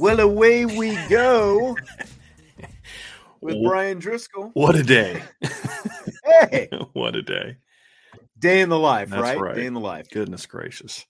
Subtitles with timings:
[0.00, 1.76] Well, away we go
[3.42, 4.50] with Bryan Driskell.
[4.54, 5.22] What a day.
[6.50, 7.56] Hey, what a day.
[8.38, 9.38] day in the life, That's right?
[9.38, 9.54] right.
[9.56, 10.08] Day in the life.
[10.10, 11.04] Goodness gracious.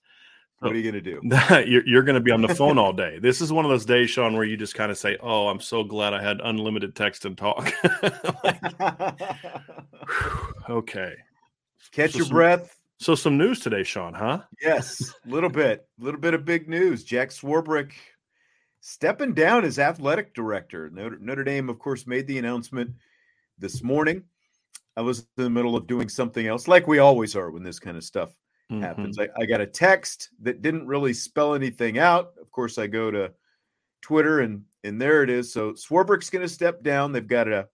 [0.59, 1.21] What are you going to do?
[1.69, 3.17] you're you're going to be on the phone all day.
[3.19, 5.59] This is one of those days, Sean, where you just kind of say, "Oh, I'm
[5.61, 7.71] so glad I had unlimited text and talk."
[10.69, 11.13] okay.
[11.91, 12.77] Catch So your some- breath.
[12.99, 14.41] So some news today, Sean, huh?
[14.61, 15.87] Yes, a little bit.
[15.99, 17.03] A little bit of big news.
[17.03, 17.91] Jack Swarbrick
[18.81, 20.89] stepping down as athletic director.
[20.89, 22.91] Notre, Notre Dame, of course, made the announcement
[23.57, 24.23] this morning.
[24.97, 27.79] I was in the middle of doing something else, like we always are when this
[27.79, 28.35] kind of stuff
[28.81, 29.17] happens.
[29.19, 32.33] I, I got a text that didn't really spell anything out.
[32.41, 33.31] Of course, I go to
[34.01, 35.53] Twitter and and there it is.
[35.53, 37.11] So Swarbrick's going to step down.
[37.11, 37.67] They've got a,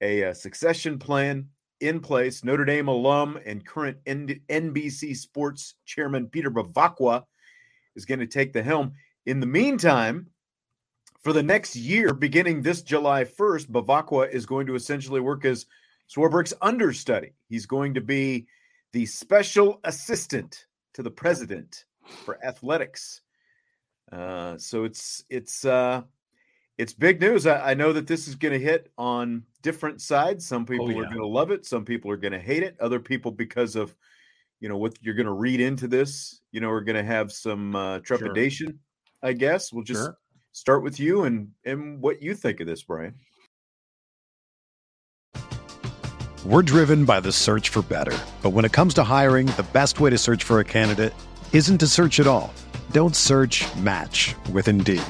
[0.00, 1.48] a uh succession plan
[1.80, 2.42] in place.
[2.42, 7.24] Notre Dame alum and current N- NBC Sports chairman Peter Bevacqua
[7.96, 8.92] is going to take the helm.
[9.26, 10.28] In the meantime,
[11.20, 15.66] for the next year, beginning this July 1st, Bevacqua is going to essentially work as
[16.08, 17.32] Swarbrick's understudy.
[17.48, 18.46] He's going to be
[18.92, 21.84] the special assistant to the president
[22.24, 23.22] for athletics.
[24.10, 26.02] Uh, so it's it's uh,
[26.78, 27.46] it's big news.
[27.46, 30.46] I, I know that this is going to hit on different sides.
[30.46, 31.08] Some people are yeah.
[31.08, 31.66] going to love it.
[31.66, 32.76] Some people are going to hate it.
[32.80, 33.94] Other people, because of
[34.60, 37.32] you know what you're going to read into this, you know, are going to have
[37.32, 38.78] some uh, trepidation.
[39.22, 40.16] I guess we'll just Sure.
[40.58, 43.14] Start with you and and what you think of this, Bryan.
[46.44, 48.18] We're driven by the search for better.
[48.42, 51.14] But when it comes to hiring, the best way to search for a candidate
[51.52, 52.52] isn't to search at all.
[52.90, 55.04] Don't search match with Indeed.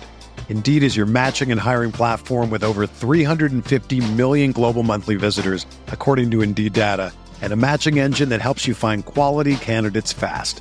[0.51, 6.31] Indeed is your matching and hiring platform with over 350 million global monthly visitors, according
[6.33, 7.11] to Indeed data,
[7.41, 10.61] and a matching engine that helps you find quality candidates fast.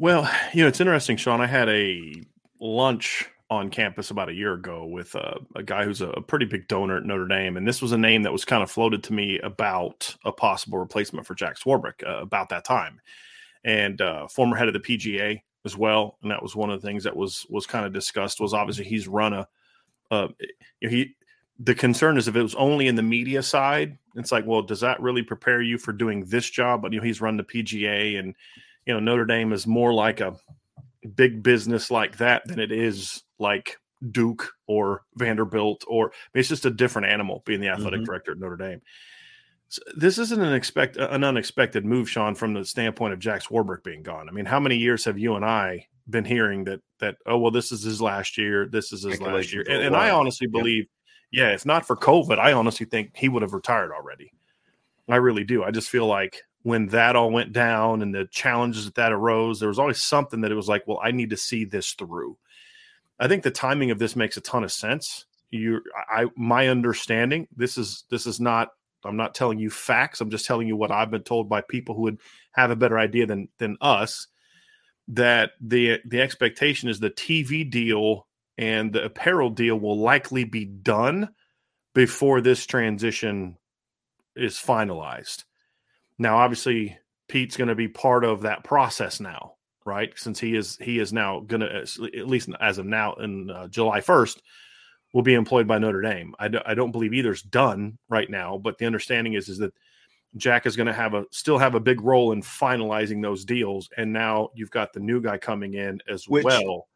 [0.00, 1.42] Well, you know, it's interesting, Sean.
[1.42, 2.22] I had a
[2.58, 6.46] lunch on campus about a year ago with uh, a guy who's a, a pretty
[6.46, 9.02] big donor at Notre Dame, and this was a name that was kind of floated
[9.04, 12.98] to me about a possible replacement for Jack Swarbrick uh, about that time,
[13.62, 16.16] and uh, former head of the PGA as well.
[16.22, 18.40] And that was one of the things that was was kind of discussed.
[18.40, 19.48] Was obviously he's run a,
[20.10, 20.28] uh,
[20.80, 21.14] he.
[21.58, 24.80] The concern is if it was only in the media side, it's like, well, does
[24.80, 26.80] that really prepare you for doing this job?
[26.80, 28.34] But you know, he's run the PGA, and
[28.90, 30.34] you know, Notre Dame is more like a
[31.14, 33.76] big business like that than it is like
[34.10, 38.06] Duke or Vanderbilt or it's just a different animal being the athletic Mhm.
[38.06, 38.82] director at Notre Dame.
[39.96, 44.02] this isn't an expect an unexpected move, Sean, from the standpoint of Jack Swarbrick being
[44.02, 44.28] gone.
[44.28, 47.52] I mean, how many years have you and I been hearing that that oh well,
[47.52, 50.88] this is his last year, this is his last year, and, and I honestly believe,
[51.30, 54.32] yeah, if not for COVID, I honestly think he would have retired already.
[55.08, 55.62] I really do.
[55.62, 59.60] I just feel like when that all went down and the challenges that that arose,
[59.60, 62.36] there was always something that it was like, well, I need to see this through.
[63.18, 65.26] I think the timing of this makes a ton of sense.
[65.50, 68.68] You, I, my understanding, this is this is not.
[69.02, 70.20] I'm not telling you facts.
[70.20, 72.20] I'm just telling you what I've been told by people who would
[72.52, 74.26] have a better idea than than us.
[75.08, 78.26] That the the expectation is the TV deal
[78.58, 81.30] and the apparel deal will likely be done
[81.94, 83.56] before this transition
[84.36, 85.44] is finalized.
[86.20, 89.54] Now, obviously, Pete's going to be part of that process now,
[89.86, 90.12] right?
[90.16, 93.68] Since he is he is now going to at least as of now in uh,
[93.68, 94.42] July first
[95.14, 96.34] will be employed by Notre Dame.
[96.38, 99.72] I, do, I don't believe either's done right now, but the understanding is is that
[100.36, 103.88] Jack is going to have a still have a big role in finalizing those deals,
[103.96, 106.86] and now you've got the new guy coming in as Which, well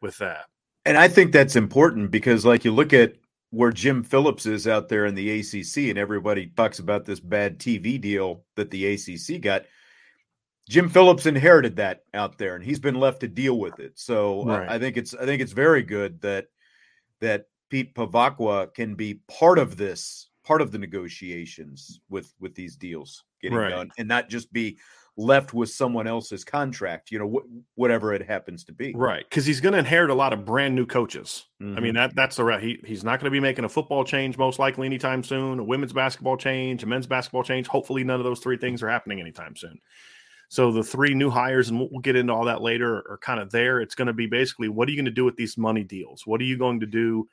[0.00, 0.46] with that.
[0.86, 3.12] And I think that's important because, like, you look at
[3.50, 7.58] where Jim Phillips is out there in the ACC, and everybody talks about this bad
[7.58, 9.64] TV deal that the ACC got.
[10.68, 13.98] Jim Phillips inherited that out there, and he's been left to deal with it.
[13.98, 14.66] So uh.
[14.68, 16.46] I think it's I think it's very good that
[17.20, 22.76] that Pete Bevacqua can be part of this, part of the negotiations with with these
[22.76, 23.70] deals getting right.
[23.70, 24.78] done, and not just be
[25.20, 28.92] left with someone else's contract, you know, wh- whatever it happens to be.
[28.94, 29.24] Right.
[29.28, 31.46] Because he's going to inherit a lot of brand new coaches.
[31.62, 31.76] Mm-hmm.
[31.76, 31.96] I mean, mm-hmm.
[31.96, 32.62] that that's the right.
[32.62, 35.64] He, he's not going to be making a football change most likely anytime soon, a
[35.64, 37.66] women's basketball change, a men's basketball change.
[37.66, 39.78] Hopefully, none of those three things are happening anytime soon.
[40.48, 43.38] So the three new hires, and we'll, we'll get into all that later, are kind
[43.38, 43.80] of there.
[43.80, 46.26] It's going to be basically what are you going to do with these money deals?
[46.26, 47.28] What are you going to do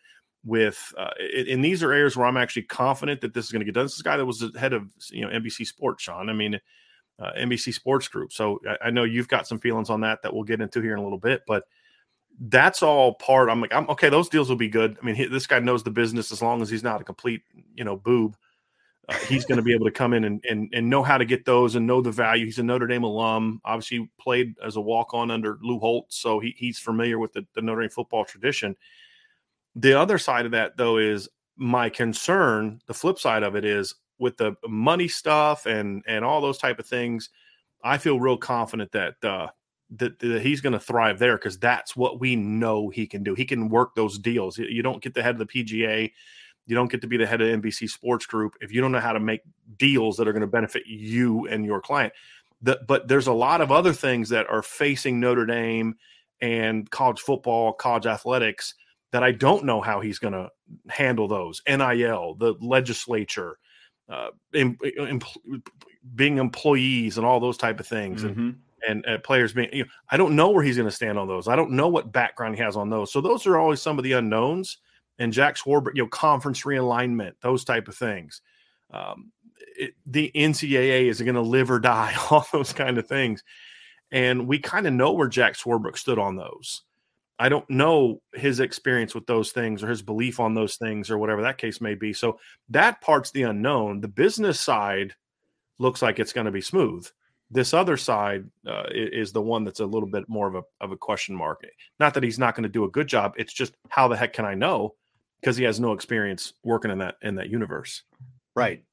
[0.45, 1.09] with uh,
[1.49, 3.85] and these are areas where I'm actually confident that this is going to get done.
[3.85, 6.29] This is a guy that was the head of you know NBC Sports, Sean.
[6.29, 6.59] I mean,
[7.19, 8.31] uh, NBC Sports Group.
[8.31, 10.93] So I, I, know you've got some feelings on that that we'll get into here
[10.93, 11.63] in a little bit, but
[12.39, 13.49] that's all part.
[13.49, 14.09] I'm like, I'm okay.
[14.09, 14.97] Those deals will be good.
[15.01, 17.41] I mean, he, this guy knows the business as long as he's not a complete,
[17.75, 18.37] you know, boob.
[19.09, 21.25] Uh, he's going to be able to come in and, and and know how to
[21.25, 22.45] get those and know the value.
[22.45, 23.61] He's a Notre Dame alum.
[23.65, 27.45] Obviously, played as a walk on under Lou Holtz, so he, he's familiar with the,
[27.55, 28.75] the Notre Dame football tradition.
[29.75, 32.81] The other side of that, though, is my concern.
[32.85, 36.79] The flip side of it is with the money stuff and and all those type
[36.79, 37.29] of things,
[37.83, 39.47] I feel real confident that uh,
[39.91, 43.33] that, that he's going to thrive there because that's what we know he can do.
[43.33, 44.57] He can work those deals.
[44.57, 46.11] You don't get the head of the PGA,
[46.65, 48.99] you don't get to be the head of NBC Sports Group if you don't know
[48.99, 49.41] how to make
[49.77, 52.13] deals that are going to benefit you and your client.
[52.61, 55.95] The, but there's a lot of other things that are facing Notre Dame
[56.41, 58.73] and college football, college athletics
[59.11, 60.49] that I don't know how he's going to
[60.89, 61.61] handle those.
[61.67, 63.57] NIL, the legislature,
[64.09, 65.21] uh, em, em,
[66.15, 68.39] being employees and all those type of things, mm-hmm.
[68.39, 69.69] and and uh, players being.
[69.73, 71.47] You know, I don't know where he's going to stand on those.
[71.47, 73.11] I don't know what background he has on those.
[73.11, 74.77] So those are always some of the unknowns.
[75.19, 78.41] And Jack Swarbrick, you know, conference realignment, those type of things.
[78.91, 79.31] Um,
[79.77, 83.43] it, the NCAA is going to live or die, all those kind of things.
[84.11, 86.83] And we kind of know where Jack Swarbrick stood on those.
[87.39, 91.17] I don't know his experience with those things or his belief on those things or
[91.17, 92.13] whatever that case may be.
[92.13, 92.39] So
[92.69, 94.01] that part's the unknown.
[94.01, 95.13] The business side
[95.77, 97.07] looks like it's going to be smooth.
[97.49, 100.91] This other side uh, is the one that's a little bit more of a of
[100.91, 101.63] a question mark.
[101.99, 103.33] Not that he's not going to do a good job.
[103.37, 104.95] It's just how the heck can I know
[105.39, 108.03] because he has no experience working in that in that universe.
[108.55, 108.83] Right.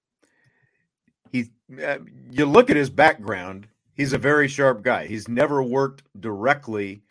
[1.32, 1.46] He,
[1.84, 1.98] uh,
[2.30, 3.66] you look at his background.
[3.94, 5.06] He's a very sharp guy.
[5.06, 7.02] He's never worked directly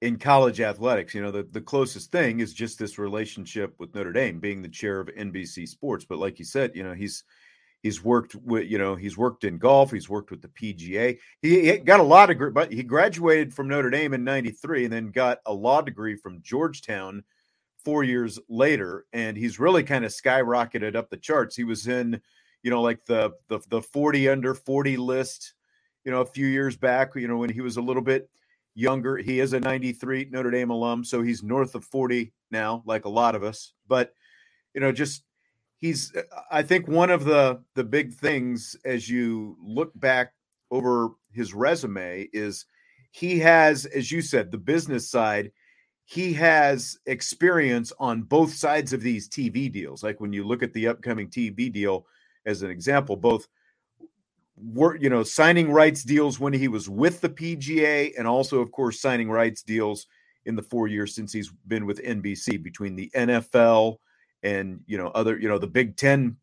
[0.00, 4.12] in college athletics, you know, the, the closest thing is just this relationship with Notre
[4.12, 6.04] Dame being the chair of NBC Sports.
[6.04, 7.24] But like you said, you know, he's
[7.82, 11.18] he's worked with, you know, he's worked in golf, he's worked with the PGA.
[11.42, 14.92] He, he got a law degree, but he graduated from Notre Dame in 93 and
[14.92, 17.22] then got a law degree from Georgetown
[17.84, 19.04] four years later.
[19.12, 21.56] And he's really kind of skyrocketed up the charts.
[21.56, 22.20] He was in,
[22.62, 25.54] you know, like the the the 40 under 40 list,
[26.04, 28.28] you know, a few years back, you know, when he was a little bit
[28.74, 29.16] younger.
[29.16, 33.10] He is a 93 Notre Dame alum, so he's north of 40 now, like a
[33.10, 33.72] lot of us.
[33.88, 34.12] But,
[34.74, 35.24] you know, just
[35.84, 36.12] he's
[36.50, 40.32] I think one of the the big things as you look back
[40.70, 42.64] over his resume is
[43.10, 45.52] he has as you said the business side
[46.06, 50.72] he has experience on both sides of these TV deals like when you look at
[50.72, 52.06] the upcoming TV deal
[52.46, 53.46] as an example both
[54.56, 58.70] were you know signing rights deals when he was with the PGA and also of
[58.70, 60.06] course signing rights deals
[60.44, 63.96] in the 4 years since he's been with NBC between the NFL
[64.42, 66.36] and you know other you know the Big 10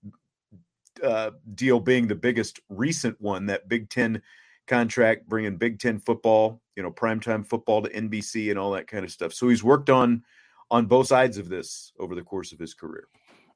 [1.03, 4.21] uh, deal being the biggest recent one, that Big Ten
[4.67, 9.03] contract, bringing Big Ten football, you know, primetime football to NBC and all that kind
[9.03, 9.33] of stuff.
[9.33, 10.23] So he's worked on
[10.69, 13.07] on both sides of this over the course of his career.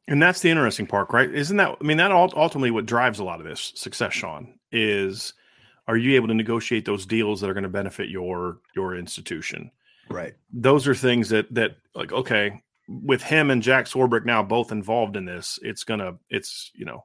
[0.08, 1.34] And that's the interesting part, right?
[1.34, 1.78] Isn't that?
[1.80, 5.34] I mean, that ultimately what drives a lot of this success, Sean, is
[5.88, 9.72] are you able to negotiate those deals that are going to benefit your your institution?
[10.10, 10.36] Right.
[10.54, 15.16] Those are things that that like okay, with him and Jack Swarbrick now both involved
[15.16, 17.04] in this, it's gonna it's you know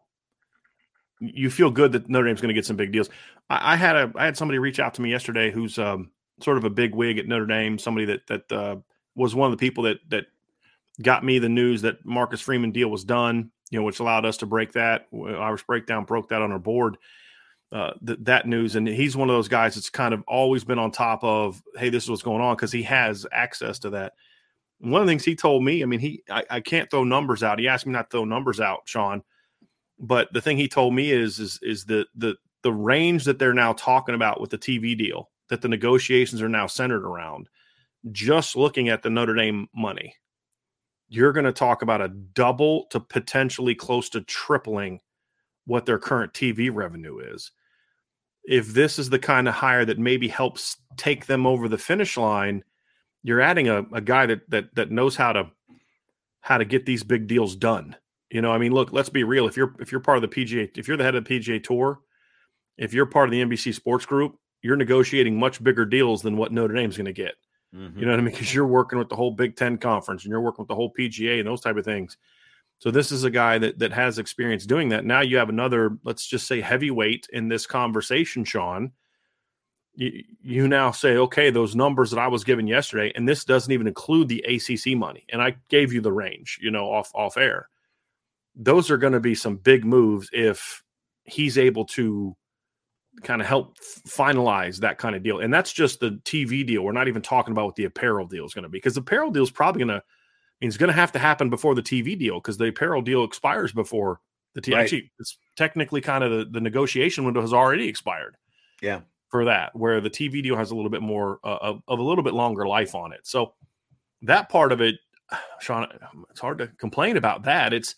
[1.21, 3.11] you feel good that Notre Dame's going to get some big deals.
[3.49, 6.11] I, I, had a I had somebody reach out to me yesterday who's um,
[6.43, 8.77] sort of a big wig at Notre Dame, somebody that that uh,
[9.15, 10.27] was one of the people that that
[11.03, 14.39] got me the news that Marcus Freeman deal was done, you know, which allowed us
[14.39, 15.07] to break that.
[15.15, 16.97] Irish Breakdown broke that on our board,
[17.73, 18.77] uh, th- that news.
[18.77, 21.89] And he's one of those guys that's kind of always been on top of, hey,
[21.89, 24.15] this is what's going on because he has access to that.
[24.79, 27.43] one of the things he told me, I mean, he I, I, can't throw numbers
[27.43, 27.59] out.
[27.59, 29.23] He asked me not to throw numbers out, Sean.
[29.99, 33.55] But the thing he told me is is is the the the range that they're
[33.55, 37.49] now talking about with the TV deal that the negotiations are now centered around.
[38.11, 40.15] Just looking at the Notre Dame money,
[41.11, 45.01] you're going to talk about a double to potentially close to tripling
[45.67, 47.51] what their current TV revenue is.
[48.45, 52.17] If this is the kind of hire that maybe helps take them over the finish
[52.17, 52.63] line,
[53.23, 55.51] you're adding a, a guy that that that knows how to
[56.41, 57.97] how to get these big deals done.
[58.31, 59.47] You know, I mean, look, let's be real.
[59.47, 61.63] If you're if you're part of the PGA, if you're the head of the PGA
[61.63, 62.01] Tour,
[62.79, 66.53] if you're part of the NBC Sports Group, you're negotiating much bigger deals than what
[66.53, 67.35] Notre Dame's going to get.
[67.75, 67.99] Mm-hmm.
[68.01, 68.33] You know what I mean?
[68.33, 70.93] Because you're working with the whole Big Ten conference and you're working with the whole
[70.93, 72.17] PGA and those type of things.
[72.79, 75.05] So this is a guy that that has experience doing that.
[75.05, 78.93] Now you have another, let's just say, heavyweight in this conversation, Sean.
[79.95, 83.73] You, you now say, okay, those numbers that I was given yesterday, and this doesn't
[83.73, 87.37] even include the ACC money, and I gave you the range, you know, off off
[87.37, 87.69] air.
[88.57, 90.83] Those are going to be some big moves if
[91.25, 92.35] he's able to
[93.23, 93.77] kind of help
[94.09, 95.41] finalize that kind of deal.
[95.41, 96.83] And that's just the TV deal.
[96.83, 99.01] We're not even talking about what the apparel deal is going to be because the
[99.01, 100.03] apparel deal is probably going to
[100.61, 103.01] I mean, it's going to have to happen before the TV deal because the apparel
[103.01, 104.21] deal expires before
[104.55, 104.75] the TV.
[104.75, 104.83] Right.
[104.83, 108.37] Actually, it's technically kind of the, the negotiation window has already expired.
[108.83, 109.01] Yeah.
[109.31, 112.03] For that, where the TV deal has a little bit more uh, of, of a
[112.03, 113.21] little bit longer life on it.
[113.23, 113.55] So
[114.23, 114.97] that part of it,
[115.61, 115.87] Sean,
[116.31, 117.73] it's hard to complain about that.
[117.73, 117.95] It's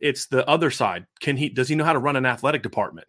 [0.00, 1.06] it's the other side.
[1.20, 3.08] Can he does he know how to run an athletic department?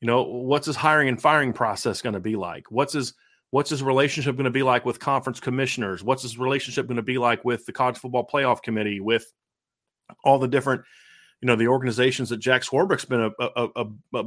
[0.00, 2.70] You know, what's his hiring and firing process going to be like?
[2.70, 3.14] What's his
[3.50, 6.02] what's his relationship going to be like with conference commissioners?
[6.02, 9.30] What's his relationship going to be like with the college football playoff committee, with
[10.24, 10.82] all the different,
[11.40, 14.24] you know, the organizations that Jack Swarbrick's been a, a, a, a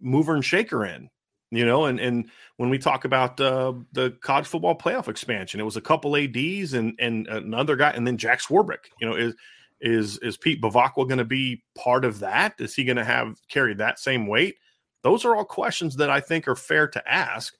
[0.00, 1.08] mover and shaker in,
[1.50, 5.64] you know, and and when we talk about uh, the college football playoff expansion, it
[5.64, 9.34] was a couple ads and and another guy, and then Jack Swarbrick, you know, is
[9.80, 12.54] is is Pete Bevacqua going to be part of that?
[12.58, 14.56] Is he going to have carry that same weight?
[15.02, 17.54] Those are all questions that I think are fair to ask.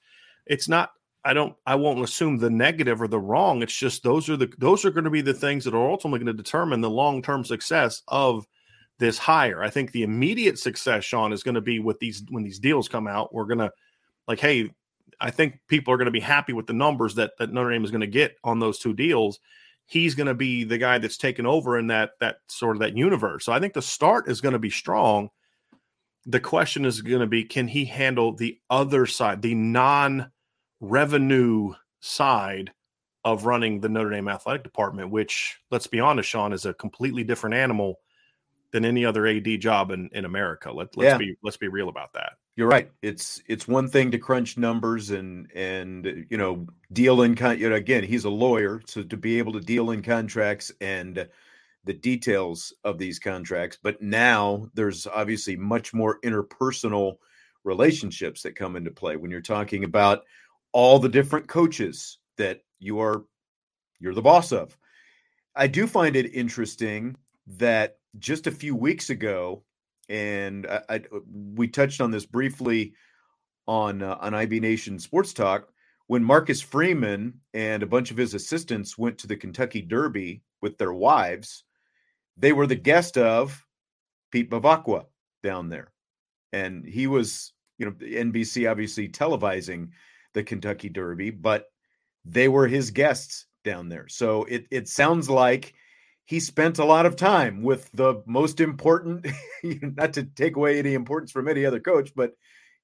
[0.46, 0.90] It's not
[1.24, 3.62] I don't I won't assume the negative or the wrong.
[3.62, 6.20] It's just those are the those are going to be the things that are ultimately
[6.20, 8.46] going to determine the long-term success of
[8.98, 9.62] this hire.
[9.62, 12.88] I think the immediate success, Sean, is going to be with these when these deals
[12.88, 13.34] come out.
[13.34, 13.72] We're gonna
[14.28, 14.70] like, hey,
[15.20, 17.84] I think people are going to be happy with the numbers that that Notre Dame
[17.84, 19.40] is going to get on those two deals.
[19.86, 22.96] He's going to be the guy that's taken over in that that sort of that
[22.96, 23.44] universe.
[23.44, 25.30] So I think the start is going to be strong
[26.26, 30.30] the question is going to be can he handle the other side, the non
[30.80, 32.72] revenue side
[33.24, 37.24] of running the Notre Dame athletic department, which, let's be honest, Sean, is a completely
[37.24, 38.00] different animal
[38.72, 40.72] than any other AD job in, in America.
[40.72, 41.18] Let, let's yeah.
[41.18, 42.34] be let's be real about that.
[42.56, 42.90] You're right.
[43.02, 47.68] It's it's one thing to crunch numbers and and you know deal in con- you
[47.68, 51.28] know again he's a lawyer so to be able to deal in contracts and
[51.86, 53.78] the details of these contracts.
[53.82, 57.16] But now there's obviously much more interpersonal
[57.64, 60.24] relationships that come into play when you're talking about
[60.72, 63.24] all the different coaches that you are
[63.98, 64.76] you're the boss of.
[65.54, 67.16] I do find it interesting
[67.46, 69.62] that just a few weeks ago,
[70.08, 71.02] and I, I
[71.54, 72.94] we touched on this briefly
[73.66, 75.68] on uh, on IB Nation Sports Talk
[76.08, 80.78] when Marcus Freeman and a bunch of his assistants went to the Kentucky Derby with
[80.78, 81.64] their wives
[82.36, 83.64] they were the guest of
[84.30, 85.04] Pete Bevacqua
[85.42, 85.92] down there.
[86.52, 89.90] And he was, you know, NBC obviously televising
[90.34, 91.66] the Kentucky Derby, but
[92.24, 94.08] they were his guests down there.
[94.08, 95.74] So it it sounds like
[96.24, 99.26] he spent a lot of time with the most important,
[99.62, 102.32] not to take away any importance from any other coach, but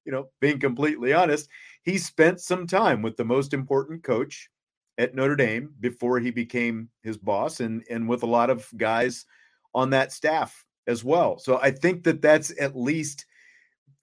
[0.05, 1.49] you know, being completely honest,
[1.83, 4.49] he spent some time with the most important coach
[4.97, 9.25] at Notre Dame before he became his boss and and with a lot of guys
[9.73, 11.39] on that staff as well.
[11.39, 13.25] So I think that that's at least,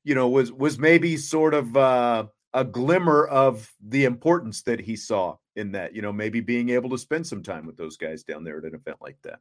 [0.05, 4.97] you know, was was maybe sort of uh, a glimmer of the importance that he
[4.97, 5.95] saw in that.
[5.95, 8.65] You know, maybe being able to spend some time with those guys down there at
[8.65, 9.41] an event like that.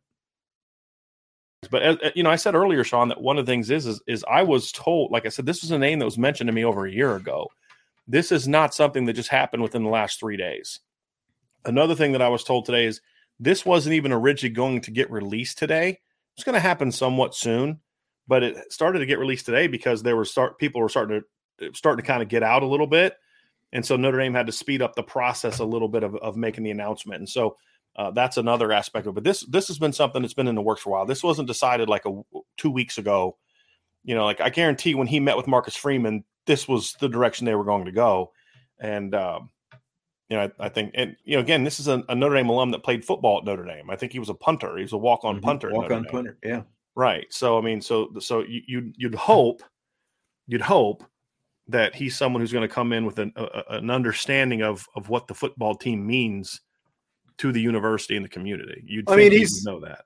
[1.70, 4.26] But you know, I said earlier, Sean, that one of the things is, is is
[4.30, 6.64] I was told, like I said, this was a name that was mentioned to me
[6.64, 7.48] over a year ago.
[8.08, 10.80] This is not something that just happened within the last three days.
[11.66, 13.02] Another thing that I was told today is
[13.40, 16.00] this wasn't even originally going to get released today.
[16.40, 17.82] It's going to happen somewhat soon,
[18.26, 21.22] but it started to get released today because there were start people were starting
[21.60, 23.18] to starting to kind of get out a little bit,
[23.74, 26.38] and so Notre Dame had to speed up the process a little bit of, of
[26.38, 27.20] making the announcement.
[27.20, 27.58] And so
[27.98, 29.16] uh, that's another aspect of it.
[29.16, 31.06] But this this has been something that's been in the works for a while.
[31.06, 32.22] This wasn't decided like a
[32.56, 33.36] two weeks ago.
[34.06, 37.48] You know, like I guarantee when he met with Marcus Freeman, this was the direction
[37.48, 38.32] they were going to go.
[38.80, 39.50] And um,
[40.30, 42.50] you know, I, I, think, and you know, again, this is a, a, Notre Dame
[42.50, 43.90] alum that played football at Notre Dame.
[43.90, 44.78] I think he was a punter.
[44.78, 45.46] He was a walk-on mm-hmm.
[45.46, 45.72] punter.
[45.72, 46.62] Walk-on punter, yeah.
[46.96, 47.26] Right.
[47.32, 49.64] So I mean, so so you you'd, you'd hope,
[50.48, 51.04] you'd hope
[51.68, 55.10] that he's someone who's going to come in with an a, an understanding of of
[55.10, 56.62] what the football team means
[57.38, 58.84] to the university and the community.
[58.86, 60.06] You'd I mean, he's know that.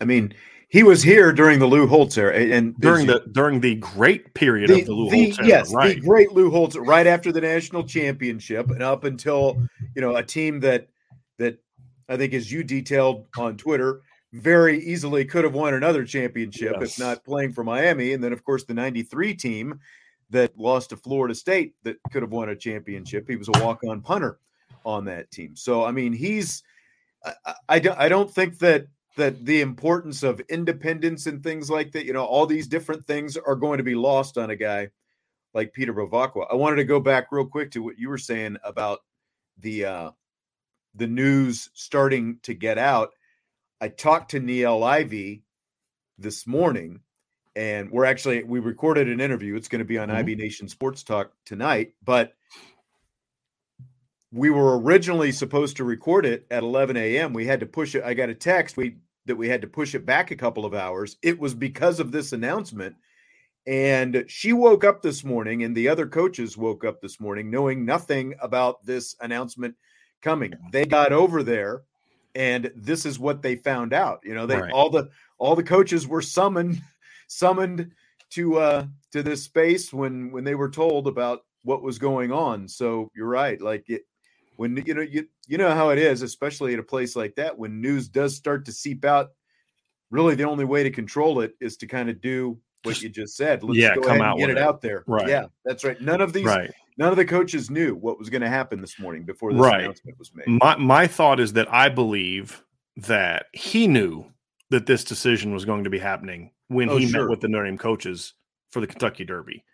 [0.00, 0.34] I mean,
[0.68, 4.70] he was here during the Lou Holtz era, and during the during the great period
[4.70, 5.94] the, of the Lou the, Holtz era, yes, right.
[5.94, 9.56] the great Lou Holtz, right after the national championship, and up until
[9.94, 10.88] you know a team that
[11.38, 11.58] that
[12.08, 16.92] I think, as you detailed on Twitter, very easily could have won another championship yes.
[16.92, 19.80] if not playing for Miami, and then of course the '93 team
[20.30, 23.28] that lost to Florida State that could have won a championship.
[23.28, 24.38] He was a walk-on punter
[24.84, 25.54] on that team.
[25.56, 26.62] So I mean, he's
[27.24, 32.04] I, I, I don't think that that the importance of independence and things like that,
[32.04, 34.88] you know, all these different things are going to be lost on a guy
[35.52, 36.46] like Peter Bevacqua.
[36.50, 39.00] I wanted to go back real quick to what you were saying about
[39.58, 40.10] the uh
[40.96, 43.10] the news starting to get out.
[43.80, 45.42] I talked to Niele Ivey
[46.18, 47.00] this morning,
[47.56, 49.56] and we're actually we recorded an interview.
[49.56, 50.18] It's going to be on mm-hmm.
[50.18, 52.34] IB Nation Sports Talk tonight, but
[54.34, 57.32] we were originally supposed to record it at 11 a.m.
[57.32, 58.02] We had to push it.
[58.02, 60.74] I got a text we that we had to push it back a couple of
[60.74, 61.16] hours.
[61.22, 62.96] It was because of this announcement.
[63.66, 67.86] And she woke up this morning, and the other coaches woke up this morning knowing
[67.86, 69.76] nothing about this announcement
[70.20, 70.52] coming.
[70.72, 71.82] They got over there,
[72.34, 74.20] and this is what they found out.
[74.24, 74.72] You know, they right.
[74.72, 76.82] all the all the coaches were summoned
[77.28, 77.92] summoned
[78.30, 82.68] to uh to this space when when they were told about what was going on.
[82.68, 83.60] So you're right.
[83.60, 84.02] Like it,
[84.56, 87.58] when you know you you know how it is, especially at a place like that,
[87.58, 89.30] when news does start to seep out.
[90.10, 93.36] Really, the only way to control it is to kind of do what you just
[93.36, 93.62] said.
[93.62, 95.02] Let's yeah, go ahead and get it, it, out there.
[95.06, 95.28] Right.
[95.28, 96.00] Yeah, that's right.
[96.00, 96.70] None of these, right.
[96.98, 99.80] none of the coaches knew what was going to happen this morning before this right.
[99.80, 100.46] announcement was made.
[100.46, 102.62] My my thought is that I believe
[102.96, 104.26] that he knew
[104.70, 107.22] that this decision was going to be happening when oh, he sure.
[107.22, 108.34] met with the Notre Dame coaches
[108.70, 109.64] for the Kentucky Derby.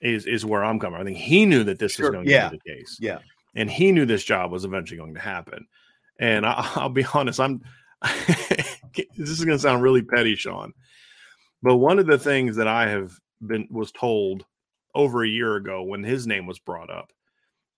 [0.00, 1.00] Is is where I'm coming.
[1.00, 2.10] I think he knew that this sure.
[2.10, 2.44] was going yeah.
[2.44, 2.98] to be the case.
[3.00, 3.18] Yeah
[3.54, 5.66] and he knew this job was eventually going to happen.
[6.18, 7.62] And I, will be honest, I'm.
[8.94, 10.72] this is going to sound really petty, Sean,
[11.62, 14.44] but one of the things that I have been was told
[14.94, 17.12] over a year ago when his name was brought up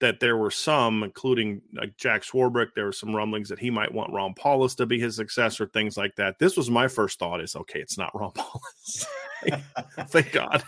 [0.00, 3.92] that there were some, including like Jack Swarbrick, there were some rumblings that he might
[3.92, 6.38] want Ron Powlus to be his successor, things like that.
[6.38, 9.04] This was my first thought: is okay, it's not Ron Powlus.
[10.08, 10.62] Thank God.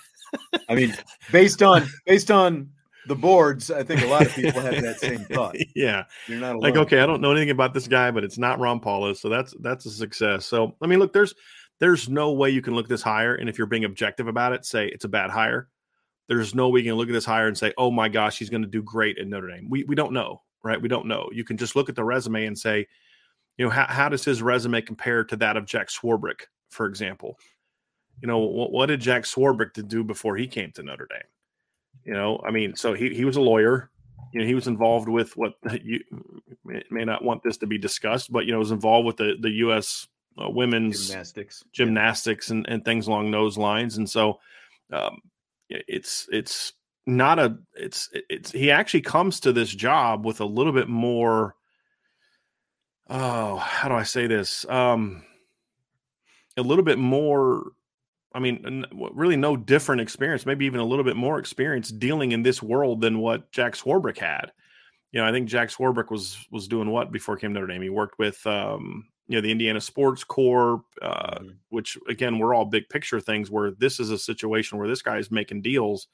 [0.69, 0.95] I mean,
[1.31, 2.71] based on based on
[3.07, 5.57] the boards, I think a lot of people have that same thought.
[5.75, 6.63] yeah, you're not alone.
[6.63, 7.01] like okay.
[7.01, 9.87] I don't know anything about this guy, but it's not Ron Powlus, so that's that's
[9.87, 10.47] a success.
[10.47, 11.35] So I mean, look, there's
[11.81, 14.65] there's no way you can look this higher, and if you're being objective about it,
[14.65, 15.69] say it's a bad hire.
[16.29, 18.51] There's no way you can look at this hire and say, oh my gosh, he's
[18.51, 19.69] going to do great at Notre Dame.
[19.69, 20.81] We we don't know, right?
[20.81, 21.29] We don't know.
[21.33, 22.87] You can just look at the resume and say,
[23.59, 27.39] you know, how how does his resume compare to that of Jack Swarbrick, for example?
[28.21, 31.23] You know, what, what did Jack Swarbrick do before he came to Notre Dame?
[32.05, 33.91] You know, I mean, so he, he was a lawyer.
[34.33, 36.01] You know, he was involved with what you
[36.65, 39.51] may not want this to be discussed, but you know, was involved with the the
[39.51, 40.09] U.S.
[40.39, 42.57] Uh, women's gymnastics, gymnastics, yeah.
[42.57, 43.99] and, and things along those lines.
[43.99, 44.41] And so,
[44.93, 45.19] um,
[45.69, 46.73] it's it's
[47.07, 51.55] not a it's it's he actually comes to this job with a little bit more.
[53.09, 54.65] Oh, how do I say this?
[54.69, 55.25] Um,
[56.57, 57.73] a little bit more
[58.35, 62.43] I mean, really no different experience, maybe even a little bit more experience dealing in
[62.43, 64.53] this world than what Jack Swarbrick had.
[65.13, 67.83] You know, I think Jack Swarbrick was was doing what before came to Notre Dame.
[67.83, 71.49] He worked with um, you know the Indiana Sports Corp, uh, mm-hmm.
[71.69, 73.51] which again we're all big picture things.
[73.51, 76.09] Where this is a situation where this guy is making deals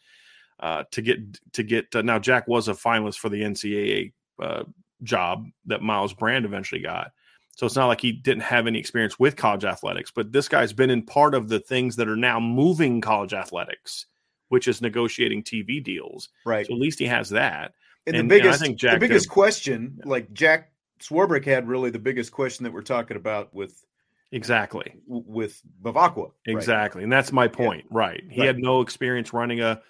[0.61, 1.19] uh, to get
[1.53, 1.95] to get.
[1.95, 4.65] Uh, now Jack was a finalist for the NCAA uh,
[5.03, 7.13] job that Myles Brand eventually got.
[7.59, 10.73] So it's not like he didn't have any experience with college athletics, but this guy's
[10.73, 14.07] been in part of the things that are now moving college athletics,
[14.49, 16.29] which is negotiating TV deals.
[16.47, 16.65] Right.
[16.69, 17.73] So at least he has that.
[18.07, 21.45] And, And- the and I biggest, think Jack the biggest did- question, like Jack Swarbrick
[21.45, 23.85] had really the biggest question that we're talking about with
[24.31, 24.93] Exactly.
[25.09, 26.31] with right?
[26.47, 27.03] Exactly.
[27.03, 27.87] And that's my point.
[27.91, 28.23] Right.
[28.31, 28.47] He Right.
[28.47, 29.83] had no experience running a,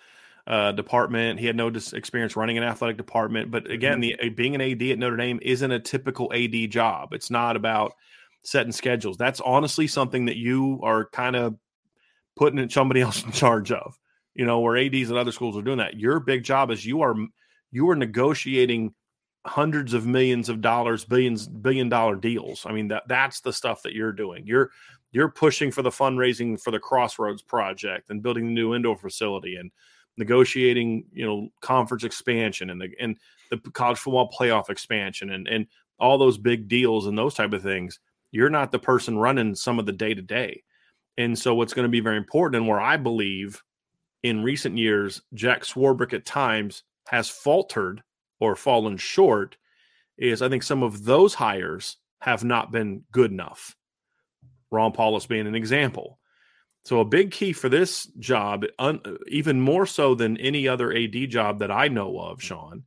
[0.48, 1.38] uh, department.
[1.38, 3.50] He had no dis- experience running an athletic department.
[3.50, 4.22] But again, Mm-hmm.
[4.22, 7.12] the uh, being an AD at Notre Dame isn't a typical AD job.
[7.12, 7.92] It's not about
[8.44, 9.18] setting schedules.
[9.18, 11.56] That's honestly something that you are kind of
[12.34, 13.98] putting in somebody else in charge of.
[14.34, 15.98] You know, where ADs at other schools are doing that.
[15.98, 17.14] Your big job is you are
[17.70, 18.94] you are negotiating
[19.46, 22.64] hundreds of millions of dollars, billions, billion dollar deals.
[22.64, 24.46] I mean, that that's the stuff that you're doing.
[24.46, 24.70] You're
[25.10, 29.56] you're pushing for the fundraising for the Crossroads project and building the new indoor facility
[29.56, 29.70] and
[30.18, 33.16] negotiating, you know, conference expansion and the and
[33.50, 35.66] the college football playoff expansion and and
[35.98, 37.98] all those big deals and those type of things.
[38.30, 40.62] You're not the person running some of the day to day.
[41.16, 43.62] And so what's going to be very important and where I believe
[44.22, 48.02] in recent years Jack Swarbrick at times has faltered
[48.40, 49.56] or fallen short
[50.16, 53.76] is I think some of those hires have not been good enough.
[54.70, 56.18] Ron Powlus being an example.
[56.84, 61.28] So a big key for this job, un, even more so than any other AD
[61.28, 62.42] job that I know of, mm.
[62.42, 62.84] Sean,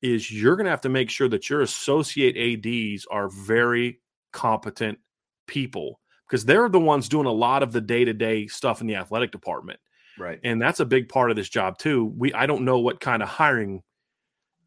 [0.00, 4.00] is you're going to have to make sure that your associate ADs are very
[4.32, 4.98] competent
[5.46, 9.30] people because they're the ones doing a lot of the day-to-day stuff in the athletic
[9.32, 9.78] department
[10.18, 10.40] Right.
[10.44, 12.12] and that's a big part of this job too.
[12.16, 13.82] We I don't know what kind of hiring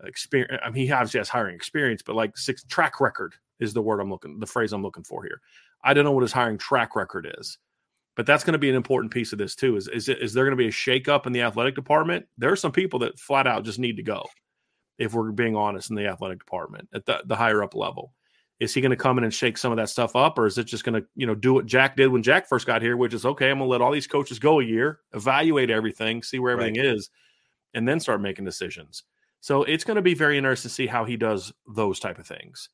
[0.04, 0.62] experience.
[0.64, 4.00] I mean, he obviously has hiring experience, but like six track record is the word
[4.00, 5.42] I'm looking, the phrase I'm looking for here.
[5.84, 7.58] I don't know what his hiring track record is,
[8.16, 9.76] but that's going to be an important piece of this too.
[9.76, 12.26] Is is, it, is there going to be a shakeup in the athletic department?
[12.38, 14.26] There are some people that flat out just need to go.
[14.98, 18.14] If we're being honest, in the athletic department at the, the higher up level,
[18.62, 20.58] is he going to come in and shake some of that stuff up, or is
[20.58, 22.96] it just going to you know do what Jack did when Jack first got here,
[22.96, 26.24] which is okay, I'm going to let all these coaches go a year, evaluate everything,
[26.24, 27.10] see where everything is,
[27.74, 29.04] and then start making decisions.
[29.42, 32.26] So it's going to be very interesting to see how he does those type of
[32.26, 32.70] things.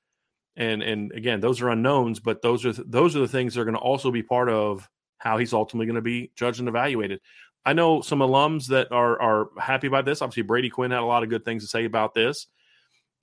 [0.55, 3.65] And and again, those are unknowns, but those are those are the things that are
[3.65, 4.87] going to also be part of
[5.21, 7.21] how he's ultimately going to be judged and evaluated.
[7.63, 10.21] I know some alums that are are happy about this.
[10.21, 12.47] Obviously, Brady Quinn had a lot of good things to say about this,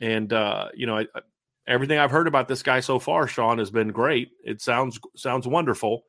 [0.01, 1.07] and uh, you know, I,
[1.67, 4.31] everything I've heard about this guy so far, Sean, has been great.
[4.45, 6.05] It sounds sounds wonderful,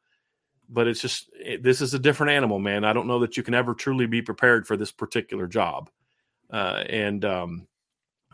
[0.69, 2.85] but it's just it, this is a different animal, man.
[2.85, 5.89] I don't know that you can ever truly be prepared for this particular job,
[6.51, 7.67] uh, and um,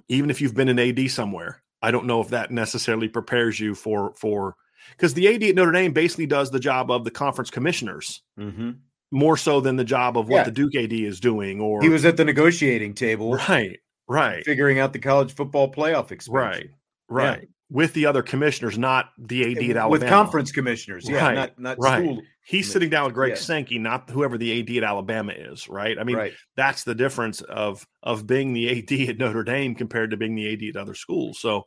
[0.09, 3.75] even if you've been an AD somewhere, I don't know if that necessarily prepares you
[3.75, 4.57] for for
[4.91, 8.71] because the AD at Notre Dame basically does the job of the conference commissioners Mm-hmm.
[9.11, 10.43] more so than the job of what Yeah.
[10.43, 11.61] the Duke AD is doing.
[11.61, 16.11] Or He was at the negotiating table, right, right, figuring out the college football playoff
[16.11, 16.71] expansion.
[17.09, 19.89] right, right, with the other commissioners, not the AD at Alabama.
[19.89, 21.07] with conference commissioners.
[21.09, 22.03] Yeah, Right, not not right.
[22.03, 22.21] school.
[22.47, 23.35] He's sitting down with Greg Yeah.
[23.37, 25.67] Sankey, not whoever the AD at Alabama is.
[25.67, 25.97] Right.
[25.97, 26.33] I mean, right.
[26.55, 30.53] that's the difference of of being the AD at Notre Dame compared to being the
[30.53, 31.39] AD at other schools.
[31.39, 31.65] So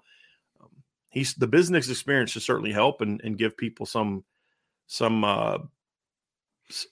[1.10, 4.24] he's the business experience should certainly help and, and give people some
[4.86, 5.24] some.
[5.24, 5.58] uh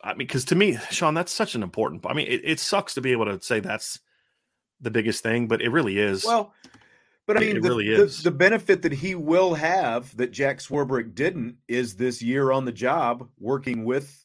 [0.02, 2.06] I mean, because to me, Sean, that's such an important.
[2.06, 4.00] I mean, it, it sucks to be able to say that's
[4.80, 6.24] the biggest thing, but it really is.
[6.24, 6.54] Well,
[7.26, 8.22] but I mean, it the, really is.
[8.22, 12.72] The, benefit that he will have that Jack Swarbrick didn't is this year on the
[12.72, 14.24] job working with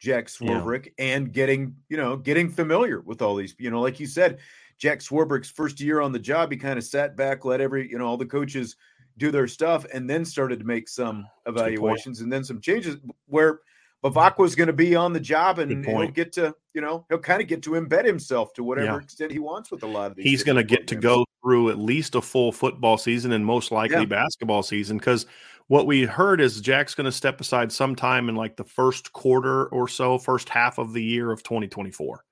[0.00, 0.48] Jack Yeah.
[0.50, 4.38] Swarbrick and getting, you know, getting familiar with all these, you know, like you said,
[4.78, 7.98] Jack Swarbrick's first year on the job, he kind of sat back, let every, you
[7.98, 8.76] know, all the coaches
[9.18, 11.72] do their stuff, and then started to make some a good point.
[11.72, 12.96] evaluations and then some changes
[13.26, 13.60] where
[14.04, 17.40] Bevacqua's going to be on the job and he'll get to, you know, he'll kind
[17.40, 19.02] of get to embed himself to whatever Yeah.
[19.04, 20.24] extent he wants with a lot of these.
[20.24, 23.70] he's going to get to go through at least a full football season and most
[23.70, 24.04] likely Yeah.
[24.06, 25.26] basketball season because
[25.68, 29.66] what we heard is Jack's going to step aside sometime in like the first quarter
[29.66, 32.24] or so, first half of the year of 2024.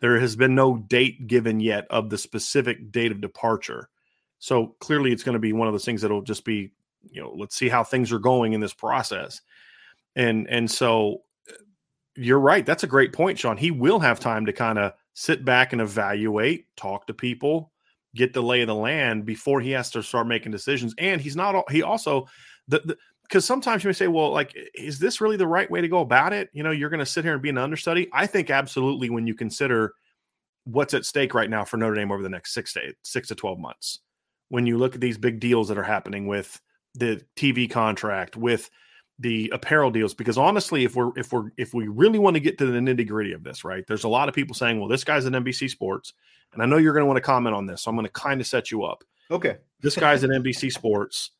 [0.00, 3.88] There has been no date given yet of the specific date of departure.
[4.38, 6.70] So clearly it's going to be one of those things that'll just be,
[7.10, 9.40] you know, let's see how things are going in this process.
[10.16, 11.54] And and so uh,
[12.16, 12.64] you're right.
[12.64, 13.56] That's a great point, Sean.
[13.56, 17.72] He will have time to kind of sit back and evaluate, talk to people,
[18.14, 20.94] get the lay of the land before he has to start making decisions.
[20.98, 21.70] And he's not.
[21.70, 22.26] He also
[22.68, 25.88] the because sometimes you may say, well, like, is this really the right way to
[25.88, 26.48] go about it?
[26.52, 28.08] You know, you're going to sit here and be an understudy.
[28.12, 29.92] I think absolutely when you consider
[30.64, 33.28] what's at stake right now for Notre Dame over the next six to eight, six
[33.28, 34.00] to twelve months.
[34.48, 36.60] When you look at these big deals that are happening with
[36.94, 38.70] the TV contract, with
[39.20, 42.56] the apparel deals because honestly if we're if we're if we really want to get
[42.56, 45.02] to the nitty gritty of this right there's a lot of people saying well this
[45.02, 46.12] guy's at nbc sports
[46.52, 48.12] and i know you're going to want to comment on this so i'm going to
[48.12, 49.56] kind of set you up Okay.
[49.80, 51.32] this guy's at nbc sports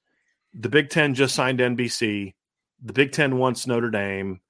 [0.54, 2.34] the Big Ten just signed NBC.
[2.82, 4.40] The Big Ten wants Notre Dame.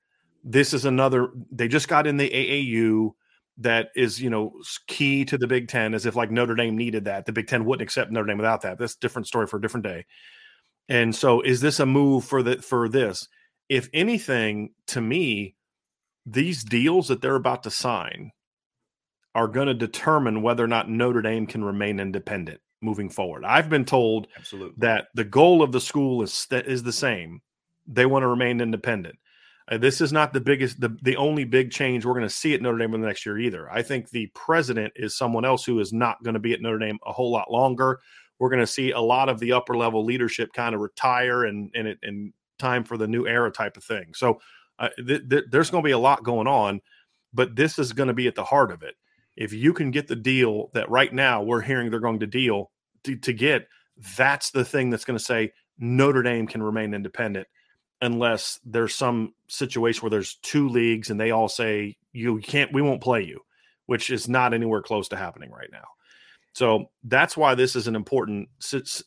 [0.44, 1.30] This is another.
[1.50, 3.14] They just got in the AAU
[3.58, 4.52] that is you know
[4.86, 7.26] key to the Big Ten, as if like Notre Dame needed that.
[7.26, 8.78] The Big Ten wouldn't accept Notre Dame without that.
[8.78, 10.06] That's a different story for a different day.
[10.88, 13.28] And so, is this a move for the for this?
[13.68, 15.56] If anything, to me,
[16.24, 18.30] these deals that they're about to sign
[19.34, 23.44] are going to determine whether or not Notre Dame can remain independent moving forward.
[23.44, 24.74] I've been told Absolutely.
[24.78, 27.40] that the goal of the school is is the same.
[27.86, 29.18] They want to remain independent.
[29.70, 32.54] Uh, this is not the biggest, the, the only big change we're going to see
[32.54, 33.70] at Notre Dame in the next year either.
[33.70, 36.78] I think the president is someone else who is not going to be at Notre
[36.78, 38.00] Dame a whole lot longer.
[38.38, 41.70] We're going to see a lot of the upper level leadership kind of retire and
[41.74, 44.12] and it and time for the new era type of thing.
[44.14, 44.40] So
[44.78, 46.80] uh, th- th- there's going to be a lot going on,
[47.32, 48.94] but this is going to be at the heart of it.
[49.36, 52.70] If you can get the deal that right now we're hearing they're going to deal
[53.04, 53.68] to, to get,
[54.16, 57.46] that's the thing that's going to say Notre Dame can remain independent
[58.00, 62.82] unless there's some situation where there's two leagues and they all say you can't we
[62.82, 63.40] won't play you
[63.86, 65.86] which is not anywhere close to happening right now.
[66.52, 68.50] So that's why this is an important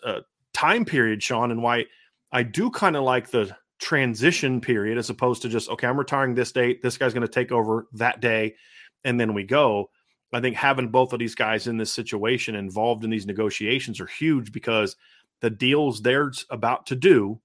[0.03, 0.21] uh,
[0.53, 1.85] time period sean and why
[2.31, 6.33] i do kind of like the transition period as opposed to just okay i'm retiring
[6.33, 6.81] this date.
[6.81, 8.55] This guy's going to take over that day
[9.03, 9.89] and then we go.
[10.33, 14.07] I think having both of these guys in this situation involved in these negotiations are
[14.07, 14.95] huge because
[15.41, 17.41] the deals they're about to do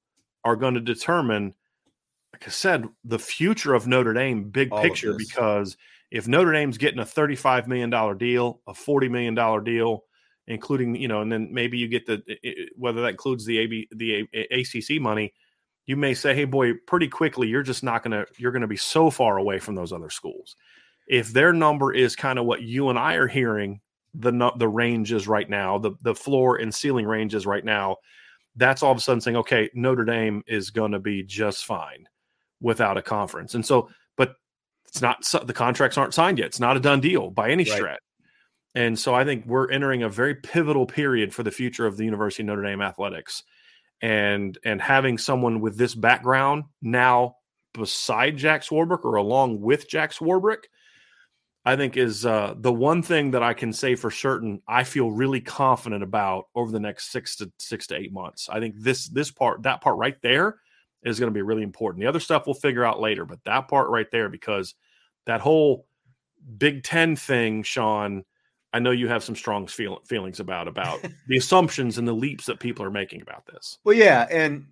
[0.47, 1.55] are going to determine,
[2.33, 5.15] like I said, the future of Notre Dame, big All picture.
[5.15, 5.77] Because
[6.11, 10.05] if Notre Dame's getting a $35 million deal, a $40 million deal,
[10.47, 12.23] including, you know, and then maybe you get the,
[12.77, 15.35] whether that includes the AB, the ACC money,
[15.87, 18.69] you may say, hey, boy, pretty quickly, you're just not going to, you're going to
[18.69, 20.57] be so far away from those other schools.
[21.09, 23.81] If their number is kind of what you and I are hearing,
[24.19, 27.99] the the range is right now, the the floor and ceiling ranges right now,
[28.57, 32.09] that's all of a sudden saying, okay, Notre Dame is going to be just fine
[32.61, 33.55] without a conference.
[33.55, 34.35] And so, but
[34.87, 36.49] it's not the contracts aren't signed yet.
[36.49, 38.01] It's not a done deal by any stretch.
[38.75, 42.05] And so I think we're entering a very pivotal period for the future of the
[42.05, 43.42] University of Notre Dame athletics.
[44.03, 47.37] And and having someone with this background now
[47.73, 50.64] beside Jack Swarbrick or along with Jack Swarbrick
[51.67, 54.63] I think is uh, the one thing that I can say for certain.
[54.69, 58.49] I feel really confident about over the next six to six to eight months.
[58.49, 60.59] I think this this part that part right there
[61.03, 62.03] is going to be really important.
[62.03, 64.77] The other stuff we'll figure out later, but that part right there because
[65.27, 65.87] that whole
[66.57, 68.25] Big Ten thing, Sean.
[68.73, 72.47] I know you have some strong feel, feelings about about the assumptions and the leaps
[72.47, 73.79] that people are making about this.
[73.83, 74.67] Well, yeah, and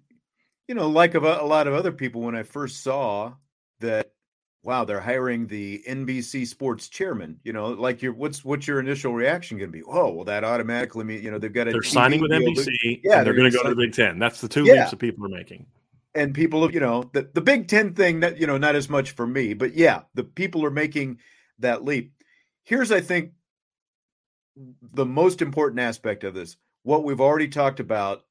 [0.69, 3.33] you know, like a, a lot of other people, when I first saw
[3.81, 4.13] that
[4.65, 7.39] wow, they're hiring the NBC Sports chairman.
[7.45, 9.85] You know, like your what's what's your initial reaction going to be?
[9.85, 12.65] Oh, well, that automatically means you know they've got a they're TV signing with NBC.
[12.65, 14.19] To, yeah, they're, they're going to go sign, to the Big Ten.
[14.19, 14.73] That's the two yeah.
[14.73, 15.67] leaps that people are making.
[16.17, 19.13] And people, you know, the the Big Ten thing that you know not as much
[19.13, 21.19] for me, but yeah, the people are making
[21.61, 22.13] that leap.
[22.63, 23.33] Here's, I think,
[24.95, 26.57] the most important aspect of this.
[26.83, 28.25] What we've already talked about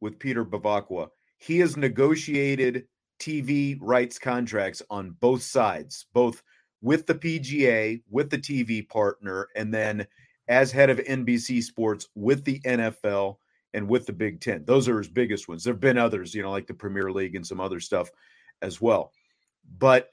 [0.00, 1.08] with Peter Bevacqua.
[1.38, 2.86] He has negotiated
[3.18, 6.42] TV rights contracts on both sides, both
[6.82, 10.06] with the PGA, with the TV partner, and then
[10.48, 13.36] as head of NBC Sports with the NFL
[13.74, 14.64] and with the Big Ten.
[14.64, 15.64] Those are his biggest ones.
[15.64, 18.10] There have been others, you know, like the Premier League and some other stuff
[18.62, 19.12] as well.
[19.78, 20.12] But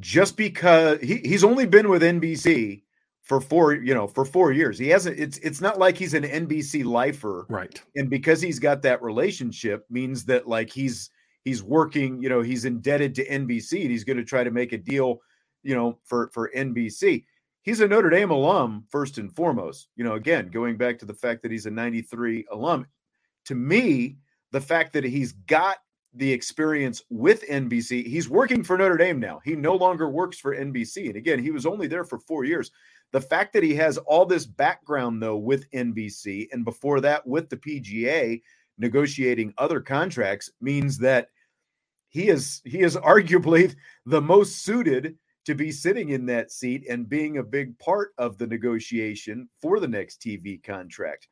[0.00, 2.82] just because he, he's only been with NBC
[3.22, 5.18] for four, you know, for four years, he hasn't.
[5.18, 7.80] It's it's not like he's an NBC lifer, right?
[7.94, 11.10] And because he's got that relationship, means that like he's
[11.44, 14.72] he's working, you know, he's indebted to NBC and he's going to try to make
[14.72, 15.20] a deal,
[15.62, 17.24] you know, for for NBC.
[17.62, 19.88] He's a Notre Dame alum first and foremost.
[19.96, 22.86] You know, again, going back to the fact that he's a 93 alum,
[23.44, 24.16] to me,
[24.50, 25.78] the fact that he's got
[26.14, 29.40] the experience with NBC, he's working for Notre Dame now.
[29.44, 31.06] He no longer works for NBC.
[31.06, 32.70] And again, he was only there for 4 years.
[33.12, 37.48] The fact that he has all this background though with NBC and before that with
[37.48, 38.42] the PGA
[38.78, 41.28] negotiating other contracts means that
[42.08, 43.74] he is he is arguably
[44.06, 48.38] the most suited to be sitting in that seat and being a big part of
[48.38, 51.26] the negotiation for the next TV contract.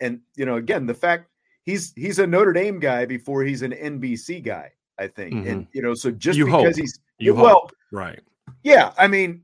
[0.00, 1.28] And you know, again, the fact
[1.62, 5.34] he's he's a Notre Dame guy before he's an NBC guy, I think.
[5.34, 5.48] Mm-hmm.
[5.48, 6.76] And you know, so just you because hope.
[6.76, 7.72] he's you well, hope.
[7.92, 8.20] right.
[8.64, 9.42] Yeah, I mean,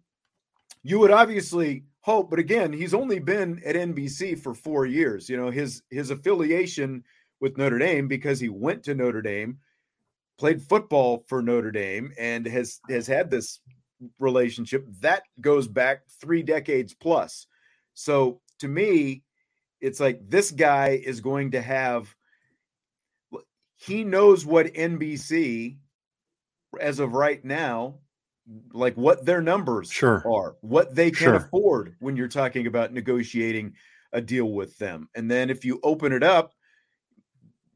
[0.82, 5.28] you would obviously hope, but again, he's only been at NBC for 4 years.
[5.28, 7.04] You know, his his affiliation
[7.40, 9.58] with Notre Dame because he went to Notre Dame,
[10.38, 13.60] played football for Notre Dame, and has has had this
[14.18, 17.46] relationship that goes back three decades plus.
[17.94, 19.22] So to me,
[19.80, 22.14] it's like this guy is going to have
[23.78, 25.78] he knows what NBC,
[26.80, 27.98] as of right now,
[28.72, 30.22] like what their numbers sure.
[30.26, 31.34] are, what they can Sure.
[31.36, 33.74] afford when you're talking about negotiating
[34.12, 35.08] a deal with them.
[35.14, 36.54] And then if you open it up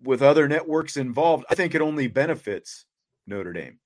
[0.02, 2.86] with other networks involved, I think it only benefits
[3.26, 3.78] Notre Dame.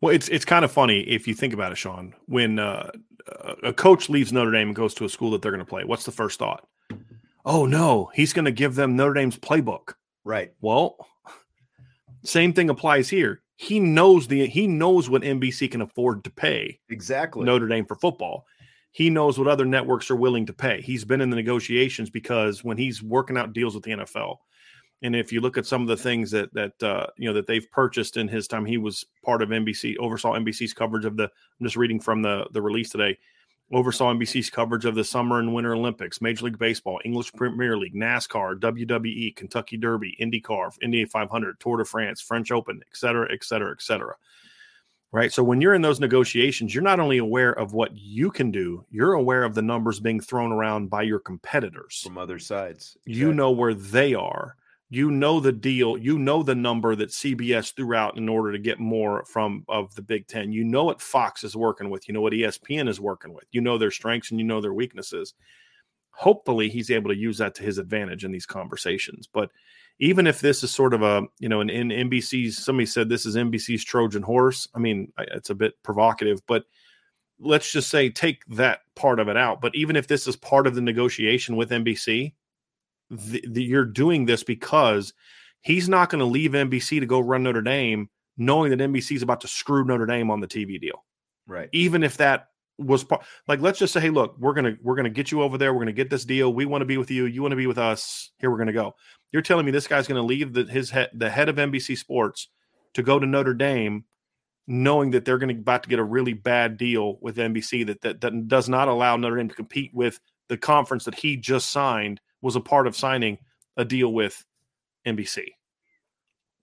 [0.00, 2.14] Well, it's it's kind of funny if you think about it, Sean.
[2.26, 2.90] When uh,
[3.62, 5.84] a coach leaves Notre Dame and goes to a school that they're going to play,
[5.84, 6.66] what's the first thought?
[7.44, 9.94] Oh no, he's going to give them Notre Dame's playbook.
[10.24, 10.52] Right.
[10.60, 10.96] Well,
[12.24, 13.42] same thing applies here.
[13.56, 17.44] He knows the he knows what NBC can afford to pay Exactly.
[17.44, 18.46] Notre Dame for football.
[18.92, 20.80] He knows what other networks are willing to pay.
[20.80, 24.38] He's been in the negotiations because when he's working out deals with the NFL,
[25.02, 27.46] and if you look at some of the things that that uh, you know that
[27.46, 31.24] they've purchased in his time, he was part of NBC, oversaw NBC's coverage of the.
[31.24, 33.18] I'm just reading from the the release today.
[33.70, 37.94] Oversaw NBC's coverage of the Summer and Winter Olympics, Major League Baseball, English Premier League,
[37.94, 43.44] NASCAR, WWE, Kentucky Derby, IndyCar, Indy 500, Tour de France, French Open, et cetera, et
[43.44, 44.14] cetera, et cetera
[45.12, 45.32] right?
[45.32, 48.84] So when you're in those negotiations, you're not only aware of what you can do,
[48.90, 52.02] you're aware of the numbers being thrown around by your competitors.
[52.04, 52.96] From other sides.
[53.04, 54.56] You know where they are.
[54.90, 55.98] You know the deal.
[55.98, 59.94] You know the number that CBS threw out in order to get more from of
[59.94, 60.50] the Big Ten.
[60.50, 62.08] You know what Fox is working with.
[62.08, 63.44] You know what ESPN is working with.
[63.50, 65.34] You know their strengths and you know their weaknesses.
[66.12, 69.28] Hopefully, he's able to use that to his advantage in these conversations.
[69.30, 69.50] But
[70.00, 73.26] even if this is sort of a you know in, in NBC's somebody said this
[73.26, 74.68] is NBC's Trojan horse.
[74.74, 76.64] I mean, it's a bit provocative, but
[77.40, 79.60] let's just say take that part of it out.
[79.60, 82.32] But even if this is part of the negotiation with NBC,
[83.10, 85.12] the, the, you're doing this because
[85.60, 89.22] he's not going to leave NBC to go run Notre Dame, knowing that NBC is
[89.22, 91.04] about to screw Notre Dame on the TV deal.
[91.48, 91.70] Right.
[91.72, 95.08] even if that was part like let's just say hey look we're gonna we're gonna
[95.08, 95.72] get you over there.
[95.72, 96.52] We're gonna get this deal.
[96.52, 97.24] We want to be with you.
[97.24, 98.30] You want to be with us.
[98.38, 98.94] Here we're gonna go.
[99.32, 102.48] You're telling me this guy's gonna leave the his head the head of nbc sports
[102.94, 104.04] to go to notre dame
[104.66, 108.20] knowing that they're gonna about to get a really bad deal with nbc that, that
[108.20, 112.20] that does not allow notre dame to compete with the conference that he just signed
[112.42, 113.38] was a part of signing
[113.76, 114.44] a deal with
[115.06, 115.44] nbc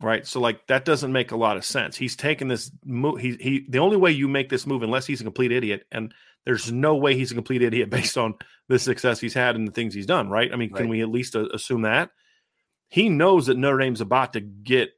[0.01, 0.27] right?
[0.27, 1.95] So like that doesn't make a lot of sense.
[1.95, 3.17] He's taken this move.
[3.17, 3.65] He he.
[3.69, 6.13] The only way you make this move, unless he's a complete idiot, and
[6.45, 8.33] there's no way he's a complete idiot based on
[8.67, 10.51] the success he's had and the things he's done, right?
[10.51, 12.09] I mean, can we at least uh, assume that
[12.89, 14.91] he knows that Notre Dame's about to get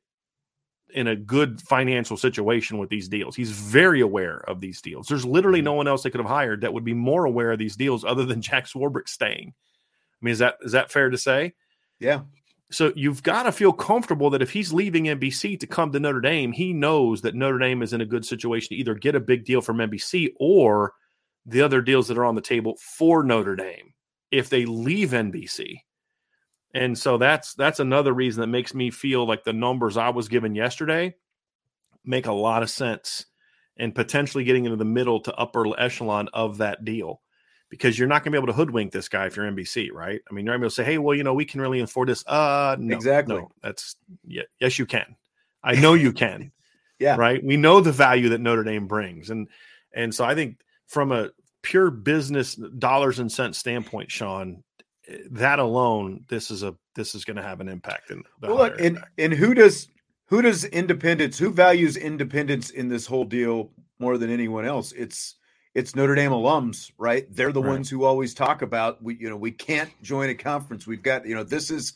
[0.90, 3.36] in a good financial situation with these deals.
[3.36, 5.08] He's very aware of these deals.
[5.08, 7.60] There's literally no one else they could have hired that would be more aware of
[7.60, 9.54] these deals other than Jack Swarbrick staying.
[10.22, 11.54] I mean, is that is that fair to say?
[12.00, 12.22] Yeah.
[12.70, 16.20] So you've got to feel comfortable that if he's leaving NBC to come to Notre
[16.20, 19.22] Dame, he knows that Notre Dame is in a good situation to either get a
[19.22, 20.94] big deal from NBC or
[21.46, 23.94] the other deals that are on the table for Notre Dame
[24.32, 25.78] if they leave NBC.
[26.74, 30.28] And so that's that's another reason that makes me feel like the numbers I was
[30.28, 31.16] given yesterday
[32.04, 33.26] make a lot of sense
[33.78, 37.22] and potentially getting into the middle to upper echelon of that deal
[37.70, 40.22] because you're not going to be able to hoodwink this guy if you're NBC, right?
[40.30, 42.10] I mean, you're not going to say, "Hey, well, you know, we can really afford
[42.10, 43.36] this." Uh, no, Exactly.
[43.36, 45.16] No, that's yeah, yes, you can.
[45.64, 46.52] I know you can.
[47.00, 47.16] Yeah.
[47.16, 47.44] Right.
[47.44, 49.48] We know the value that Notre Dame brings, and
[49.94, 51.30] and so I think from a
[51.62, 54.64] pure business dollars and cents standpoint, Sean,
[55.08, 58.10] eh, that alone, this is a this is going to have an impact.
[58.10, 59.12] In Well, look, and impact.
[59.20, 59.90] and who does
[60.26, 61.38] who does independence?
[61.38, 64.92] Who values independence in this whole deal more than anyone else?
[64.94, 65.36] It's
[65.78, 67.28] it's Notre Dame alums, right?
[67.30, 67.70] They're the Right.
[67.74, 70.88] ones who always talk about we, you know, we can't join a conference.
[70.88, 71.94] We've got, you know, this is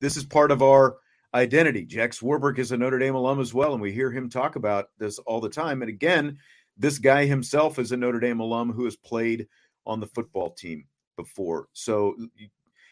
[0.00, 0.96] this is part of our
[1.32, 1.84] identity.
[1.84, 4.88] Jack Swarbrick is a Notre Dame alum as well, and we hear him talk about
[4.98, 5.80] this all the time.
[5.82, 6.38] And again,
[6.76, 9.46] this guy himself is a Notre Dame alum who has played
[9.86, 11.68] on the football team before.
[11.72, 12.16] So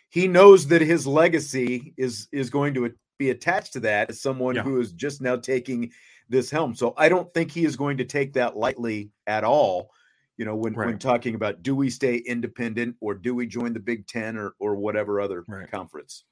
[0.08, 4.54] he knows that his legacy is is going to be attached to that as someone
[4.54, 4.62] Yeah.
[4.62, 5.90] who is just now taking
[6.28, 6.76] this helm.
[6.76, 9.90] So I don't think he is going to take that lightly at all.
[10.38, 13.80] You know, when when talking about do we stay independent or do we join the
[13.80, 15.70] Big Ten or or whatever other Right.
[15.70, 16.24] conference?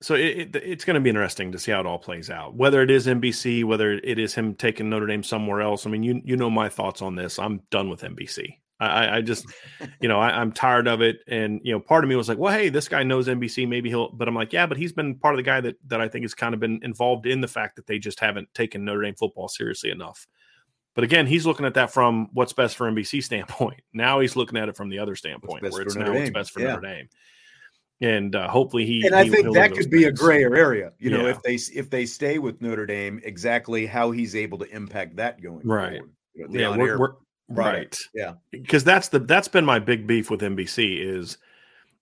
[0.00, 2.56] so it, it, it's going to be interesting to see how it all plays out.
[2.56, 5.86] Whether it is NBC, whether it is him taking Notre Dame somewhere else.
[5.86, 7.38] I mean, you you know my thoughts on this.
[7.38, 8.56] I'm done with NBC.
[8.80, 9.46] I, I- I just,
[10.00, 11.20] you know, I, I'm tired of it.
[11.28, 13.68] And you know, part of me was like, well, hey, this guy knows NBC.
[13.68, 14.10] Maybe he'll.
[14.10, 16.24] But I'm like, yeah, but he's been part of the guy that that I think
[16.24, 19.14] has kind of been involved in the fact that they just haven't taken Notre Dame
[19.14, 20.26] football seriously enough.
[20.94, 23.80] But again, he's looking at that from what's best for NBC standpoint.
[23.94, 26.60] Now he's looking at it from the other standpoint, where it's now what's best for
[26.60, 26.74] Yeah.
[26.74, 27.08] Notre Dame.
[28.00, 29.06] And uh, hopefully he.
[29.06, 30.92] and I he- think that could be a grayer area.
[30.98, 31.30] You know, Yeah.
[31.30, 35.40] if they if they stay with Notre Dame, exactly how he's able to impact that
[35.40, 35.98] going Right.
[35.98, 36.10] forward.
[36.34, 37.14] You know, yeah, we're, we're
[37.48, 37.96] right.
[38.14, 38.34] Yeah.
[38.50, 41.38] because that's the that's been my big beef with NBC is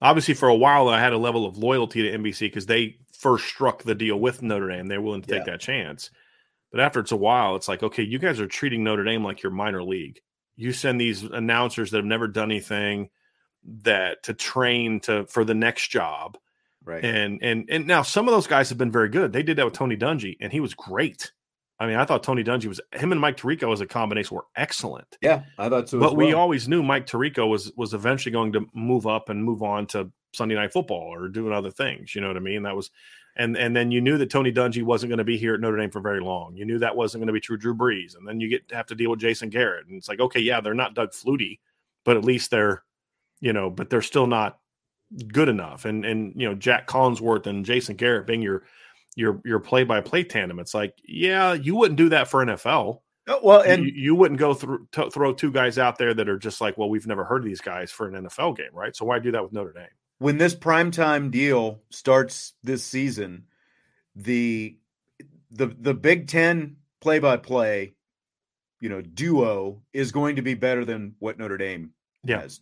[0.03, 3.45] Obviously, for a while, I had a level of loyalty to NBC because they first
[3.45, 4.87] struck the deal with Notre Dame.
[4.87, 6.11] They're willing to take that chance.
[6.71, 9.43] But after it's a while, it's like, okay, you guys are treating Notre Dame like
[9.43, 10.21] your minor league.
[10.57, 13.11] You send these announcers that have never done anything
[13.83, 16.39] that to train to for the next job.
[16.85, 17.05] Right.
[17.05, 19.33] And and and now some of those guys have been very good.
[19.33, 21.33] They did that with Tony Dungy, and he was great.
[21.79, 24.45] I mean, I thought Tony Dungy was him and Mike Tirico as a combination were
[24.55, 25.17] excellent.
[25.23, 25.99] yeah, I thought so.
[25.99, 29.43] but as we always knew Mike Tirico was was eventually going to move up and
[29.43, 32.15] move on to Sunday Night Football or doing other things.
[32.15, 32.63] You know what I mean?
[32.63, 32.91] That was,
[33.37, 35.77] and and then you knew that Tony Dungy wasn't going to be here at Notre
[35.77, 36.57] Dame for very long.
[36.57, 37.57] You knew that wasn't going to be true.
[37.57, 40.09] Drew Brees, and then you get to have to deal with Jason Garrett, and it's
[40.09, 41.59] like, okay, yeah, they're not Doug Flutie,
[42.05, 42.83] but at least they're,
[43.41, 44.59] you know, but they're still not
[45.33, 45.85] good enough.
[45.85, 48.65] And and you know, Jac Collinsworth and Jason Garrett being your
[49.17, 50.59] your your play by play tandem.
[50.59, 53.01] It's like, yeah, you wouldn't do that for NFL
[53.31, 56.29] Oh, well, and you, you wouldn't go through to, throw two guys out there that
[56.29, 58.95] are just like, well, we've never heard of these guys for an NFL game, right?
[58.97, 59.87] So why do that with Notre Dame?
[60.21, 63.45] When this primetime deal starts this season,
[64.15, 64.77] the
[65.51, 67.95] the the Big Ten play by play,
[68.81, 71.91] you know, duo is going to be better than what Notre Dame
[72.23, 72.43] Yeah.
[72.43, 72.61] has.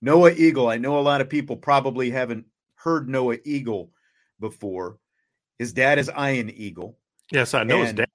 [0.00, 0.68] Noah Eagle.
[0.68, 2.44] I know a lot of people probably haven't
[2.74, 3.90] heard Noah Eagle
[4.38, 4.98] before.
[5.58, 6.98] His dad is Ian Eagle.
[7.32, 8.08] Yes, I know his dad.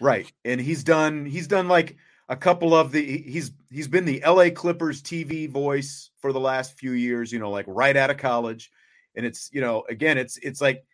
[0.00, 0.30] Right.
[0.44, 1.96] And he's done he's done like
[2.28, 6.78] a couple of the he's he's been the LA Clippers TV voice for the last
[6.78, 8.70] few years, you know, like right out of college.
[9.14, 10.84] And it's, you know, again, it's it's like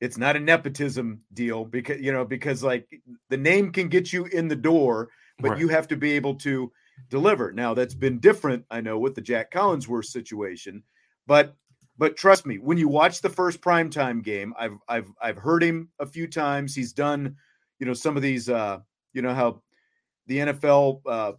[0.00, 2.88] it's not a nepotism deal because you know, because like
[3.30, 5.08] the name can get you in the door,
[5.40, 5.60] but Right.
[5.60, 6.70] you have to be able to
[7.08, 7.52] deliver.
[7.52, 10.82] Now that's been different, I know, with the Jac Collinsworth situation,
[11.26, 11.56] but
[11.98, 15.88] but trust me, when you watch the first primetime game, I've I've I've heard him
[15.98, 16.74] a few times.
[16.74, 17.36] He's done,
[17.78, 18.78] you know, some of these uh,
[19.12, 19.62] you know how
[20.26, 21.32] the NFL uh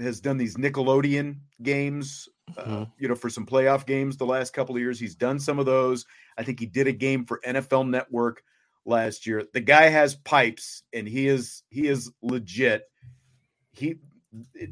[0.00, 2.26] has done these Nickelodeon games,
[2.56, 2.92] uh, Mhm.
[2.98, 4.98] you know, for some playoff games the last couple of years.
[4.98, 6.06] He's done some of those.
[6.38, 8.42] I think he did a game for NFL Network
[8.86, 9.44] last year.
[9.52, 12.88] The guy has pipes and he is he is legit.
[13.72, 13.96] He
[14.54, 14.70] it-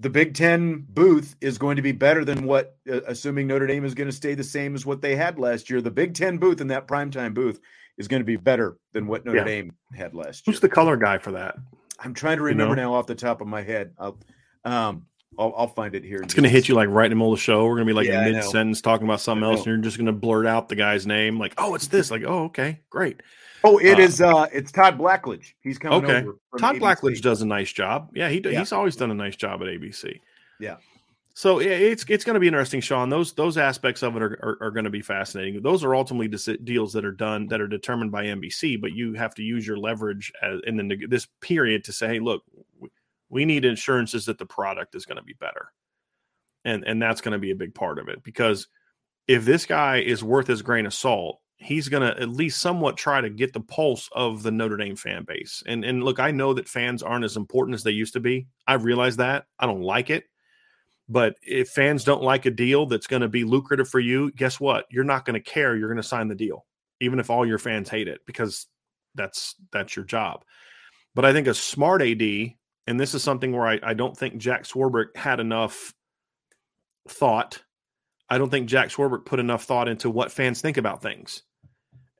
[0.00, 3.84] the Big Ten booth is going to be better than what, uh, assuming Notre Dame
[3.84, 5.80] is going to stay the same as what they had last year.
[5.80, 7.58] The Big Ten booth and that primetime booth
[7.96, 9.44] is going to be better than what Notre Yeah.
[9.44, 10.52] Dame had last year.
[10.52, 11.56] Who's the color guy for that?
[11.98, 12.82] I'm trying to you remember know?
[12.90, 13.92] now off the top of my head.
[13.98, 14.18] I'll,
[14.64, 15.06] um,
[15.38, 16.20] I'll, I'll find it here.
[16.22, 17.64] It's going to hit you like right in the middle of the show.
[17.66, 18.38] We're going to be like Yeah, I in know.
[18.40, 21.06] mid sentence talking about something else, and you're just going to blurt out the guy's
[21.06, 23.22] name, like, "Oh, it's this." Like, "Oh, okay, great."
[23.64, 24.20] Oh, it Uh, is.
[24.20, 25.52] Uh, it's Todd Blackledge.
[25.60, 26.26] He's coming Okay.
[26.58, 26.80] Todd ABC.
[26.80, 28.10] Blackledge does a nice job.
[28.14, 28.58] Yeah, he Yeah.
[28.60, 30.20] he's always done a nice job at ABC.
[30.60, 30.76] Yeah.
[31.38, 33.10] So it's it's going to be interesting, Sean.
[33.10, 35.62] Those those aspects of it are, are, are going to be fascinating.
[35.62, 39.12] Those are ultimately deci- deals that are done that are determined by NBC, but you
[39.12, 42.42] have to use your leverage as, in the this period to say, hey, look,
[42.80, 42.88] we-
[43.28, 45.68] we need insurances that the product is going to be better,
[46.64, 48.66] and and that's going to be a big part of it because
[49.28, 52.96] if this guy is worth his grain of salt, he's going to at least somewhat
[52.96, 55.62] try to get the pulse of the Notre Dame fan base.
[55.66, 58.48] And and look, I know that fans aren't as important as they used to be.
[58.66, 59.44] I realize that.
[59.56, 60.24] I don't like it.
[61.08, 64.60] But if fans don't like a deal that's going to be lucrative for you, guess
[64.60, 64.84] what?
[64.90, 65.74] You're not going to care.
[65.74, 66.66] You're going to sign the deal,
[67.00, 68.66] even if all your fans hate it, because
[69.14, 70.44] that's that's your job.
[71.14, 72.22] But I think a smart AD,
[72.86, 75.94] and this is something where I, I don't think Jack Swarbrick had enough
[77.08, 77.62] thought.
[78.28, 81.42] I don't think Jack Swarbrick put enough thought into what fans think about things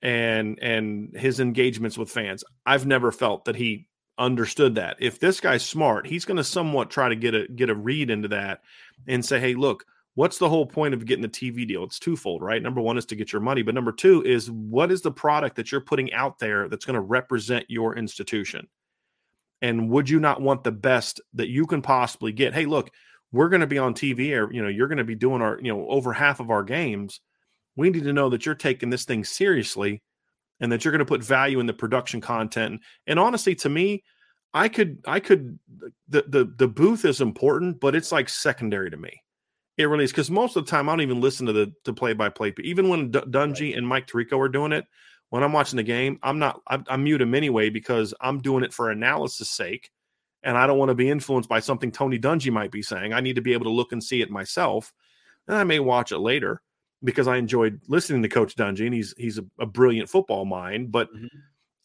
[0.03, 2.45] and and his engagements with fans.
[2.65, 3.88] I've never felt that he
[4.19, 4.97] understood that.
[5.01, 8.11] If this guy's smart, he's going to somewhat try to get a get a read
[8.11, 8.63] into that
[9.07, 9.85] and say, "Hey, look,
[10.19, 11.85] what's the whole point of getting the TV deal?
[11.85, 12.61] It's twofold, right?
[12.61, 15.55] Number one is to get your money, but number two is what is the product
[15.55, 18.67] that you're putting out there that's going to represent your institution?
[19.63, 22.53] And would you not want the best that you can possibly get?
[22.53, 22.91] Hey, look,
[23.31, 25.59] we're going to be on TV, or you know, you're going to be doing our,
[25.63, 27.21] you know, over half of our games.
[27.77, 30.03] We need to know that you're taking this thing seriously
[30.61, 32.81] and that you're going to put value in the production content.
[33.07, 34.05] And honestly, to me,
[34.55, 35.59] I could, I could,
[36.09, 39.23] the the the booth is important, but it's like secondary to me.
[39.77, 41.93] It really is because most of the time I don't even listen to the to
[41.93, 42.51] play by play.
[42.51, 44.87] But Even when D- Dungy and Mike Tirico are doing it,
[45.31, 46.61] when I'm watching the game, I'm not.
[46.67, 49.91] I, I mute them anyway because I'm doing it for analysis sake,
[50.43, 53.13] and I don't want to be influenced by something Tony Dungy might be saying.
[53.13, 54.93] I need to be able to look and see it myself,
[55.47, 56.63] and I may watch it later
[57.05, 60.91] because I enjoyed listening to Coach Dungy, and he's he's a, a brilliant football mind.
[60.93, 61.29] But Mhm.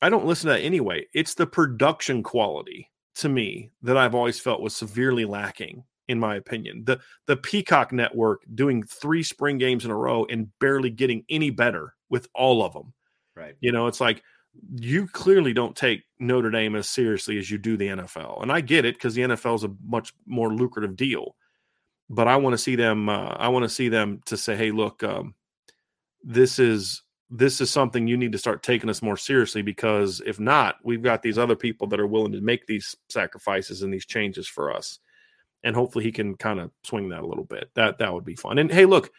[0.02, 1.06] I don't listen to that anyway.
[1.14, 6.36] It's the production quality to me that I've always felt was severely lacking, in my
[6.36, 6.84] opinion.
[6.86, 11.52] The the Peacock network doing three spring games in a row and barely getting any
[11.52, 12.94] better with all of them.
[13.36, 13.56] Right.
[13.62, 14.22] You know, it's like
[14.76, 18.42] you clearly don't take Notre Dame as seriously as you do the NFL.
[18.44, 21.36] And I get it because the NFL is a much more lucrative deal.
[22.14, 23.10] But I want to see them.
[23.10, 25.34] Uh, I want to see them to say, "Hey, look, um,
[26.24, 30.40] this is this is something you need to start taking us more seriously because if
[30.40, 34.06] not, we've got these other people that are willing to make these sacrifices and these
[34.06, 35.00] changes for us."
[35.64, 37.70] And hopefully, he can kind of swing that a little bit.
[37.76, 38.58] That that would be fun.
[38.58, 39.12] And hey, look,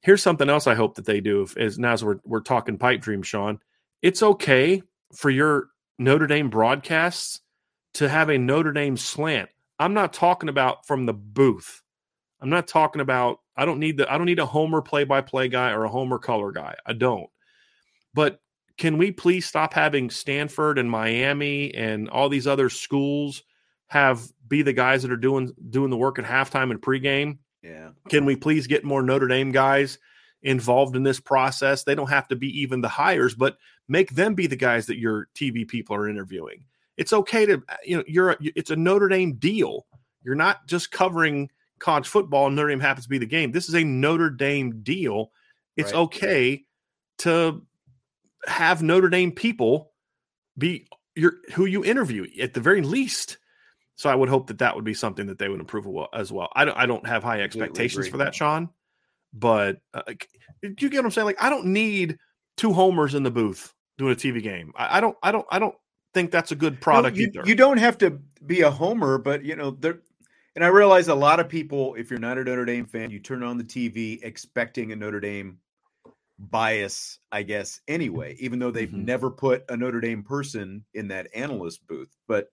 [0.00, 1.42] here's something else I hope that they do.
[1.42, 3.60] If, as now as we're we're talking pipe dream, Sean,
[4.02, 4.82] it's okay
[5.14, 5.68] for your
[5.98, 7.40] Notre Dame broadcasts
[7.94, 9.50] to have a Notre Dame slant.
[9.78, 11.82] I'm not talking about from the booth.
[12.40, 15.72] I'm not talking about I don't need the I don't need a homer play-by-play guy
[15.72, 16.74] or a homer color guy.
[16.84, 17.28] I don't.
[18.14, 18.40] But
[18.76, 23.42] can we please stop having Stanford and Miami and all these other schools
[23.88, 27.38] have be the guys that are doing doing the work at halftime and pregame?
[27.62, 27.90] Yeah.
[28.08, 29.98] Can we please get more Notre Dame guys
[30.42, 31.84] involved in this process?
[31.84, 33.56] They don't have to be even the hires, but
[33.88, 36.64] make them be the guys that your TV people are interviewing.
[36.96, 39.86] It's okay to you know you're a, it's a Notre Dame deal.
[40.22, 43.52] You're not just covering college football and Notre Dame happens to be the game.
[43.52, 45.30] This is a Notre Dame deal.
[45.76, 46.00] It's right.
[46.00, 46.64] okay
[47.18, 47.62] to
[48.46, 49.92] have Notre Dame people
[50.56, 53.38] be your who you interview at the very least.
[53.96, 56.50] So I would hope that that would be something that they would improve as well.
[56.54, 58.68] I don't I don't have high expectations for that, Sean.
[59.32, 60.02] But uh,
[60.62, 61.26] do you get what I'm saying?
[61.26, 62.18] Like I don't need
[62.56, 64.72] two homers in the booth doing a TV game.
[64.76, 65.74] I, I don't I don't I don't
[66.14, 67.42] think that's a good product no, you, either.
[67.46, 70.00] You don't have to be a homer, but you know there
[70.56, 73.20] and I realize a lot of people, if you're not a Notre Dame fan, you
[73.20, 75.58] turn on the TV expecting a Notre Dame
[76.38, 79.04] bias, I guess, anyway, even though they've mm-hmm.
[79.04, 82.08] never put a Notre Dame person in that analyst booth.
[82.26, 82.48] But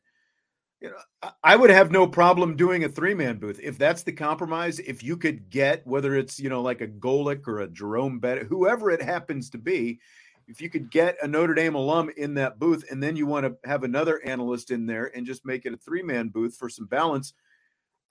[0.82, 4.12] you know, I would have no problem doing a three man booth if that's the
[4.12, 4.80] compromise.
[4.80, 8.48] If you could get whether it's you know like a Golic or a Jerome Bettis,
[8.50, 10.02] whoever it happens to be,
[10.50, 13.46] if you could get a Notre Dame alum in that booth, and then you want
[13.46, 16.68] to have another analyst in there and just make it a three man booth for
[16.68, 17.34] some balance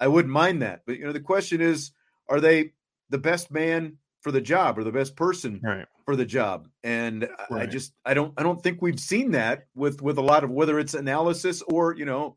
[0.03, 0.83] I wouldn't mind that.
[0.85, 1.93] But you know, the question is,
[2.29, 2.73] are they
[3.11, 5.87] the best man for the job or the best person right.
[6.05, 6.69] for the job?
[6.83, 7.63] And right.
[7.63, 10.51] I just I don't I don't think we've seen that with with a lot of
[10.51, 12.37] whether it's analysis or you know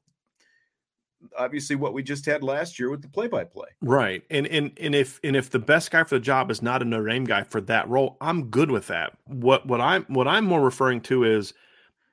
[1.35, 3.69] obviously what we just had last year with the play by play.
[3.81, 4.21] Right.
[4.29, 6.85] And and and if and if the best guy for the job is not a
[6.85, 9.17] Notre Dame guy for that role, I'm good with that.
[9.25, 11.51] What what I'm what I'm more referring to is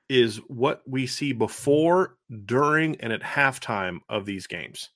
[0.09, 4.89] is what we see before, during, and at halftime of these games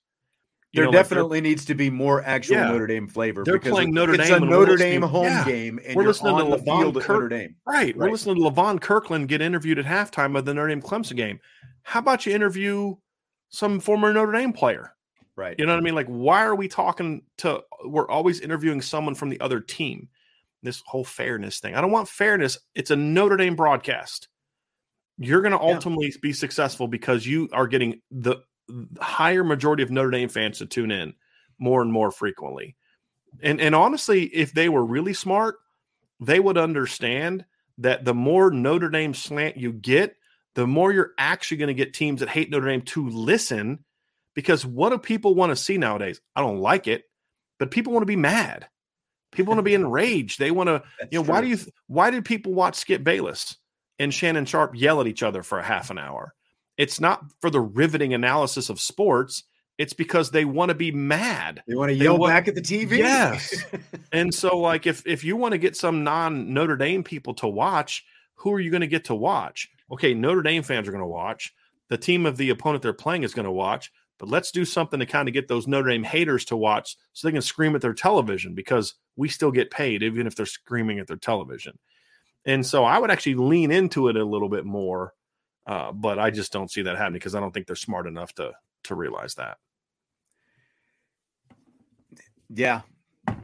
[0.78, 3.44] there know, definitely like needs to be more actual yeah, Notre Dame flavor.
[3.44, 4.36] They're playing Notre it's Dame.
[4.36, 7.56] It's a Notre Dame home yeah, game, and we're listening to Levon Kirk, Notre Dame.
[7.66, 10.82] Right, right, We're listening to Levon Kirkland get interviewed at halftime of the Notre Dame
[10.82, 11.40] Clemson game.
[11.84, 12.96] How about you interview
[13.50, 14.94] some former Notre Dame player?
[15.36, 15.56] Right.
[15.60, 15.96] You know what I mean?
[15.96, 17.62] Like, why are we talking to?
[17.86, 20.10] We're always interviewing someone from the other team.
[20.64, 21.76] This whole fairness thing.
[21.76, 22.58] I don't want fairness.
[22.74, 24.28] It's a Notre Dame broadcast.
[25.20, 26.18] You're going to ultimately yeah.
[26.22, 28.38] be successful because you are getting the
[29.00, 31.14] higher majority of Notre Dame fans to tune in
[31.58, 32.76] more and more frequently.
[33.42, 35.56] And and honestly, if they were really smart,
[36.20, 37.46] they would understand
[37.80, 40.16] that the more Notre Dame slant you get,
[40.56, 43.84] the more you're actually going to get teams that hate Notre Dame to listen.
[44.34, 46.22] Because what do people want to see nowadays?
[46.36, 47.06] I don't like it,
[47.58, 48.68] but people want to be mad.
[49.32, 50.40] People want to be enraged.
[50.40, 51.34] They want to, you know, true.
[51.34, 51.58] why do you
[51.88, 53.58] why did people watch Skip Bayless
[53.98, 56.34] and Shannon Sharpe yell at each other for a half an hour?
[56.78, 59.44] It's not for the riveting analysis of sports.
[59.78, 61.62] It's because they want to be mad.
[61.68, 62.98] They want to yell want, back at the TV.
[62.98, 63.64] Yes.
[64.12, 67.48] and so, like, if if you want to get some non Notre Dame people to
[67.48, 68.04] watch,
[68.36, 69.70] who are you going to get to watch?
[69.92, 71.54] Okay, Notre Dame fans are going to watch.
[71.90, 73.92] The team of the opponent they're playing is going to watch.
[74.20, 77.28] But let's do something to kind of get those Notre Dame haters to watch so
[77.28, 81.00] they can scream at their television because we still get paid even if they're screaming
[81.00, 81.78] at their television.
[82.46, 85.14] And so I would actually lean into it a little bit more
[85.68, 88.34] uh, but I just don't see that happening because I don't think they're smart enough
[88.36, 88.54] to
[88.86, 89.58] to realize that.
[92.50, 92.82] Yeah,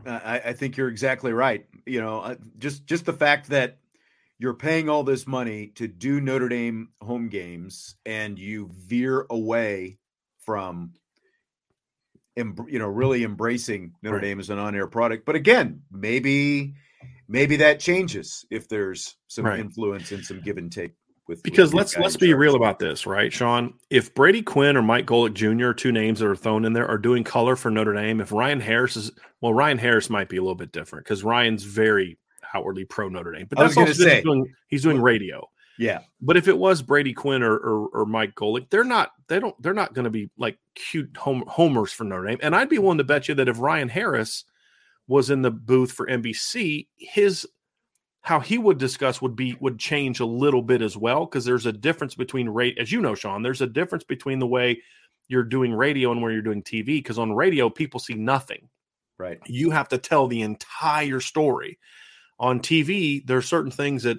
[0.05, 1.65] I, I think you're exactly right.
[1.85, 3.77] You know, uh, just just the fact that
[4.39, 9.99] you're paying all this money to do Notre Dame home games and you veer away
[10.39, 10.93] from
[12.35, 14.23] you know really embracing Notre right.
[14.23, 15.25] Dame as an on-air product.
[15.25, 16.75] But again, maybe
[17.27, 19.59] maybe that changes if there's some right.
[19.59, 20.93] influence and some give and take
[21.27, 23.73] with because with let's let's be real about this, right, Sean?
[23.89, 25.71] If Brady Quinn or Mike Golic Jr.
[25.71, 28.59] two names that are thrown in there are doing color for Notre Dame, if Ryan
[28.59, 29.11] Harris is
[29.41, 32.17] well, Ryan Harris might be a little bit different because Ryan's very
[32.53, 35.47] outwardly pro Notre Dame, but that's also say, he's doing, he's doing radio.
[35.79, 39.39] Yeah, but if it was Brady Quinn or, or, or Mike Golic, they're not they
[39.39, 42.39] don't they're not going to be like cute home, homers for Notre Dame.
[42.41, 44.43] And I'd be willing to bet you that if Ryan Harris
[45.07, 47.47] was in the booth for NBC, his
[48.23, 51.65] how he would discuss would be would change a little bit as well because there's
[51.65, 54.81] a difference between rate as you know sean there's a difference between the way
[55.27, 56.85] you're doing radio and where you're doing TV.
[56.85, 58.69] Because on radio, people see nothing.
[59.17, 59.39] Right.
[59.45, 61.79] You have to tell the entire story.
[62.39, 64.17] On TV, there are certain things that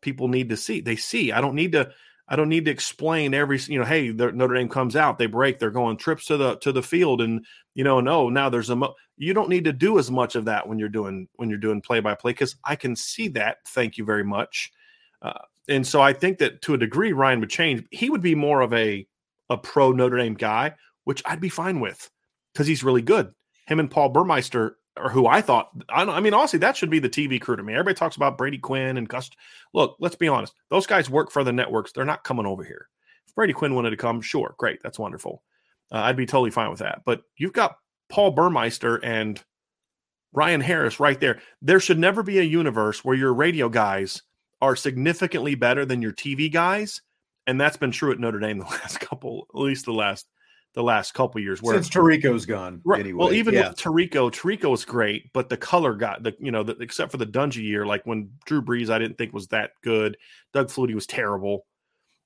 [0.00, 0.80] people need to see.
[0.80, 1.32] They see.
[1.32, 1.90] I don't need to.
[2.28, 3.58] I don't need to explain every.
[3.66, 6.72] You know, hey, Notre Dame comes out, they break, they're going trips to the to
[6.72, 8.76] the field, and you know, no, now there's a.
[8.76, 11.58] Mo- you don't need to do as much of that when you're doing when you're
[11.58, 13.58] doing play by play because I can see that.
[13.68, 14.70] Thank you very much.
[15.22, 17.84] Uh, and so I think that to a degree, Ryan would change.
[17.90, 19.06] He would be more of a
[19.50, 20.74] a pro Notre Dame guy,
[21.04, 22.10] which I'd be fine with
[22.52, 23.32] because he's really good.
[23.66, 26.98] Him and Paul Burmeister or who I thought, I, I, mean, honestly, that should be
[26.98, 27.72] the TV crew to me.
[27.72, 29.30] Everybody talks about Brady Quinn and Gus.
[29.74, 30.54] Look, let's be honest.
[30.70, 31.92] Those guys work for the networks.
[31.92, 32.88] They're not coming over here.
[33.26, 34.80] If Brady Quinn wanted to come, sure, great.
[34.82, 35.42] That's wonderful.
[35.92, 37.02] Uh, I'd be totally fine with that.
[37.04, 37.76] But you've got
[38.08, 39.42] Paul Burmeister and
[40.32, 41.40] Ryan Harris right there.
[41.62, 44.22] There should never be a universe where your radio guys
[44.60, 47.02] are significantly better than your TV guys.
[47.46, 50.26] And that's been true at Notre Dame the last couple, at least the last
[50.74, 51.62] the last couple years.
[51.62, 53.00] Where since Tirico's gone, right?
[53.00, 53.68] Anyway, well, even yeah.
[53.68, 57.16] with Tirico, Tirico was great, but the color got the you know the, except for
[57.16, 60.16] the Dungy year, like when Drew Brees, I didn't think was that good.
[60.52, 61.66] Doug Flutie was terrible,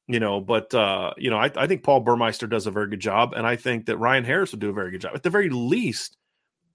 [0.08, 0.40] you know.
[0.40, 3.46] But uh, you know, I, I think Paul Burmeister does a very good job, and
[3.46, 5.14] I think that Ryan Harris would do a very good job.
[5.14, 6.16] At the very least,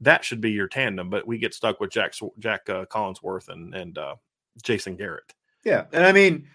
[0.02, 1.10] that should be your tandem.
[1.10, 4.16] But we get stuck with Jac Jac uh, Collinsworth and and uh,
[4.64, 5.34] Jason Garrett.
[5.64, 6.48] Yeah, and I mean.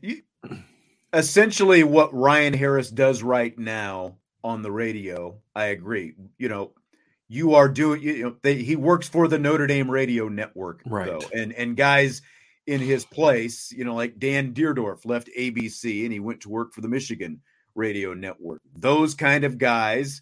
[0.00, 0.22] You,
[1.16, 5.38] essentially what Ryan Harris does right now on the radio.
[5.54, 6.14] I agree.
[6.38, 6.72] You know,
[7.28, 8.02] you are doing.
[8.02, 11.06] You know, they, he works for the Notre Dame radio network, right?
[11.06, 11.28] Though.
[11.32, 12.22] And and guys
[12.66, 16.72] in his place, you know, like Dan Dierdorf left ABC and he went to work
[16.72, 17.40] for the Michigan
[17.74, 18.60] radio network.
[18.74, 20.20] Those kind of guys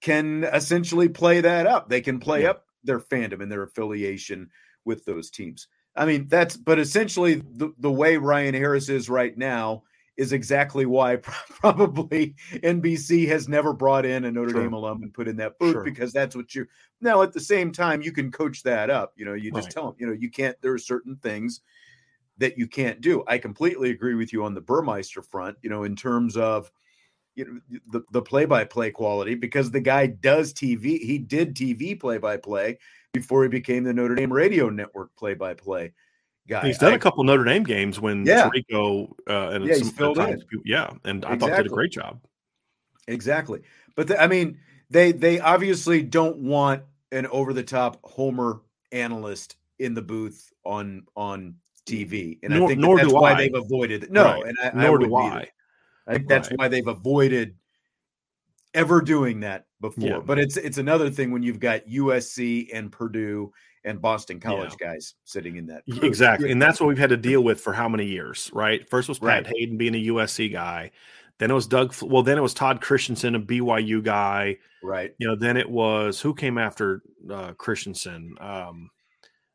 [0.00, 1.88] can essentially play that up.
[1.88, 2.50] They can play yeah.
[2.50, 4.50] up their fandom and their affiliation
[4.84, 5.68] with those teams.
[5.94, 9.82] I mean, that's but essentially the, the way Ryan Harris is right now
[10.16, 11.16] is exactly why
[11.60, 14.62] probably NBC has never brought in a Notre sure.
[14.62, 15.84] Dame alum and put in that booth sure.
[15.84, 16.66] because that's what you
[17.00, 19.12] now at the same time you can coach that up.
[19.16, 19.72] You know, you just right.
[19.72, 21.60] tell them, you know, you can't, there are certain things
[22.38, 23.24] that you can't do.
[23.26, 26.70] I completely agree with you on the Burmeister front, you know, in terms of
[27.34, 32.78] you know the, the play-by-play quality because the guy does TV, he did TV play-by-play
[33.12, 35.92] before he became the Notre Dame radio network play-by-play
[36.48, 36.66] guy.
[36.66, 38.48] He's done I, a couple Notre Dame games when yeah.
[38.48, 40.42] Tirico uh, and yeah, some, in.
[40.64, 41.38] yeah, and I exactly.
[41.38, 42.20] thought did a great job.
[43.08, 43.62] Exactly,
[43.96, 44.58] but the, I mean,
[44.90, 48.62] they they obviously don't want an over the top Homer
[48.92, 53.32] analyst in the booth on on TV, and nor, I think nor that's do why
[53.32, 53.36] I.
[53.36, 54.04] they've avoided.
[54.04, 54.12] It.
[54.12, 54.44] No, right.
[54.46, 55.48] and I, nor I do I.
[56.06, 57.54] I think that's why they've avoided
[58.74, 60.08] ever doing that before.
[60.08, 60.18] Yeah.
[60.18, 63.52] But it's it's another thing when you've got USC and Purdue
[63.84, 64.92] and Boston College yeah.
[64.92, 65.84] guys sitting in that.
[65.86, 66.04] Group.
[66.04, 66.50] Exactly.
[66.50, 68.88] And that's what we've had to deal with for how many years, right?
[68.88, 69.46] First was Pat right.
[69.46, 70.90] Haden being a USC guy.
[71.38, 71.94] Then it was Doug.
[72.02, 74.58] Well, then it was Todd Christensen, a BYU guy.
[74.82, 75.14] Right.
[75.18, 78.36] You know, then it was who came after uh, Christensen?
[78.40, 78.90] Um,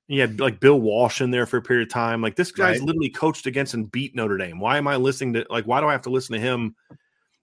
[0.08, 2.22] you had like Bill Walsh in there for a period of time.
[2.22, 2.88] Like this guy's right.
[2.88, 4.60] literally coached against and beat Notre Dame.
[4.60, 6.76] Why am I listening to like why do I have to listen to him?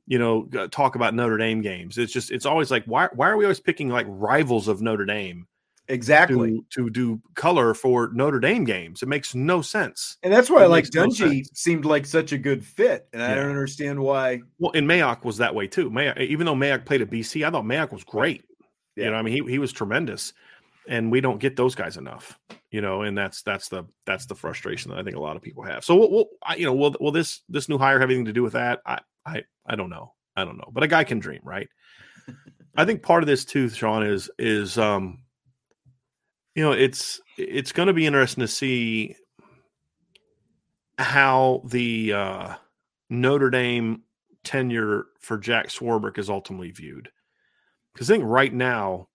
[0.06, 1.96] You know, talk about Notre Dame games.
[1.96, 5.06] It's just it's always like why why are we always picking like rivals of Notre
[5.06, 5.46] Dame?
[5.88, 9.02] exactly to, to, do color for Notre Dame games.
[9.02, 10.16] It makes no sense.
[10.22, 13.06] And that's why it like Dungy no seemed like such a good fit.
[13.12, 13.32] And yeah.
[13.32, 14.40] I don't understand why.
[14.58, 15.90] Well, and Mayock was that way too.
[15.90, 18.44] Mayock, even though Mayock played at BC, I thought Mayock was great.
[18.96, 19.06] Yeah.
[19.06, 20.32] You know, I mean, he, he was tremendous.
[20.86, 22.38] And we don't get those guys enough,
[22.70, 25.40] you know, and that's that's the that's the frustration that I think a lot of
[25.40, 25.82] people have.
[25.82, 28.34] So, we'll, we'll I, you know, will will this this new hire have anything to
[28.34, 28.82] do with that?
[28.84, 31.68] I I I don't know, I don't know, but a guy can dream, right?
[32.76, 35.18] I think part of this too, Sean, is is um
[36.54, 39.16] you know it's it's going to be interesting to see
[40.98, 42.54] how the uh,
[43.10, 44.02] Notre Dame
[44.44, 47.10] tenure for Jack Swarbrick is ultimately viewed.
[47.92, 49.08] Because I think right now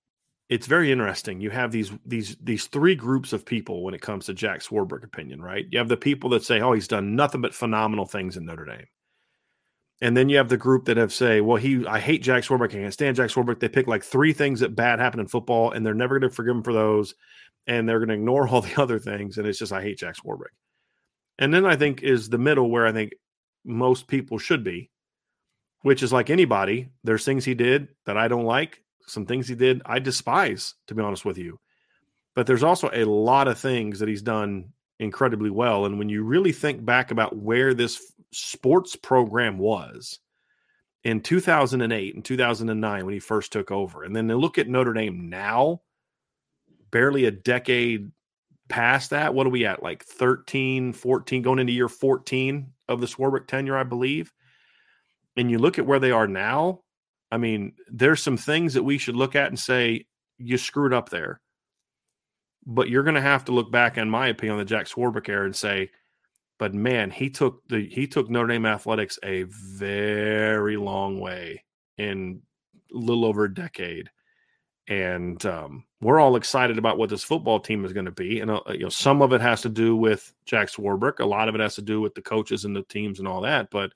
[0.50, 1.42] it's very interesting.
[1.42, 5.04] You have these these these three groups of people when it comes to Jack Swarbrick
[5.04, 5.66] opinion, right?
[5.70, 8.66] You have the people that say, "Oh, he's done nothing but phenomenal things in Notre
[8.66, 8.88] Dame,"
[10.02, 12.72] and then you have the group that have say, "Well, he I hate Jack Swarbrick.
[12.72, 15.72] I can't stand Jack Swarbrick." They pick like three things that bad happen in football,
[15.72, 17.16] and they're never going to forgive him for those
[17.70, 19.38] and they're going to ignore all the other things.
[19.38, 20.56] And it's just, I hate Jack Swarbrick.
[21.38, 23.14] And then I think is the middle where I think
[23.64, 24.90] most people should be,
[25.84, 26.90] which is like anybody.
[27.04, 30.96] There's things he did that I don't like, some things he did I despise, to
[30.96, 31.60] be honest with you.
[32.36, 35.86] But there's also a lot of things that he's done incredibly well.
[35.86, 38.02] And when you really think back about where this
[38.32, 40.20] sports program was
[41.04, 44.94] in 2008 and 2009 when he first took over, and then they look at Notre
[44.94, 45.82] Dame now
[46.92, 48.12] barely a decade
[48.68, 49.34] past that.
[49.34, 49.84] What are we at?
[49.84, 54.32] Like 13, 14, going into year 14 of the Swarbrick tenure, I believe.
[55.40, 56.82] and you look at where they are now,
[57.32, 60.06] I mean, there's some things that we should look at and say,
[60.38, 61.40] you screwed up there.
[62.66, 65.30] But you're going to have to look back, in my opinion, on the Jack Swarbrick
[65.30, 65.92] era and say,
[66.60, 71.64] but man, he took the he took Notre Dame athletics a very long way
[71.98, 72.42] in
[72.94, 74.10] a little over a decade,
[74.88, 78.42] and um, we're all excited about what this football team is going to be.
[78.42, 81.48] And uh, you know, some of it has to do with Jack Swarbrick, a lot
[81.48, 83.70] of it has to do with the coaches and the teams and all that.
[83.72, 83.92] But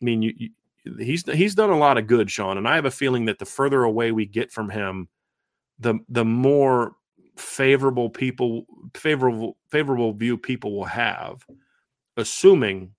[0.00, 0.50] I mean, you, you,
[0.98, 3.44] he's he's done a lot of good, Sean, and I have a feeling that the
[3.44, 5.08] further away we get from him,
[5.78, 6.96] the the more
[7.36, 8.64] favorable people
[8.94, 11.44] favorable favorable view people will have
[12.16, 12.92] assuming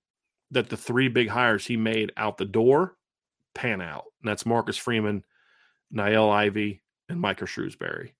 [0.51, 2.95] that the three big hires he made out the door
[3.53, 4.05] pan out.
[4.21, 5.23] And that's Marcus Freeman,
[5.93, 8.15] Niele Ivey, and Micah Shrewsbury.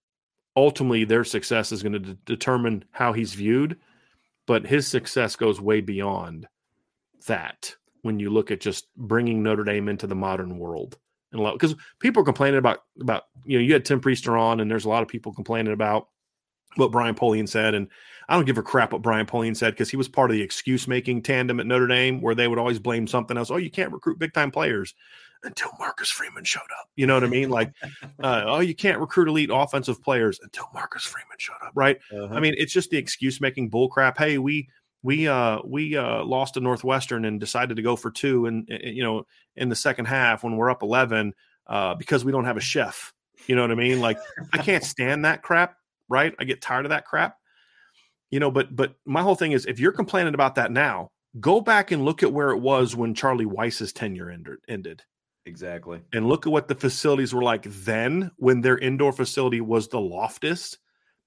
[0.55, 3.77] Ultimately, their success is going to de- determine how he's viewed,
[4.47, 6.47] but his success goes way beyond
[7.27, 10.97] that when you look at just bringing Notre Dame into the modern world.
[11.31, 14.71] And because people are complaining about about you know you had Tim Prister on, and
[14.71, 16.07] there's a lot of people complaining about
[16.78, 17.88] what Brian Polian said, and
[18.30, 20.43] I don't give a crap what Brian Polian said because he was part of the
[20.43, 23.51] excuse making tandem at Notre Dame where they would always blame something else.
[23.51, 24.93] Oh, you can't recruit big time players
[25.43, 26.89] until Marcus Freeman showed up.
[26.95, 27.49] You know what I mean?
[27.49, 27.73] Like,
[28.23, 31.97] uh, oh, you can't recruit elite offensive players until Marcus Freeman showed up, right?
[32.11, 32.34] Uh-huh.
[32.34, 34.17] I mean, it's just the excuse making bull crap.
[34.17, 34.67] Hey, we
[35.03, 39.03] we uh we uh lost to Northwestern and decided to go for two and you
[39.03, 39.25] know
[39.55, 41.34] in the second half when we're up 11
[41.67, 43.13] uh because we don't have a chef.
[43.45, 44.01] You know what I mean?
[44.01, 44.17] Like
[44.51, 45.78] I can't stand that crap,
[46.09, 46.33] right?
[46.39, 47.37] I get tired of that crap.
[48.29, 51.61] You know but but my whole thing is if you're complaining about that now go
[51.61, 55.03] back and look at where it was when charlie weis's tenure ended ended.
[55.45, 56.01] Exactly.
[56.11, 60.01] And look at what the facilities were like then when their indoor facility was the
[60.01, 60.77] loftus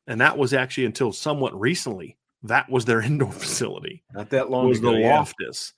[0.06, 4.04] and that was actually until somewhat recently that was their indoor facility.
[4.12, 5.16] Not that long was ago, the yeah.
[5.16, 5.72] loftus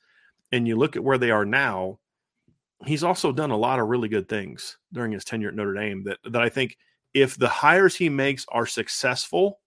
[0.51, 1.99] and you look at where they are now
[2.85, 6.05] he's also done a lot of really good things during his tenure at notre dame
[6.05, 6.77] that that i think
[7.15, 9.61] if the hires he makes are successful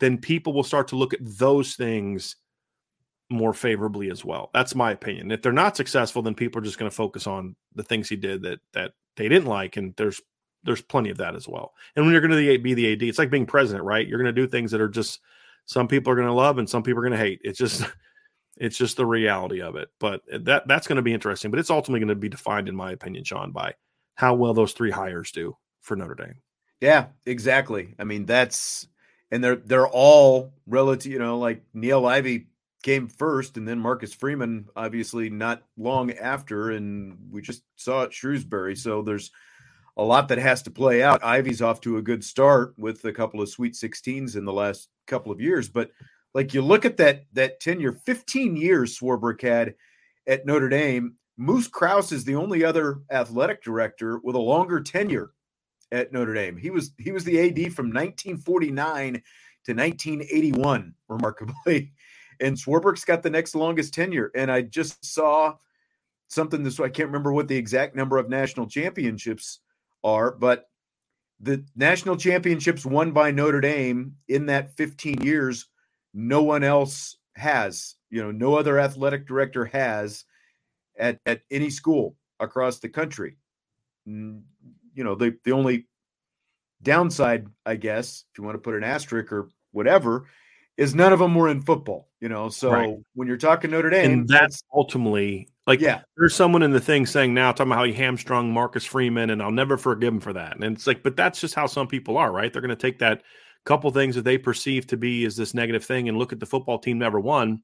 [0.00, 2.36] then people will start to look at those things
[3.28, 4.50] more favorably as well.
[4.52, 5.30] That's my opinion.
[5.30, 8.16] If they're not successful, then people are just going to focus on the things he
[8.16, 10.20] did that that they didn't like, and there's
[10.64, 11.72] there's plenty of that as well.
[11.94, 14.06] And when you're going to be the AD, it's like being president, right?
[14.06, 15.20] You're going to do things that are just
[15.66, 17.40] some people are going to love and some people are going to hate.
[17.44, 17.84] It's just
[18.56, 19.88] it's just the reality of it.
[20.00, 21.50] But eh, that that's going to be interesting.
[21.50, 23.74] But it's ultimately going to be defined, in my opinion, Sean, by
[24.14, 26.40] how well those three hires do for Notre Dame.
[26.80, 27.94] Yeah, exactly.
[27.98, 28.86] I mean, that's
[29.30, 31.12] and they're they're all relative.
[31.12, 32.46] You know, like Niele Ivey
[32.82, 38.12] came first, and then Marcus Freeman, obviously not long after, and we just saw it
[38.14, 38.76] Shrewsbury.
[38.76, 39.30] So there's
[39.96, 41.22] a lot that has to play out.
[41.22, 44.88] Ivey's off to a good start with a couple of Sweet 16s in the last
[45.06, 45.90] couple of years, but
[46.34, 49.74] like you look at that that tenure, 15 years Swarbrick had
[50.26, 51.16] at Notre Dame.
[51.36, 55.32] Moose Krause is the only other athletic director with a longer tenure
[55.92, 56.56] at Notre Dame.
[56.56, 59.22] He was he was the AD from 1949
[59.64, 61.92] to 1981, remarkably.
[62.42, 64.30] And Swarbrick's got the next longest tenure.
[64.34, 65.56] And I just saw
[66.28, 69.60] something this I can't remember what the exact number of national championships
[70.02, 70.64] are, but
[71.38, 75.66] the national championships won by Notre Dame in that 15 years,
[76.14, 77.96] no one else has.
[78.08, 80.24] You know, no other athletic director has
[80.98, 83.36] at, at any school across the country
[84.94, 85.86] you know, the the only
[86.82, 90.26] downside, I guess, if you want to put an asterisk or whatever,
[90.76, 92.08] is none of them were in football.
[92.20, 92.96] You know, so right.
[93.14, 96.02] when you're talking Notre Dame, and that's ultimately like yeah.
[96.16, 99.42] There's someone in the thing saying now talking about how he hamstrung Marcus Freeman, and
[99.42, 100.56] I'll never forgive him for that.
[100.56, 102.52] And it's like, but that's just how some people are, right?
[102.52, 103.22] They're going to take that
[103.64, 106.46] couple things that they perceive to be as this negative thing and look at the
[106.46, 107.62] football team never won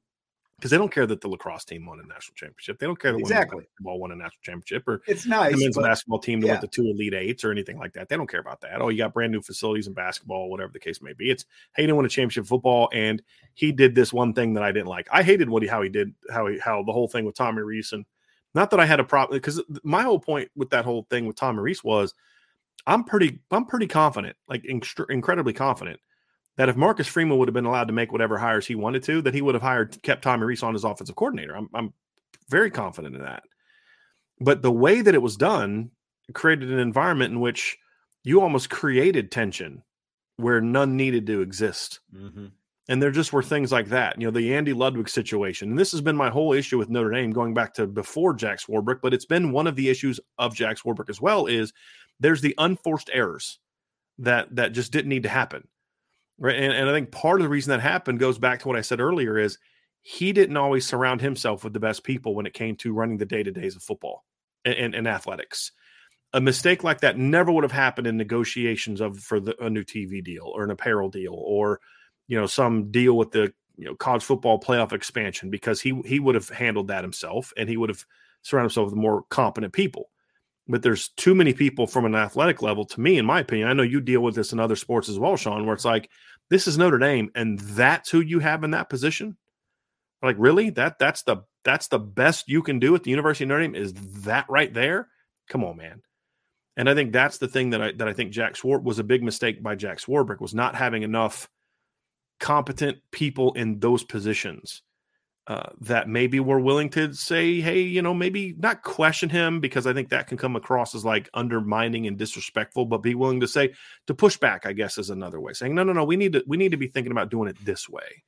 [0.57, 2.79] because they don't care that the lacrosse team won a national championship.
[2.79, 5.75] They don't care that exactly basketball won a national championship or it's nice the men's
[5.75, 6.53] but, basketball team that yeah.
[6.53, 8.09] went to two elite eights or anything like that.
[8.09, 8.81] They don't care about that.
[8.81, 11.29] Oh, you got brand new facilities in basketball, whatever the case may be.
[11.29, 11.45] It's
[11.75, 13.21] hey, he didn't win a championship football, and
[13.53, 15.07] he did this one thing that I didn't like.
[15.11, 17.61] I hated what he how he did how he how the whole thing with Tommy
[17.61, 18.05] Rees and
[18.55, 21.35] not that I had a problem because my whole point with that whole thing with
[21.35, 22.15] Tommy Rees was
[22.87, 25.99] I'm pretty I'm pretty confident, like incredibly confident
[26.57, 29.21] that if Marcus Freeman would have been allowed to make whatever hires he wanted to,
[29.21, 31.55] that he would have hired kept Tommy Rees on as offensive coordinator.
[31.55, 31.93] I'm, I'm
[32.49, 33.43] very confident in that.
[34.39, 35.91] But the way that it was done
[36.33, 37.77] created an environment in which
[38.23, 39.83] you almost created tension
[40.37, 41.99] where none needed to exist.
[42.13, 42.47] Mm-hmm.
[42.89, 44.19] And there just were things like that.
[44.19, 45.69] You know, the Andy Ludwig situation.
[45.69, 48.59] And this has been my whole issue with Notre Dame going back to before Jack
[48.59, 51.73] Swarbrick, but it's been one of the issues of Jack Swarbrick as well is
[52.19, 53.59] there's the unforced errors
[54.19, 55.67] that that just didn't need to happen.
[56.39, 56.55] Right.
[56.55, 58.81] And, and I think part of the reason that happened goes back to what I
[58.81, 59.57] said earlier is
[60.01, 63.25] he didn't always surround himself with the best people when it came to running the
[63.25, 64.23] day to days of football.
[64.65, 65.71] and in athletics.
[66.33, 69.83] A mistake like that never would have happened in negotiations of for the, a new
[69.83, 71.79] TV deal or an apparel deal or
[72.27, 76.19] you know some deal with the you know college football playoff expansion because he he
[76.19, 78.05] would have handled that himself and he would have
[78.41, 80.09] surrounded himself with more competent people.
[80.67, 83.69] But there's too many people from an athletic level, to me, in my opinion.
[83.69, 86.09] I know you deal with this in other sports as well, Sean, where it's like
[86.49, 89.37] this is Notre Dame, and that's who you have in that position.
[90.21, 90.69] Like, really?
[90.71, 93.75] That that's the that's the best you can do at the University of Notre Dame
[93.75, 93.93] is
[94.23, 95.07] that right there?
[95.49, 96.01] Come on, man.
[96.75, 99.03] And I think that's the thing that I that I think Jack Swart was a
[99.03, 101.49] big mistake by Jack Swarbrick was not having enough
[102.39, 104.83] competent people in those positions
[105.47, 109.87] uh, that maybe were willing to say, hey, you know, maybe not question him because
[109.87, 113.47] I think that can come across as like undermining and disrespectful, but be willing to
[113.47, 113.73] say
[114.07, 114.65] to push back.
[114.65, 116.77] I guess is another way saying, no, no, no, we need to we need to
[116.77, 118.23] be thinking about doing it this way.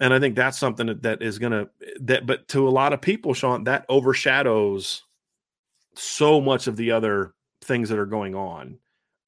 [0.00, 1.68] And I think that's something that, that is to
[2.00, 5.02] that, but to a lot of people, Sean, that overshadows
[5.94, 8.78] so much of the other things that are going on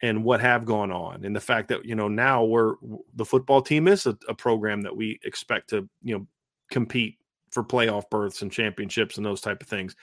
[0.01, 2.75] and what have gone on and the fact that you know now we're
[3.17, 6.27] the football team is a, a, program that we expect to you know
[6.71, 7.19] compete
[7.51, 9.97] for playoff berths and championships and those type of things.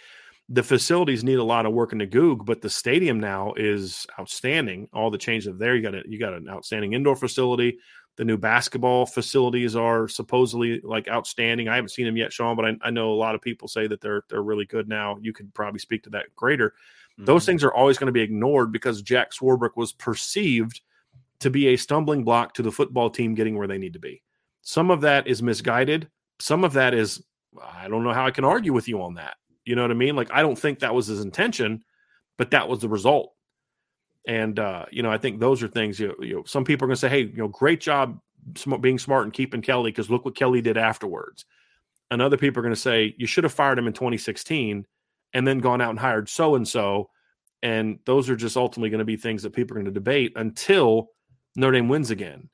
[0.49, 4.05] The facilities need a lot of work in the goog but the stadium now is
[4.19, 4.87] outstanding.
[4.93, 5.75] All the changes there.
[5.75, 7.79] You got a, you got an outstanding indoor facility.
[8.17, 11.67] The new basketball facilities are supposedly like outstanding.
[11.67, 13.87] I haven't seen them yet sean but I, I know a lot of people say
[13.87, 15.17] that they're they're really good now.
[15.21, 16.73] You could probably speak to that greater.
[17.17, 17.51] Those mm-hmm.
[17.51, 20.81] things are always going to be ignored because Jack Swarbrick was perceived
[21.39, 24.21] to be a stumbling block to the football team getting where they need to be.
[24.61, 26.09] Some of that is misguided.
[26.39, 27.23] Some of that is,
[27.61, 29.37] I don't know how I can argue with you on that.
[29.63, 30.15] You know what I mean?
[30.15, 31.83] Like, I don't think that was his intention,
[32.37, 33.33] but that was the result.
[34.27, 36.85] And, uh, you know, I think those are things, you know, you know some people
[36.85, 38.19] are going to say, hey, you know, great job
[38.81, 41.45] being smart and keeping Kelly because look what Kelly did afterwards.
[42.11, 44.85] And other people are going to say, you should have fired him in 2016
[45.33, 47.09] and then gone out and hired so and so.
[47.63, 50.33] And those are just ultimately going to be things that people are going to debate
[50.35, 51.09] until
[51.55, 52.49] Notre Dame wins again.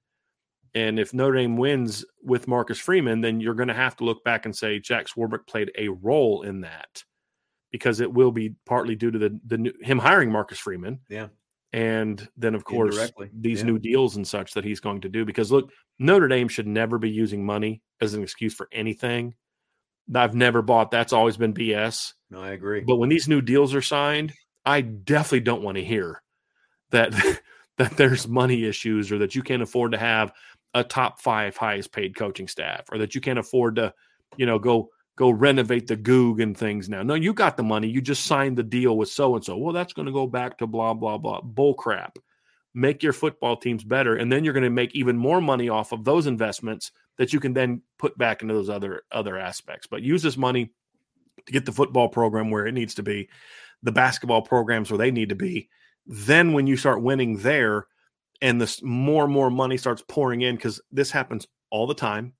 [0.74, 4.24] And if Notre Dame wins with Marcus Freeman, then you're going to have to look
[4.24, 7.04] back and say Jack Swarbrick played a role in that
[7.72, 11.00] because it will be partly due to the the new, him hiring Marcus Freeman.
[11.10, 11.28] Yeah.
[11.74, 13.66] And then of course these yeah.
[13.66, 16.98] new deals and such that he's going to do because look, Notre Dame should never
[16.98, 19.36] be using money as an excuse for anything.
[20.14, 20.92] I've never bought.
[20.92, 22.14] That's always been BS.
[22.30, 22.82] No, I agree.
[22.82, 24.34] But when these new deals are signed,
[24.66, 26.22] I definitely don't want to hear
[26.92, 27.14] that
[27.78, 30.34] that there's money issues or that you can't afford to have
[30.74, 33.94] a top five highest paid coaching staff or that you can't afford to,
[34.38, 37.04] you know, go go renovate the goog and things now.
[37.04, 37.88] No, you got the money.
[37.88, 39.58] You just signed the deal with so and so.
[39.58, 41.42] Well, that's going to go back to blah blah blah.
[41.42, 42.18] Bull crap.
[42.74, 45.92] Make your football teams better, and then you're going to make even more money off
[45.92, 49.88] of those investments that you can then put back into those other other aspects.
[49.88, 50.72] But use this money
[51.46, 53.30] to get the football program where it needs to be,
[53.84, 55.70] the basketball programs where they need to be.
[56.06, 57.88] Then when you start winning there
[58.42, 62.34] and this more and more money starts pouring in because this happens all the time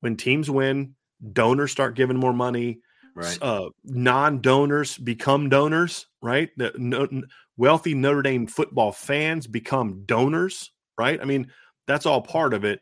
[0.00, 0.94] when teams win,
[1.32, 2.80] donors start giving more money.
[3.14, 3.38] Right.
[3.42, 6.50] Uh, non-donors become donors, right?
[6.56, 7.08] The no,
[7.56, 11.20] wealthy Notre Dame football fans become donors, right?
[11.20, 11.50] I mean,
[11.88, 12.80] that's all part of it.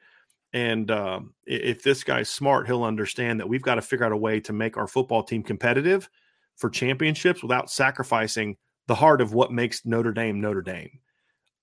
[0.53, 4.17] And um, if this guy's smart, he'll understand that we've got to figure out a
[4.17, 6.09] way to make our football team competitive
[6.57, 8.57] for championships without sacrificing
[8.87, 11.01] the heart of what makes Notre Dame Notre Dame.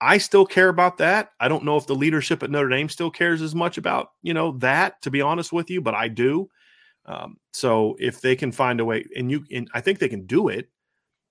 [0.04, 1.32] I still care about that.
[1.40, 4.34] I don't know if the leadership at Notre Dame still cares as much about you
[4.34, 6.50] know that, to be honest with you, but I do.
[7.06, 10.26] Um, so if they can find a way, and you, and I think they can
[10.26, 10.70] do it,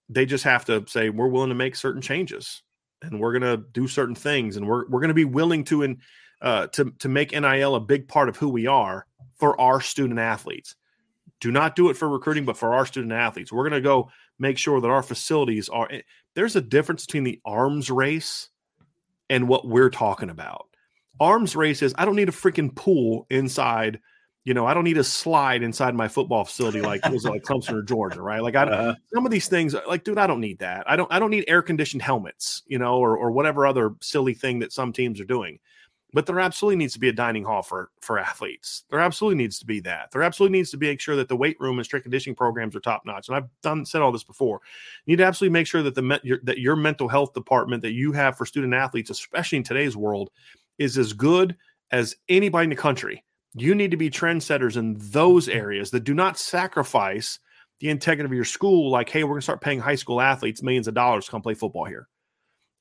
[0.09, 2.63] they just have to say we're willing to make certain changes,
[3.03, 5.83] and we're going to do certain things, and we're we're going to be willing to
[5.83, 5.99] and
[6.41, 9.07] uh, to to make NIL a big part of who we are
[9.39, 10.77] for our student athletes.
[11.41, 14.11] Do not do it for recruiting, but for our student athletes, we're going to go
[14.39, 15.89] make sure that our facilities are.
[15.93, 16.01] Eh,
[16.35, 18.49] there's a difference between the arms race
[19.33, 20.67] and what we're talking about.
[21.19, 23.99] Arms races, I don't need a freaking pool inside.
[24.45, 27.75] You know, I don't need a slide inside my football facility like was like Clemson
[27.75, 28.43] or Georgia, right?
[28.43, 28.95] Like I uh-huh.
[29.15, 30.85] some of these things, like dude, I don't need that.
[30.91, 34.35] I don't I don't need air conditioned helmets, you know, or or whatever other silly
[34.35, 35.59] thing that some teams are doing
[36.13, 38.85] but there absolutely needs to be a dining hall for for athletes.
[38.91, 40.11] There absolutely needs to be that.
[40.13, 42.77] There absolutely needs to be make sure that the weight room and strength conditioning programs
[42.77, 43.29] are top notch.
[43.29, 44.61] And I've done said all this before.
[45.07, 47.93] You need to absolutely make sure that the your, that your mental health department that
[47.93, 50.31] you have for student athletes, especially in today's world,
[50.79, 51.57] is as good
[51.91, 53.25] as anybody in the country.
[53.55, 57.39] You need to be trendsetters in those areas that do not sacrifice
[57.81, 58.91] the integrity of your school.
[58.91, 61.43] Like, hey, we're going to start paying high school athletes millions of dollars to come
[61.43, 62.09] play football here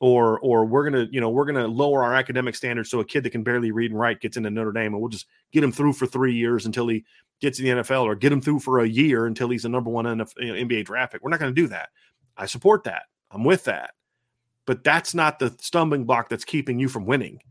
[0.02, 3.24] or or we're gonna you know we're gonna lower our academic standards so a kid
[3.24, 5.72] that can barely read and write gets into Notre Dame and we'll just get him
[5.72, 7.06] through for three years until he
[7.42, 9.90] gets to the NFL or get him through for a year until he's the number
[9.90, 11.24] one NFL, you know, NBA draft pick.
[11.24, 11.90] We're not going to do that.
[12.38, 13.04] I support that.
[13.32, 13.92] I'm with that.
[14.66, 17.42] But that's not the stumbling block that's keeping you from winning.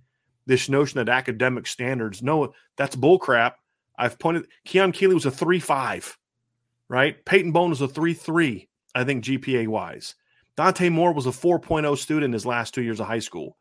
[0.47, 3.55] This notion that academic standards, no, that's bullcrap.
[3.99, 6.17] I've pointed Keon Keeley was a three five,
[6.89, 7.23] right?
[7.25, 10.15] Peyton Bowen was a three three, I think GPA wise.
[10.61, 13.57] Dante Moore was a 4.0 student his last two years of high school.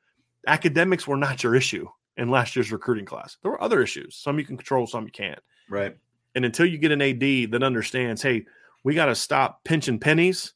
[0.47, 1.87] Academics were not your issue
[2.17, 3.37] in last year's recruiting class.
[3.41, 4.17] There were other issues.
[4.17, 5.39] Some you can control, some you can't.
[5.69, 5.95] Right.
[6.35, 8.43] And until you get an AD that understands, hey,
[8.83, 10.51] we got to stop pinching pennies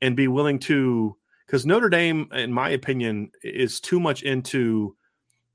[0.00, 4.94] and be willing to, because Notre Dame, in my opinion, is too much into.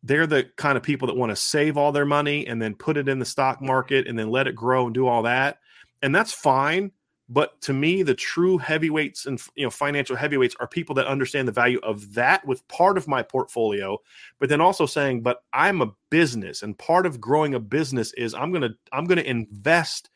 [0.04, 2.98] They're the kind of people that want to save all their money and then put
[2.98, 5.60] it in the stock market and then let it grow and do all that.
[6.02, 6.92] And that's fine.
[7.32, 11.48] But to me, the true heavyweights and you know financial heavyweights are people that understand
[11.48, 14.00] the value of that with part of my portfolio,
[14.40, 18.34] but then also saying, "But I'm a business, and part of growing a business is
[18.34, 20.10] I'm gonna I'm gonna invest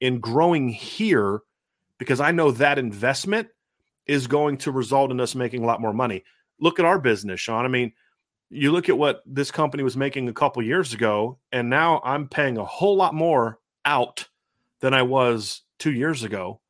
[0.00, 1.40] in growing here
[1.98, 3.48] because I know that investment
[4.06, 6.22] is going to result in us making a lot more money."
[6.60, 7.64] Look at our business, Sean.
[7.64, 7.92] I mean,
[8.48, 12.28] you look at what this company was making a couple years ago, and now I'm
[12.28, 14.28] paying a whole lot more out
[14.80, 16.60] than I was two years ago.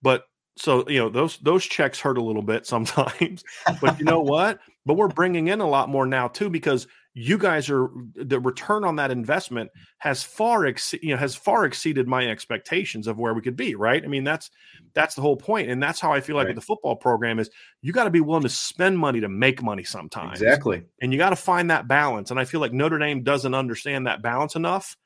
[0.00, 0.24] But
[0.56, 3.42] so you know those those checks hurt a little bit sometimes.
[3.80, 4.60] but you know what?
[4.86, 6.86] But we're bringing in a lot more now too because
[7.20, 11.64] you guys are the return on that investment has far ex, you know has far
[11.64, 14.50] exceeded my expectations of where we could be right i mean that's
[14.94, 16.54] that's the whole point and that's how i feel like right.
[16.54, 17.50] with the football program is
[17.82, 21.18] you got to be willing to spend money to make money sometimes exactly and you
[21.18, 24.54] got to find that balance and i feel like notre dame doesn't understand that balance
[24.54, 24.96] enough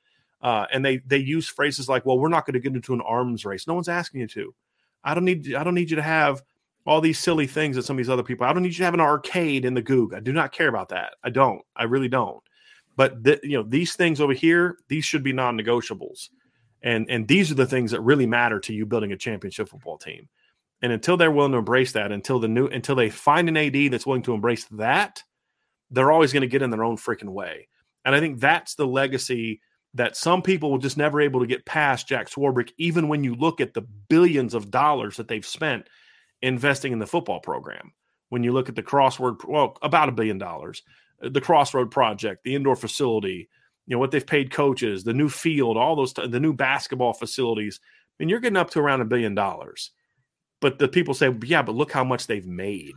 [0.43, 3.01] uh, and they they use phrases like, "Well, we're not going to get into an
[3.01, 4.55] arms race." No one's asking you to.
[5.05, 6.43] I don't need I don't need you to have
[6.85, 8.47] all these silly things that some of these other people.
[8.47, 10.15] I don't need you to have an arcade in the Gug.
[10.15, 11.15] I do not care about that.
[11.23, 11.63] I don't.
[11.77, 12.43] I really don't.
[12.97, 16.29] But th- you know these things over here, these should be non-negotiables,
[16.83, 19.99] and and these are the things that really matter to you building a championship football
[19.99, 20.29] team.
[20.83, 23.93] And until they're willing to embrace that, until the new until they find an AD
[23.93, 25.23] that's willing to embrace that,
[25.91, 27.69] they're always going to get in their own freaking way.
[28.05, 29.61] And I think that's the legacy
[29.95, 33.35] that some people were just never able to get past Jack Swarbrick, even when you
[33.35, 35.87] look at the billions of dollars that they've spent
[36.41, 37.93] investing in the football program.
[38.31, 40.83] When you look at the crossword, well, about a billion dollars,
[41.23, 43.49] uh, the Crossroad Project, the indoor facility,
[43.87, 47.81] you know what they've paid coaches, the new field, all those, the new basketball facilities,
[48.19, 49.91] and you're getting up to around a billion dollars.
[50.61, 52.95] But the people say, yeah, but look how much they've made.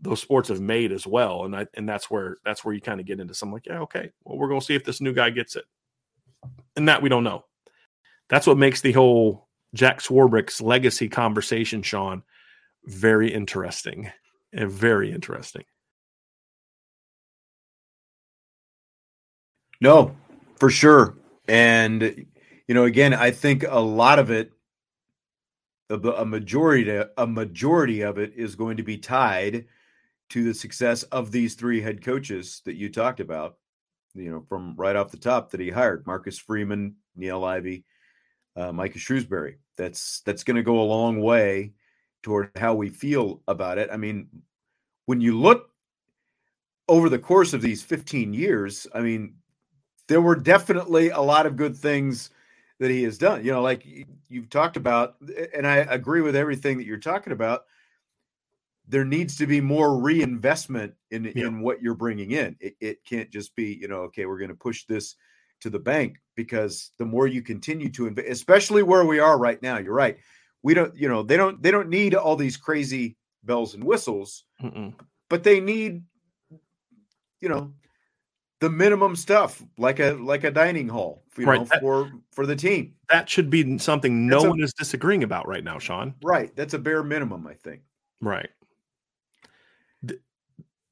[0.00, 3.00] Those sports have made as well, and I, and that's where that's where you kind
[3.00, 5.14] of get into something like, yeah, okay, well, we're going to see if this new
[5.14, 5.64] guy gets it
[6.76, 7.44] and that we don't know.
[8.28, 12.22] That's what makes the whole Jack Swarbrick's legacy conversation, Sean,
[12.84, 14.10] very interesting
[14.52, 15.64] and very interesting.
[19.80, 20.16] No,
[20.58, 21.16] for sure.
[21.48, 22.26] And,
[22.66, 24.52] you know, again, I think a lot of it,
[25.90, 29.66] a majority, a majority of it is going to be tied
[30.30, 33.58] to the success of these three head coaches that you talked about
[34.16, 37.84] you know, from right off the top that he hired Marcus Freeman, Niele Ivey,
[38.56, 39.56] uh, Micah Shrewsberry.
[39.76, 41.72] That's that's going to go a long way
[42.22, 43.88] toward how we feel about it.
[43.92, 44.28] I mean,
[45.04, 45.70] when you look
[46.88, 49.34] over the course of these 15 years, I mean,
[50.08, 52.30] there were definitely a lot of good things
[52.78, 53.44] that he has done.
[53.44, 53.84] You know, like
[54.28, 55.16] you've talked about,
[55.54, 57.64] and I agree with everything that you're talking about
[58.88, 61.46] there needs to be more reinvestment in yeah.
[61.46, 62.56] in what you're bringing in.
[62.60, 65.16] It, it can't just be, you know, okay, we're going to push this
[65.60, 69.60] to the bank because the more you continue to invest, especially where we are right
[69.62, 70.18] now, you're right.
[70.62, 74.44] We don't, you know, they don't they don't need all these crazy bells and whistles,
[74.62, 74.94] Mm-mm.
[75.28, 76.02] but they need,
[77.40, 77.72] you know,
[78.60, 81.60] the minimum stuff like a like a dining hall, you right.
[81.60, 82.94] know, that, for for the team.
[83.10, 86.14] That should be something no one is disagreeing about right now, Sean.
[86.22, 87.82] Right, that's a bare minimum, I think.
[88.20, 88.48] Right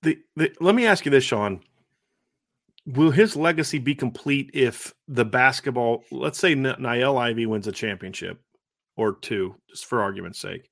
[0.04, 1.60] the, the let me ask you this, Sean.
[2.86, 7.72] Will his legacy be complete if the basketball, let's say N- Niele Ivey wins a
[7.72, 8.40] championship
[8.96, 10.68] or two, just for argument's sake,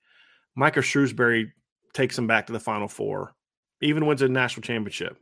[0.55, 1.51] Micah Shrewsberry
[1.95, 3.35] takes him back to the Final Four,
[3.80, 5.16] even wins a national championship.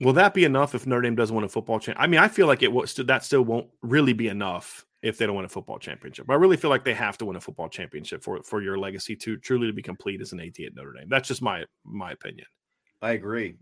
[0.00, 2.02] Will that be enough if Notre Dame doesn't win a football championship?
[2.02, 5.26] I mean, I feel like it was that still won't really be enough if they
[5.26, 6.28] don't win a football championship.
[6.28, 9.16] I really feel like they have to win a football championship for for your legacy
[9.16, 11.08] to truly to be complete as an AD at Notre Dame.
[11.08, 12.46] That's just my my opinion.
[13.02, 13.56] I agree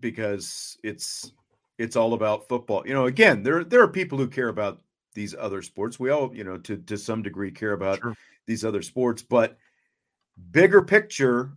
[0.00, 1.32] because it's
[1.78, 2.82] it's all about football.
[2.86, 4.80] You know, again, there there are people who care about
[5.14, 5.98] these other sports.
[5.98, 8.16] We all, you know, to to some degree care about sure.
[8.46, 9.58] these other sports, but
[10.50, 11.52] bigger picture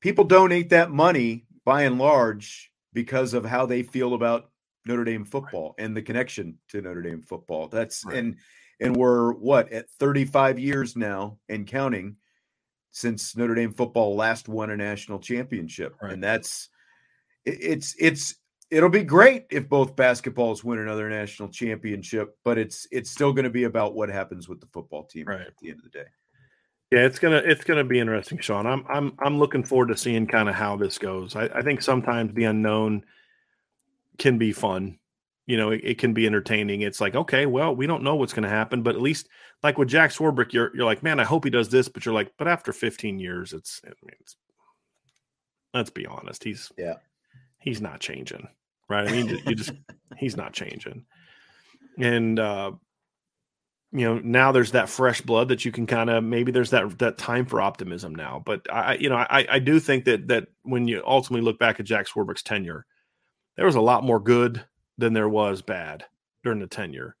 [0.00, 4.50] people donate that money by and large because of how they feel about
[4.86, 5.84] Notre Dame football right.
[5.84, 7.68] and the connection to Notre Dame football.
[7.68, 8.16] That's right.
[8.16, 8.36] and
[8.80, 12.16] and we're what at 35 years now and counting
[12.96, 15.94] since Notre Dame football last won a national championship.
[16.00, 16.14] Right.
[16.14, 16.70] And that's
[17.44, 18.36] it's it's
[18.70, 23.44] it'll be great if both basketballs win another national championship, but it's it's still going
[23.44, 25.42] to be about what happens with the football team right.
[25.42, 26.06] at the end of the day.
[26.90, 28.66] Yeah, it's gonna it's gonna be interesting, Sean.
[28.66, 31.36] I'm I'm I'm looking forward to seeing kind of how this goes.
[31.36, 33.04] I, I think sometimes the unknown
[34.16, 34.98] can be fun.
[35.46, 36.80] You know, it, it, can be entertaining.
[36.80, 39.28] It's like, okay, well, we don't know what's going to happen, but at least
[39.62, 42.14] like with Jack Swarbrick, you're you're like, man, I hope he does this, but you're
[42.14, 44.36] like, but after 15 years, it's, I mean, it's
[45.76, 46.94] let's be honest, he's yeah,
[47.58, 48.48] he's not changing,
[48.88, 49.06] right?
[49.06, 49.72] I mean, you just
[50.16, 51.04] he's not changing,
[51.98, 52.72] and uh,
[53.92, 56.98] you know now there's that fresh blood that you can kind of maybe there's that
[56.98, 58.42] that time for optimism now.
[58.44, 61.78] But I, you know, I I do think that that when you ultimately look back
[61.78, 62.86] at Jack Swarbrick's tenure,
[63.56, 64.64] there was a lot more good
[64.98, 66.04] than there was bad
[66.42, 67.16] during the tenure,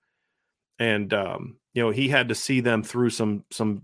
[0.78, 3.82] and um, you know he had to see them through some some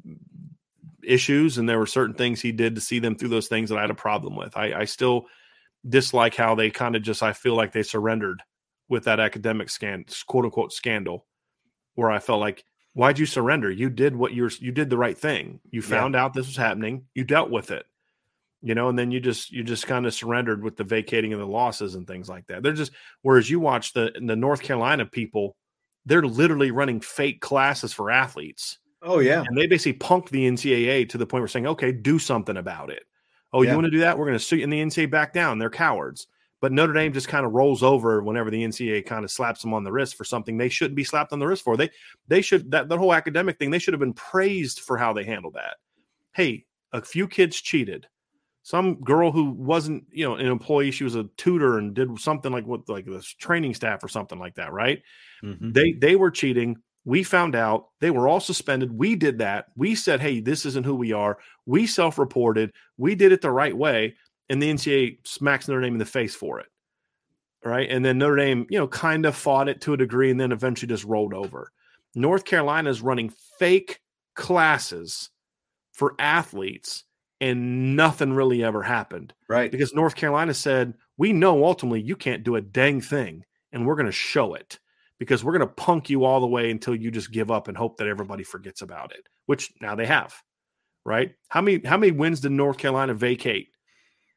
[1.04, 3.78] issues, and there were certain things he did to see them through those things that
[3.78, 4.56] I had a problem with.
[4.56, 5.26] I, I still
[5.88, 8.42] dislike how they kind of just I feel like they surrendered
[8.88, 11.26] with that academic scan quote unquote scandal,
[11.94, 12.64] where I felt like
[12.94, 13.70] why'd you surrender?
[13.70, 15.60] You did what you're you did the right thing.
[15.70, 16.24] You found yeah.
[16.24, 17.06] out this was happening.
[17.14, 17.86] You dealt with it
[18.62, 21.40] you know, and then you just you just kind of surrendered with the vacating of
[21.40, 22.62] the losses and things like that.
[22.62, 22.92] They're just
[23.22, 25.56] whereas you watch the the North Carolina people,
[26.06, 28.78] they're literally running fake classes for athletes.
[29.02, 32.18] Oh yeah, and they basically punked the NCAA to the point where saying, okay, do
[32.18, 33.02] something about it.
[33.52, 33.70] Oh, yeah.
[33.70, 34.16] you want to do that?
[34.16, 35.58] We're going to sue, and the NCAA back down.
[35.58, 36.26] They're cowards.
[36.60, 39.74] But Notre Dame just kind of rolls over whenever the NCAA kind of slaps them
[39.74, 41.76] on the wrist for something they shouldn't be slapped on the wrist for.
[41.76, 41.90] They
[42.28, 43.72] they should that the whole academic thing.
[43.72, 45.78] They should have been praised for how they handled that.
[46.34, 48.06] Hey, a few kids cheated
[48.62, 52.52] some girl who wasn't you know an employee she was a tutor and did something
[52.52, 55.02] like what like this training staff or something like that right?
[55.42, 55.72] Mm-hmm.
[55.72, 56.76] they they were cheating.
[57.04, 57.88] We found out.
[57.98, 58.96] They were all suspended.
[58.96, 59.66] We did that.
[59.76, 61.38] We said hey this isn't who we are.
[61.66, 62.72] We self-reported.
[62.96, 64.16] We did it the right way
[64.48, 66.66] and the ncaa smacks notre dame in the face for it
[67.64, 67.88] right?
[67.88, 70.52] And then notre dame you know kind of fought it to a degree and then
[70.52, 71.72] eventually just rolled over.
[72.14, 74.00] North carolina is running fake
[74.34, 75.30] classes
[75.92, 77.04] for athletes
[77.42, 79.34] and nothing really ever happened.
[79.48, 79.70] Right.
[79.70, 83.96] Because North Carolina said, we know ultimately you can't do a dang thing, and we're
[83.96, 84.78] going to show it
[85.18, 87.76] because we're going to punk you all the way until you just give up and
[87.76, 90.40] hope that everybody forgets about it, which now they have.
[91.04, 91.34] Right.
[91.48, 93.70] How many how many wins did North Carolina vacate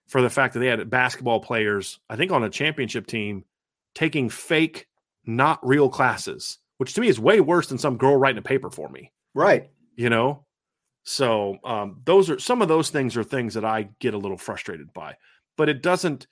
[0.08, 3.46] for the fact that they had basketball players, I think on a championship team,
[3.94, 4.88] taking fake,
[5.26, 8.72] not real classes, which to me is way worse than some girl writing a paper
[8.72, 9.12] for me.
[9.36, 9.70] Right.
[9.96, 10.45] You know,
[11.06, 14.38] so um, those are some of those things are things that I get a little
[14.38, 15.16] frustrated by,
[15.56, 16.26] but it doesn't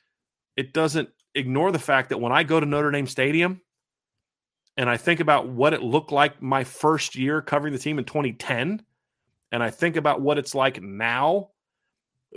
[0.58, 3.62] it doesn't ignore the fact that when I go to Notre Dame Stadium
[4.76, 8.06] and I think about what it looked like my first year covering the team in
[8.06, 8.82] 2010,
[9.52, 11.50] and I think about what it's like now,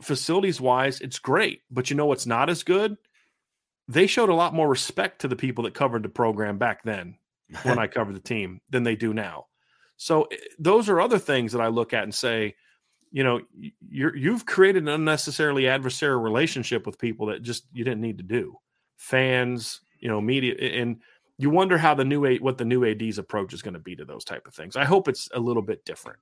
[0.02, 1.62] facilities wise, it's great.
[1.70, 2.98] But you know what's not as good?
[3.88, 7.16] They showed a lot more respect to the people that covered the program back then
[7.62, 9.46] when I covered the team than they do now.
[9.96, 12.54] So eh, those are other things that I look at and say,
[13.10, 13.40] you know,
[13.88, 18.24] you're you've created an unnecessarily adversarial relationship with people that just you didn't need to
[18.24, 18.56] do.
[18.96, 21.00] Fans, you know, media, and
[21.38, 24.04] you wonder how the new what the new AD's approach is going to be to
[24.04, 24.76] those type of things.
[24.76, 26.18] I hope it's a little bit different.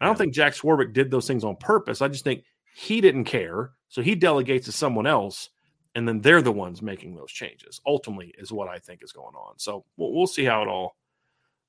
[0.00, 2.02] I don't think Jack Swarbrick did those things on purpose.
[2.02, 5.50] I just think he didn't care, so he delegates to someone else,
[5.94, 7.80] and then they're the ones making those changes.
[7.86, 9.54] Ultimately, is what I think is going on.
[9.58, 10.94] So we'll, we'll see how it all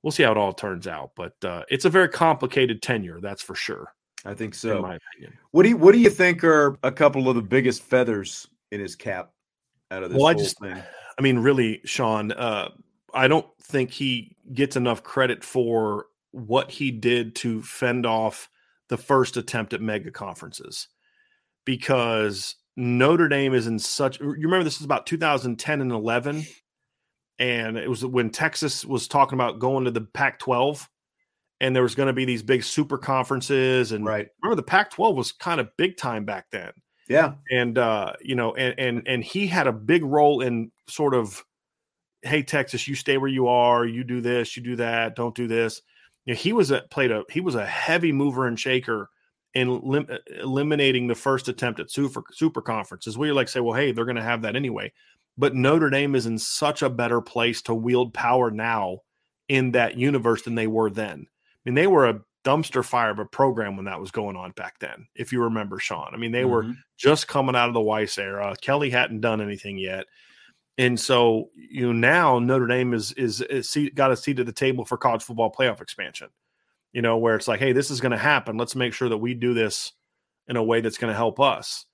[0.03, 1.11] we'll see how it all turns out.
[1.15, 3.93] But uh, it's a very complicated tenure, that's for sure.
[4.25, 4.77] I think so.
[4.77, 5.37] In my opinion.
[5.51, 8.79] What do you What do you think are a couple of the biggest feathers in
[8.79, 9.31] his cap
[9.91, 10.81] out of this well, I just, thing?
[11.17, 12.31] I mean, really, Sean.
[12.31, 12.69] Uh,
[13.13, 18.49] I don't think he gets enough credit for what he did to fend off
[18.89, 20.87] the first attempt at mega conferences
[21.65, 24.19] because Notre Dame is in such.
[24.19, 26.45] You remember this is about 2010 and 11
[27.39, 30.85] and it was when Texas was talking about going to the Pac-12,
[31.61, 33.91] and there was going to be these big super conferences.
[33.93, 36.71] And right, remember the Pac-12 was kind of big time back then.
[37.07, 41.15] Yeah, and uh, you know, and and and he had a big role in sort
[41.15, 41.43] of,
[42.21, 45.47] hey Texas, you stay where you are, you do this, you do that, don't do
[45.47, 45.81] this.
[46.25, 49.09] You know, he was a played a he was a heavy mover and shaker
[49.55, 50.09] in lim-
[50.39, 53.17] eliminating the first attempt at super super conferences.
[53.17, 54.91] We like say, well, hey, they're going to have that anyway.
[55.37, 58.99] But Notre Dame is in such a better place to wield power now
[59.47, 61.25] in that universe than they were then.
[61.29, 64.51] I mean, they were a dumpster fire of a program when that was going on
[64.51, 66.11] back then, if you remember, Sean.
[66.13, 66.49] I mean, they Mhm.
[66.49, 68.55] were just coming out of the Weis era.
[68.61, 70.05] Kelly hadn't done anything yet.
[70.77, 74.53] And so, you know, now Notre Dame is is, is got a seat at the
[74.53, 76.29] table for college football playoff expansion.
[76.93, 78.57] You know, where it's like, hey, this is going to happen.
[78.57, 79.91] Let's make sure that we do this
[80.47, 81.85] in a way that's going to help us.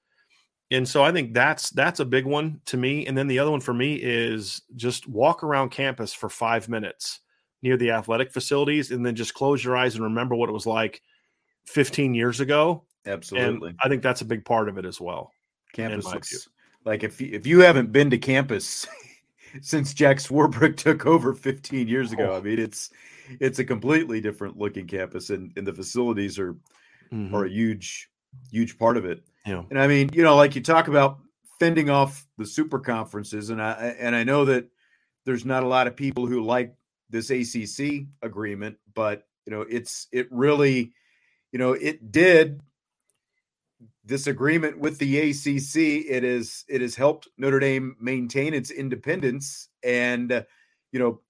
[0.72, 3.06] And so I think that's that's a big one to me.
[3.06, 7.20] And then the other one for me is just walk around campus for five minutes
[7.62, 10.66] near the athletic facilities and then just close your eyes and remember what it was
[10.66, 11.02] like
[11.68, 12.84] 15 years ago.
[13.06, 13.70] Absolutely.
[13.70, 15.32] And I think that's a big part of it as well.
[15.74, 16.50] campus looks
[16.84, 18.88] like if you, if you haven't been to campus
[19.62, 22.38] since Jack Swarbrick took over 15 years ago, Oh.
[22.38, 22.90] I mean it's
[23.40, 26.56] it's a completely different looking campus and, and the facilities are
[27.14, 27.34] Mhm.
[27.34, 28.10] are a huge
[28.52, 29.24] huge part of it.
[29.46, 29.64] Yeah.
[29.70, 31.20] And I mean, you know, like you talk about
[31.60, 34.68] fending off the super conferences and I and I know that
[35.26, 36.76] there's not a lot of people who like
[37.10, 40.94] this ACC agreement, but you know, it's it really
[41.52, 42.60] you know, it did
[44.04, 46.06] this agreement with the ACC.
[46.10, 50.44] It is it has helped Notre Dame maintain its independence, and uh,
[50.92, 51.22] you know,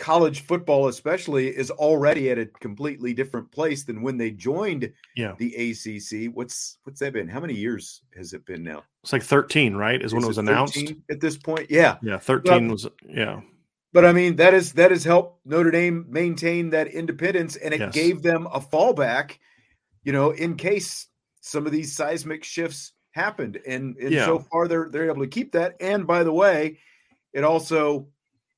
[0.00, 5.34] college football especially is already at a completely different place than when they joined Yeah.
[5.38, 6.34] the ACC.
[6.34, 7.28] What's what's that been?
[7.28, 8.82] How many years has it been now?
[9.04, 10.02] It's like 13, right?
[10.02, 10.92] Is when it was announced.
[11.10, 11.70] at this point.
[11.70, 13.40] Yeah, Yeah, 13 was yeah.
[13.92, 17.80] but I mean that is that has helped Notre Dame maintain that independence, and it
[17.80, 17.94] Yes.
[17.94, 19.38] gave them a fallback,
[20.02, 21.06] you know, in case
[21.42, 23.60] some of these seismic shifts happened.
[23.66, 24.24] And and Yeah.
[24.24, 25.76] so far they're they're able to keep that.
[25.80, 26.78] And by the way,
[27.32, 28.08] it also,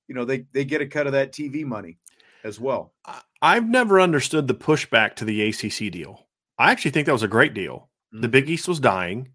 [0.08, 1.98] you know, they they get a cut of that TV money
[2.44, 2.92] as well.
[3.40, 6.26] I've never understood the pushback to the ACC deal.
[6.58, 7.88] I actually think that was a great deal.
[8.12, 8.30] The Mhm.
[8.32, 9.28] Big East was dying.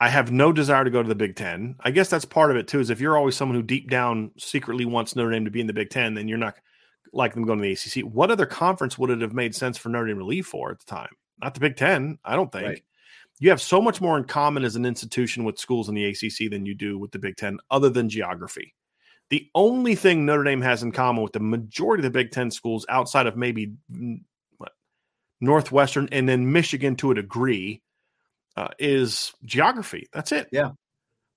[0.00, 1.74] I have no desire to go to the Big Ten.
[1.80, 2.80] I guess that's part of it too.
[2.80, 5.66] Is if you're always someone who deep down secretly wants Notre Dame to be in
[5.66, 6.56] the Big Ten, then you're not
[7.12, 8.04] like them going to the ACC.
[8.04, 10.78] What other conference would it have made sense for Notre Dame to leave for at
[10.78, 11.10] the time?
[11.40, 12.18] Not the Big Ten.
[12.24, 12.66] I don't think.
[12.66, 12.82] Right.
[13.40, 16.48] You have so much more in common as an institution with schools in the ACC
[16.50, 18.74] than you do with the Big Ten, other than geography.
[19.30, 22.50] The only thing Notre Dame has in common with the majority of the Big Ten
[22.50, 24.22] schools, outside of maybe mm,
[24.56, 24.72] what,
[25.40, 27.82] Northwestern and then Michigan to a degree,
[28.56, 30.08] uh, is geography.
[30.12, 30.48] That's it.
[30.50, 30.70] Yeah.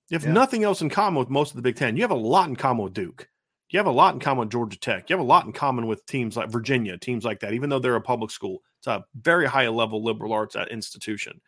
[0.08, 0.32] You have Yeah.
[0.32, 1.96] nothing else in common with most of the Big Ten.
[1.96, 3.28] You have a lot in common with Duke.
[3.70, 5.08] You have a lot in common with Georgia Tech.
[5.08, 7.78] You have a lot in common with teams like Virginia, teams like that, even though
[7.78, 8.62] they're a public school.
[8.78, 11.40] It's a very high level liberal arts uh, institution.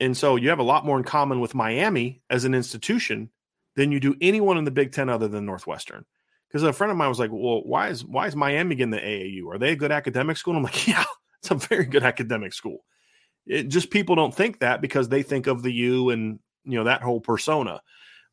[0.00, 3.30] And so you have a lot more in common with Miami as an institution
[3.76, 6.04] than you do anyone in the Big Ten other than Northwestern.
[6.48, 8.98] Because a friend of mine was like, "Well, why is why is Miami getting the
[8.98, 9.52] AAU?
[9.52, 11.04] Are they a good academic school?" And I'm like, "Yeah,
[11.40, 12.84] it's a very good academic school."
[13.46, 16.84] It just people don't think that because they think of the U and you know
[16.84, 17.80] that whole persona.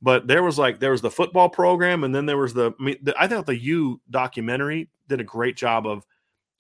[0.02, 2.74] But there was like there was the football program, and then there was the.
[2.80, 6.06] I mean, the, I thought the U documentary did a great job of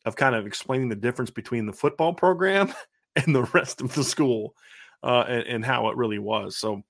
[0.05, 2.73] of kind of explaining the difference between the football program
[3.15, 4.55] and the rest of the school,
[5.03, 6.57] uh, and, and how it really was.
[6.57, 6.83] So,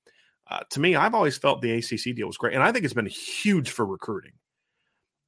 [0.51, 2.93] uh, to me, I've always felt the ACC deal was great, and I think it's
[2.93, 4.33] been huge for recruiting.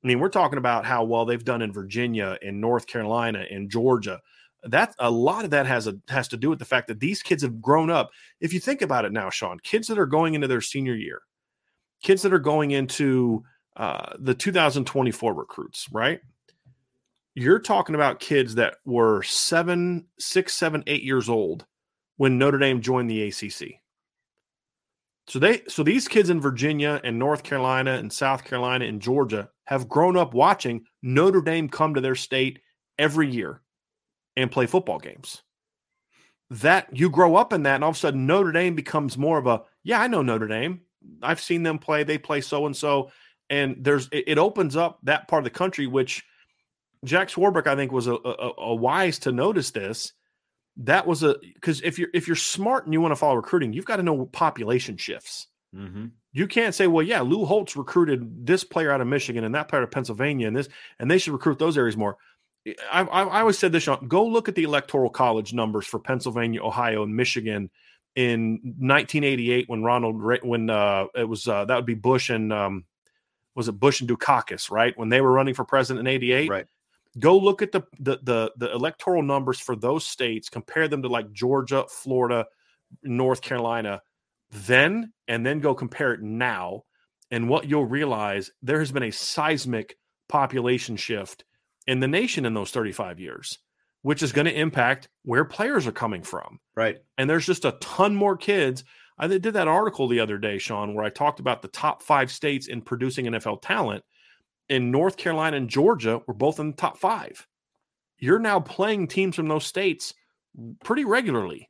[0.04, 3.70] I mean, we're talking about how well they've done in Virginia, in North Carolina, in
[3.70, 4.20] Georgia.
[4.64, 7.24] That a lot of that has a has to do with the fact that these
[7.24, 8.12] kids have grown up.
[8.42, 11.22] If you think about it now, Sean, kids that are going into their senior year,
[12.02, 13.44] kids that are going into
[13.78, 16.20] uh, the 2024 recruits, right?
[17.34, 21.66] You're talking about kids that were seven, six, seven, eight years old
[22.18, 23.83] when Notre Dame joined the ACC.
[25.28, 29.50] So they so these kids in Virginia and North Carolina and South Carolina and Georgia
[29.66, 32.60] have grown up watching Notre Dame come to their state
[33.00, 33.62] every year
[34.36, 35.42] and play football games.
[36.50, 39.38] That you grow up in that, and all of a sudden Notre Dame becomes more
[39.38, 40.82] of a yeah, I know Notre Dame.
[41.22, 42.04] I've seen them play.
[42.04, 43.12] They play so and so,
[43.50, 46.24] and there's it, it opens up that part of the country, which
[47.06, 50.12] Jack Swarbrick I think was a, a, a wise to notice this.
[50.78, 53.74] That was a because if you're if you're smart and you want to follow recruiting,
[53.74, 55.48] you've got to know population shifts.
[55.76, 56.08] Mm-hmm.
[56.32, 59.68] You can't say, well, yeah, Lou Holtz recruited this player out of Michigan and that
[59.68, 60.70] player out of Pennsylvania and this,
[61.00, 62.18] and they should recruit those areas more.
[62.92, 66.00] I, I, I always said this, Sean, go look at the electoral college numbers for
[66.00, 67.70] Pennsylvania, Ohio, and Michigan
[68.16, 72.86] in 1988 when Ronald, when uh, it was, uh, that would be Bush and, um,
[73.56, 74.98] was it Bush and Dukakis, right?
[74.98, 76.50] When they were running for president in 88.
[76.50, 76.66] Right.
[77.20, 81.08] Go look at the, the, the, the electoral numbers for those states, compare them to
[81.08, 82.46] like Georgia, Florida,
[83.04, 84.02] North Carolina
[84.54, 86.84] then and then go compare it now
[87.32, 89.98] and what you'll realize there has been a seismic
[90.30, 91.44] population shift
[91.88, 93.60] in the nation in those 35 years
[94.04, 96.98] which is going to impact where players are coming from Right.
[97.18, 98.84] and there's just a ton more kids
[99.18, 102.32] i did that article the other day sean where i talked about the top five
[102.32, 104.04] states in producing nfl talent
[104.70, 107.46] in north carolina and georgia were both in the top five
[108.24, 110.14] you're now playing teams from those states
[110.84, 111.70] pretty regularly.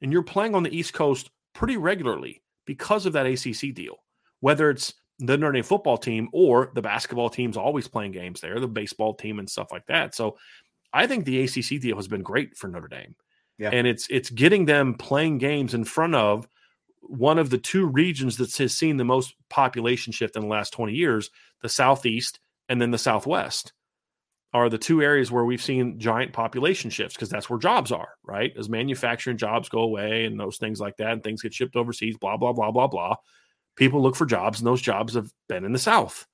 [0.00, 3.98] And you're playing on the East Coast pretty regularly because of that ACC deal.
[4.40, 8.58] Whether it's the Notre Dame football team or the basketball team's always playing games there,
[8.58, 10.14] the baseball team and stuff like that.
[10.14, 10.36] So
[10.92, 13.14] I think the ACC deal has been great for Notre Dame.
[13.58, 13.70] Yeah.
[13.72, 16.48] And it's it's getting them playing games in front of
[17.02, 20.72] one of the two regions that has seen the most population shift in the last
[20.72, 21.30] 20 years,
[21.60, 23.72] the Southeast and then the Southwest
[24.54, 28.10] are the two areas where we've seen giant population shifts because that's where jobs are,
[28.22, 28.52] right?
[28.56, 32.18] As manufacturing jobs go away and those things like that, and things get shipped overseas,
[32.18, 33.16] blah, blah, blah, blah, blah.
[33.76, 36.26] People look for jobs, and those jobs have been in the South.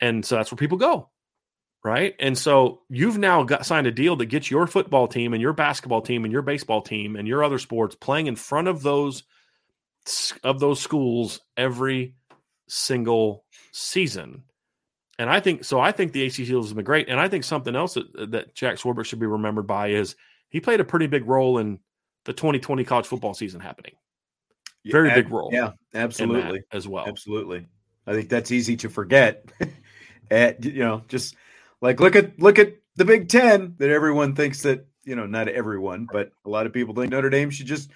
[0.00, 1.08] And so that's where people go,
[1.82, 2.14] right?
[2.20, 5.54] And so you've now got signed a deal that gets your football team and your
[5.54, 9.22] basketball team and your baseball team and your other sports playing in front of those
[10.42, 12.14] of those schools every
[12.68, 14.44] single season.
[15.18, 15.80] And I think so.
[15.80, 18.54] I think the ACC has been great, and I think something else that, uh, that
[18.54, 20.16] Jack Swarbrick should be remembered by is
[20.48, 21.78] he played a pretty big role in
[22.24, 23.92] the 2020 college football season happening.
[24.86, 25.50] Very yeah, big role.
[25.52, 27.06] Yeah, absolutely, as well.
[27.06, 27.66] Absolutely.
[28.06, 29.44] I think that's easy to forget.
[30.30, 31.36] at, you know, just
[31.82, 35.48] like look at look at the Big Ten that everyone thinks that you know, not
[35.48, 37.90] everyone, but a lot of people think Notre Dame should just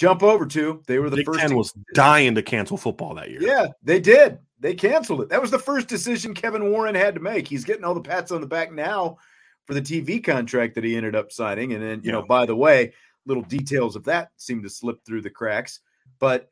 [0.00, 0.82] jump over to.
[0.86, 1.40] They were the Big first.
[1.40, 3.42] Ten was dying to cancel football that year.
[3.42, 4.38] Yeah, they did.
[4.58, 5.28] They canceled it.
[5.28, 7.46] That was the first decision Kevin Warren had to make.
[7.46, 9.18] He's getting all the pats on the back now
[9.66, 11.74] for the TV contract that he ended up signing.
[11.74, 12.12] And then, you yeah.
[12.12, 12.94] know, by the way,
[13.26, 15.80] little details of that seem to slip through the cracks.
[16.18, 16.50] But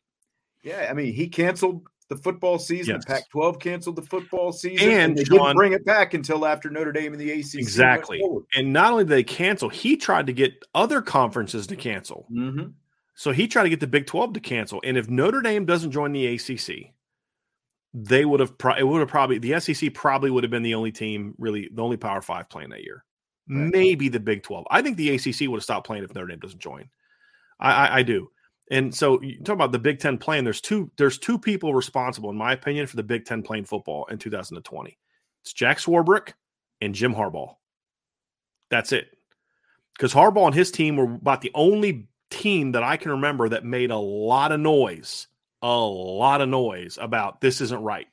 [0.62, 2.96] yeah, I mean, he canceled the football season.
[2.96, 3.04] Yes.
[3.06, 4.88] Pac 12 canceled the football season.
[4.88, 7.56] And, and they Sean, didn't bring it back until after Notre Dame and the ACC.
[7.56, 8.22] Exactly.
[8.54, 12.26] And not only did they cancel, he tried to get other conferences to cancel.
[12.30, 12.68] Mm-hmm.
[13.18, 14.80] So he tried to get the Big 12 to cancel.
[14.84, 16.94] And if Notre Dame doesn't join the ACC,
[17.92, 20.76] they would have pro- it would have probably the SEC probably would have been the
[20.76, 23.04] only team really the only Power Five playing that year.
[23.50, 23.72] Right.
[23.72, 24.68] Maybe the Big Twelve.
[24.70, 26.88] I think the ACC would have stopped playing if Notre Dame doesn't join.
[27.58, 28.30] I, I, I do.
[28.70, 30.44] And so you talk about the Big Ten playing.
[30.44, 30.88] There's two.
[30.96, 34.96] There's two people responsible, in my opinion, for the Big Ten playing football in 2020.
[35.42, 36.34] It's Jack Swarbrick
[36.80, 37.56] and Jim Harbaugh.
[38.70, 39.08] That's it.
[39.96, 43.64] Because Harbaugh and his team were about the only team that I can remember that
[43.64, 45.28] made a lot of noise,
[45.62, 48.06] a lot of noise about this isn't right.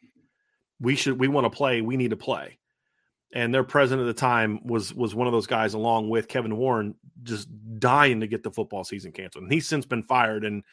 [0.80, 2.58] We should we want to play, we need to play.
[3.34, 6.58] And their president at the time was was one of those guys along with Kevin
[6.58, 9.44] Warren just dying to get the football season canceled.
[9.44, 10.64] And he's since been fired and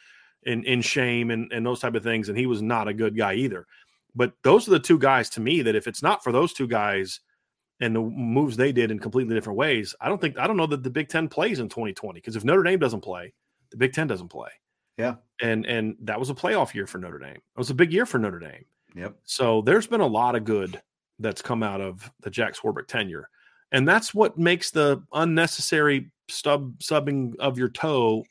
[0.43, 2.29] in in shame and, and those type of things.
[2.29, 3.65] And he was not a good guy either.
[4.15, 6.67] But those are the two guys to me that if it's not for those two
[6.67, 7.19] guys
[7.83, 10.67] and the moves they did in completely different ways, I don't think I don't know
[10.67, 13.33] that the Big Ten plays in 2020 because if Notre Dame doesn't play,
[13.71, 14.49] the Big Ten doesn't play.
[14.97, 17.35] Yeah, and and that was a playoff year for Notre Dame.
[17.35, 18.63] It was a big year for Notre Dame.
[18.95, 19.17] Yep.
[19.25, 20.81] So there's been a lot of good
[21.19, 23.27] that's come out of the Jack Swarbrick tenure,
[23.71, 28.23] and that's what makes the unnecessary stub subbing of your toe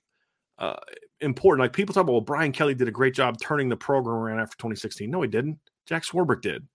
[0.59, 0.77] uh,
[1.21, 1.61] important.
[1.61, 4.41] Like people talk about, well, Brian Kelly did a great job turning the program around
[4.41, 5.11] after 2016.
[5.11, 5.59] No, he didn't.
[5.87, 6.67] Jack Swarbrick did.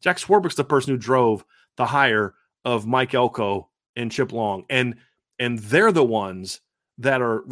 [0.00, 1.44] Jack Swarbrick's the person who drove
[1.76, 2.34] the hire
[2.64, 4.96] of Mike Elko and Chip Long, and
[5.38, 6.60] and they're the ones
[6.98, 7.44] that are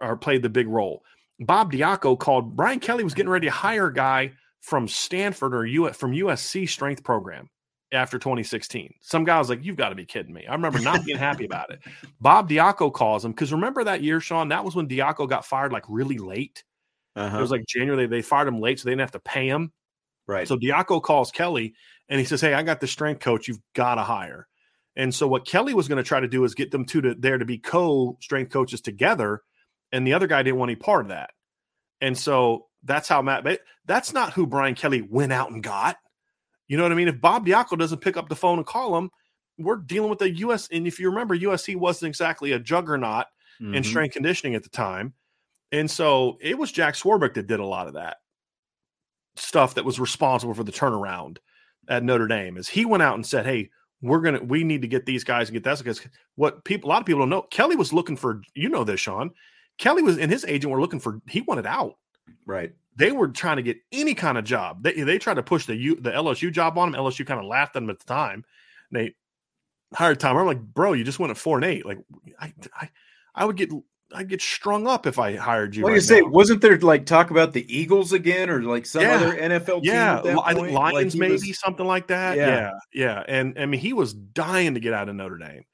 [0.00, 1.02] are played the big role.
[1.40, 5.66] Bob Diaco called Brian Kelly was getting ready to hire a guy from Stanford or
[5.66, 7.48] U from USC strength program
[7.92, 8.94] after 2016.
[9.00, 11.44] Some guy was like, "You've got to be kidding me." I remember not being happy
[11.44, 11.80] about it.
[12.20, 14.48] Bob Diaco calls him because remember that year, Sean?
[14.48, 16.64] That was when Diaco got fired like really late.
[17.14, 17.38] Uh-huh.
[17.38, 18.06] It was like January.
[18.06, 19.72] They fired him late, so they didn't have to pay him.
[20.28, 20.48] Right.
[20.48, 21.74] So Diaco calls Kelly
[22.08, 24.48] and he says, Hey, I got the strength coach you've got to hire.
[24.96, 27.14] And so what Kelly was going to try to do is get them two to
[27.14, 29.42] there to be co strength coaches together.
[29.92, 31.30] And the other guy didn't want any part of that.
[32.00, 35.96] And so that's how Matt, that's not who Brian Kelly went out and got.
[36.66, 37.08] You know what I mean?
[37.08, 39.10] If Bob Diaco doesn't pick up the phone and call him,
[39.58, 40.68] we're dealing with the US.
[40.72, 43.26] And if you remember, USC wasn't exactly a juggernaut
[43.60, 43.74] mm-hmm.
[43.74, 45.14] in strength conditioning at the time.
[45.72, 48.16] And so it was Jack Swarbrick that did a lot of that
[49.36, 51.38] stuff that was responsible for the turnaround
[51.88, 53.70] at Notre Dame is he went out and said, "Hey,
[54.02, 56.00] we're gonna we need to get these guys and get that because
[56.34, 57.42] what people a lot of people don't know.
[57.42, 59.30] Kelly was looking for you know this, Sean.
[59.78, 61.96] Kelly was and his agent were looking for he wanted out.
[62.44, 62.72] Right.
[62.96, 64.82] They were trying to get any kind of job.
[64.82, 67.00] They they tried to push the U, the LSU job on him.
[67.00, 68.44] LSU kind of laughed at him at the time.
[68.90, 69.14] They
[69.94, 70.36] hired Tom.
[70.36, 71.84] I'm like, bro, you just went at four and eight.
[71.84, 71.98] Like
[72.40, 72.90] I I,
[73.34, 73.70] I would get
[74.14, 75.82] I'd get strung up if I hired you.
[75.82, 76.22] What right you say?
[76.22, 79.16] Wasn't there like talk about the Eagles again, or like some yeah.
[79.16, 79.92] other NFL team?
[79.92, 81.58] Yeah, I think Lions like maybe was...
[81.60, 82.36] something like that.
[82.36, 82.46] Yeah.
[82.46, 83.24] yeah, yeah.
[83.26, 85.64] And I mean, he was dying to get out of Notre Dame.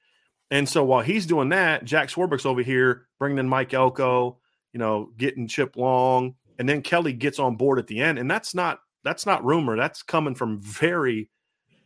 [0.51, 4.39] And so while he's doing that, Jack Swarbrick's over here bringing in Mike Elko,
[4.73, 8.19] you know, getting Chip Long, and then Kelly gets on board at the end.
[8.19, 9.77] And that's not that's not rumor.
[9.77, 11.31] That's coming from very,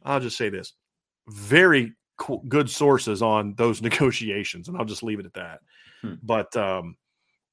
[0.05, 0.75] I'll just say this,
[1.29, 5.61] very co- good sources on those negotiations, and I'll just leave it at that.
[6.07, 6.15] Hmm.
[6.23, 6.97] But um,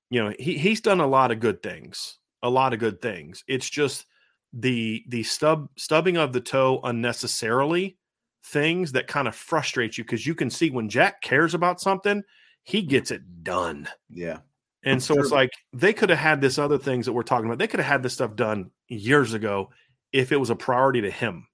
[0.09, 3.43] you know, he he's done a lot of good things, a lot of good things.
[3.47, 4.05] It's just
[4.53, 7.97] the the stub stubbing of the toe unnecessarily
[8.45, 12.23] things that kind of frustrate you because you can see when Jack cares about something,
[12.63, 13.88] he gets it done.
[14.09, 14.39] Yeah.
[14.85, 17.57] And so it's like they could have had this other things that we're talking about.
[17.57, 19.69] They could have had this stuff done years ago
[20.11, 21.47] if it was a priority to him.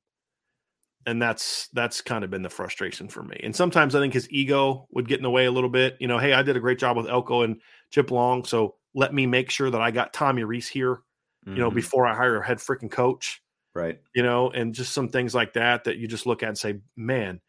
[1.10, 3.40] And that's that's kind of been the frustration for me.
[3.42, 5.98] And sometimes I think his ego would get in the way a little bit.
[6.00, 7.60] You know, hey, I did a great job with Elko and
[7.90, 11.54] Chip Long, so let me make sure that I got Tommy Rees here, mm-hmm.
[11.54, 11.76] you know, mm-hmm.
[11.76, 13.42] before I hire a head freaking coach.
[13.74, 14.00] Right.
[14.14, 16.80] You know, and just some things like that that you just look at and say,
[16.96, 17.40] man,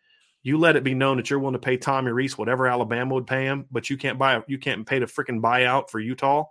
[0.43, 3.27] you let it be known that you're willing to pay Tommy Rees whatever Alabama would
[3.27, 6.45] pay him, but you can't buy you can't pay the freaking buyout for Utah,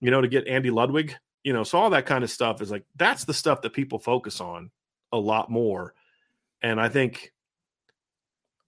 [0.00, 1.16] you know, to get Andy Ludwig.
[1.44, 3.98] You know, so all that kind of stuff is like that's the stuff that people
[3.98, 4.70] focus on
[5.12, 5.94] a lot more.
[6.62, 7.32] And I think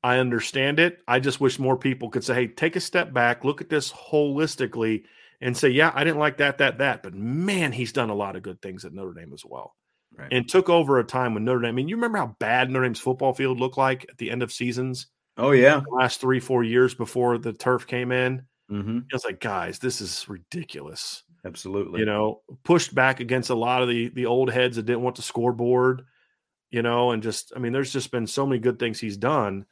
[0.03, 0.99] I understand it.
[1.09, 3.93] I just wish more people could say, hey, take a step back, look at this
[3.93, 5.05] holistically,
[5.41, 7.03] and say, yeah, I didn't like that, that, that.
[7.03, 9.75] But man, he's done a lot of good things at Notre Dame as well
[10.17, 10.33] right.
[10.33, 11.69] and took over a time when Notre Dame.
[11.69, 14.43] I mean, you remember how bad Notre Dame's football field looked like at the end
[14.43, 15.07] of seasons?
[15.37, 18.43] Oh yeah, last three four years before the turf came in.
[18.71, 18.99] Mm-hmm.
[18.99, 21.23] It was like, guys, this is ridiculous.
[21.45, 25.03] Absolutely, you know, pushed back against a lot of the the old heads that didn't
[25.03, 26.03] want the scoreboard.
[26.71, 29.65] You know, and just I mean, there's just been so many good things he's done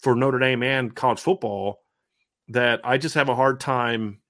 [0.00, 1.80] for Notre Dame and college football
[2.48, 4.20] that I just have a hard time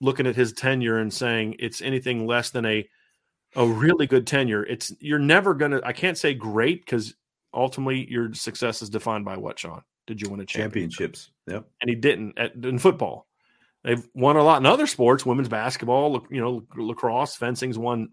[0.00, 2.88] looking at his tenure and saying it's anything less than a
[3.56, 4.64] a really good tenure.
[4.64, 5.80] It's you're never gonna.
[5.84, 7.14] I can't say great because
[7.52, 9.82] ultimately your success is defined by what, Sean?
[10.06, 11.30] Did you win a championships?
[11.46, 11.66] Yep.
[11.80, 13.26] And he didn't at, in football.
[13.84, 18.10] They've won a lot in other sports, women's basketball, you know, lacrosse, fencing's won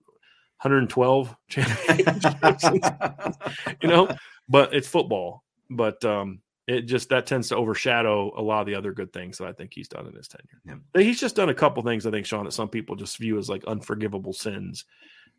[0.61, 2.63] 112 championships.
[3.81, 4.15] you know,
[4.47, 5.43] but it's football.
[5.69, 9.37] But um, it just that tends to overshadow a lot of the other good things
[9.37, 10.81] that I think he's done in his tenure.
[10.95, 11.01] Yeah.
[11.01, 13.49] He's just done a couple things I think, Sean, that some people just view as
[13.49, 14.85] like unforgivable sins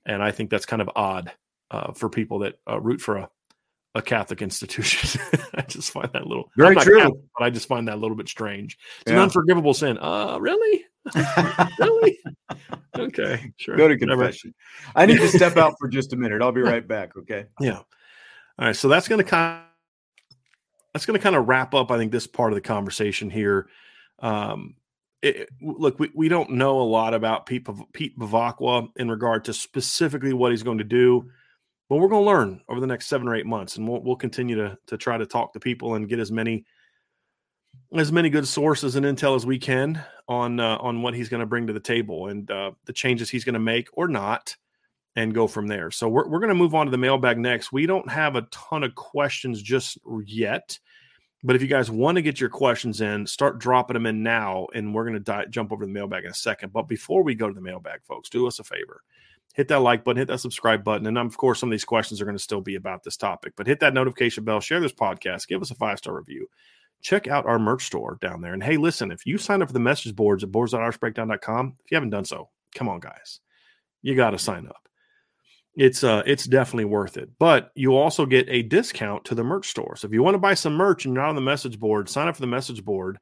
[0.05, 1.33] and I think that's kind of odd
[1.71, 3.31] uh, for people that uh, root for a,
[3.95, 5.21] a Catholic institution.
[5.55, 8.01] I just find that a little very true, Catholic, but I just find that a
[8.01, 8.79] little bit strange.
[9.03, 9.17] It's yeah.
[9.17, 9.99] an unforgivable sin.
[9.99, 10.85] Uh, really,
[11.79, 12.19] really?
[12.97, 13.77] okay, sure.
[13.77, 14.55] Go to confession.
[14.95, 16.43] I need to step out for just a minute.
[16.43, 17.17] I'll be right back.
[17.17, 17.47] Okay.
[17.61, 17.79] Yeah.
[17.79, 17.87] All
[18.59, 18.77] right.
[18.77, 19.61] So that's going to kind.
[19.61, 20.37] Of,
[20.93, 23.69] that's going to kind of wrap up, I think, this part of the conversation here.
[24.19, 24.75] Um,
[25.23, 28.15] it, look, we, we don't know a lot about Pete, Pete
[28.97, 31.31] in regard to specifically what he's going to do,
[31.89, 34.17] but we're going to learn over the next seven or eight months, and we'll, we'll
[34.17, 36.67] continue to, to try to talk to people and get as many
[38.01, 41.41] as many good sources and intel as we can on uh, on what he's going
[41.41, 44.57] to bring to the table and uh, the changes he's going to make or not,
[45.17, 45.91] and go from there.
[45.91, 47.73] So we're we're going to move on to the mailbag next.
[47.73, 50.79] We don't have a ton of questions just yet.
[51.45, 54.69] But if you guys want to get your questions in, start dropping them in now,
[54.75, 56.73] and we're going to di- jump over to the mailbag in a second.
[56.73, 59.03] But before we go to the mailbag, folks, do us a favor.
[59.55, 61.07] Hit that like button, hit that subscribe button.
[61.07, 63.55] And of course, some of these questions are going to still be about this topic,
[63.57, 66.49] but hit that notification bell, share this podcast, give us a five star review.
[67.03, 68.55] Check out our merch store down there.
[68.55, 71.97] And hey, listen, if you sign up for the message boards at boards.irishbreakdown.com, if you
[71.97, 73.41] haven't done so, come on, guys.
[74.01, 74.83] You got to sign up
[75.75, 77.31] it's uh it's definitely worth it.
[77.39, 79.97] But you also get a discount to the merch store.
[79.97, 82.09] So if you want to buy some merch and you're not on the message board,
[82.09, 83.19] sign up for the message board,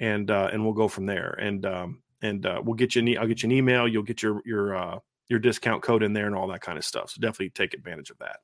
[0.00, 1.30] and uh, and we'll go from there.
[1.40, 3.88] And um and uh, we'll get you an e- I'll get you an email.
[3.88, 4.98] You'll get your your uh,
[5.28, 7.10] your discount code in there and all that kind of stuff.
[7.10, 8.38] So definitely take advantage of that.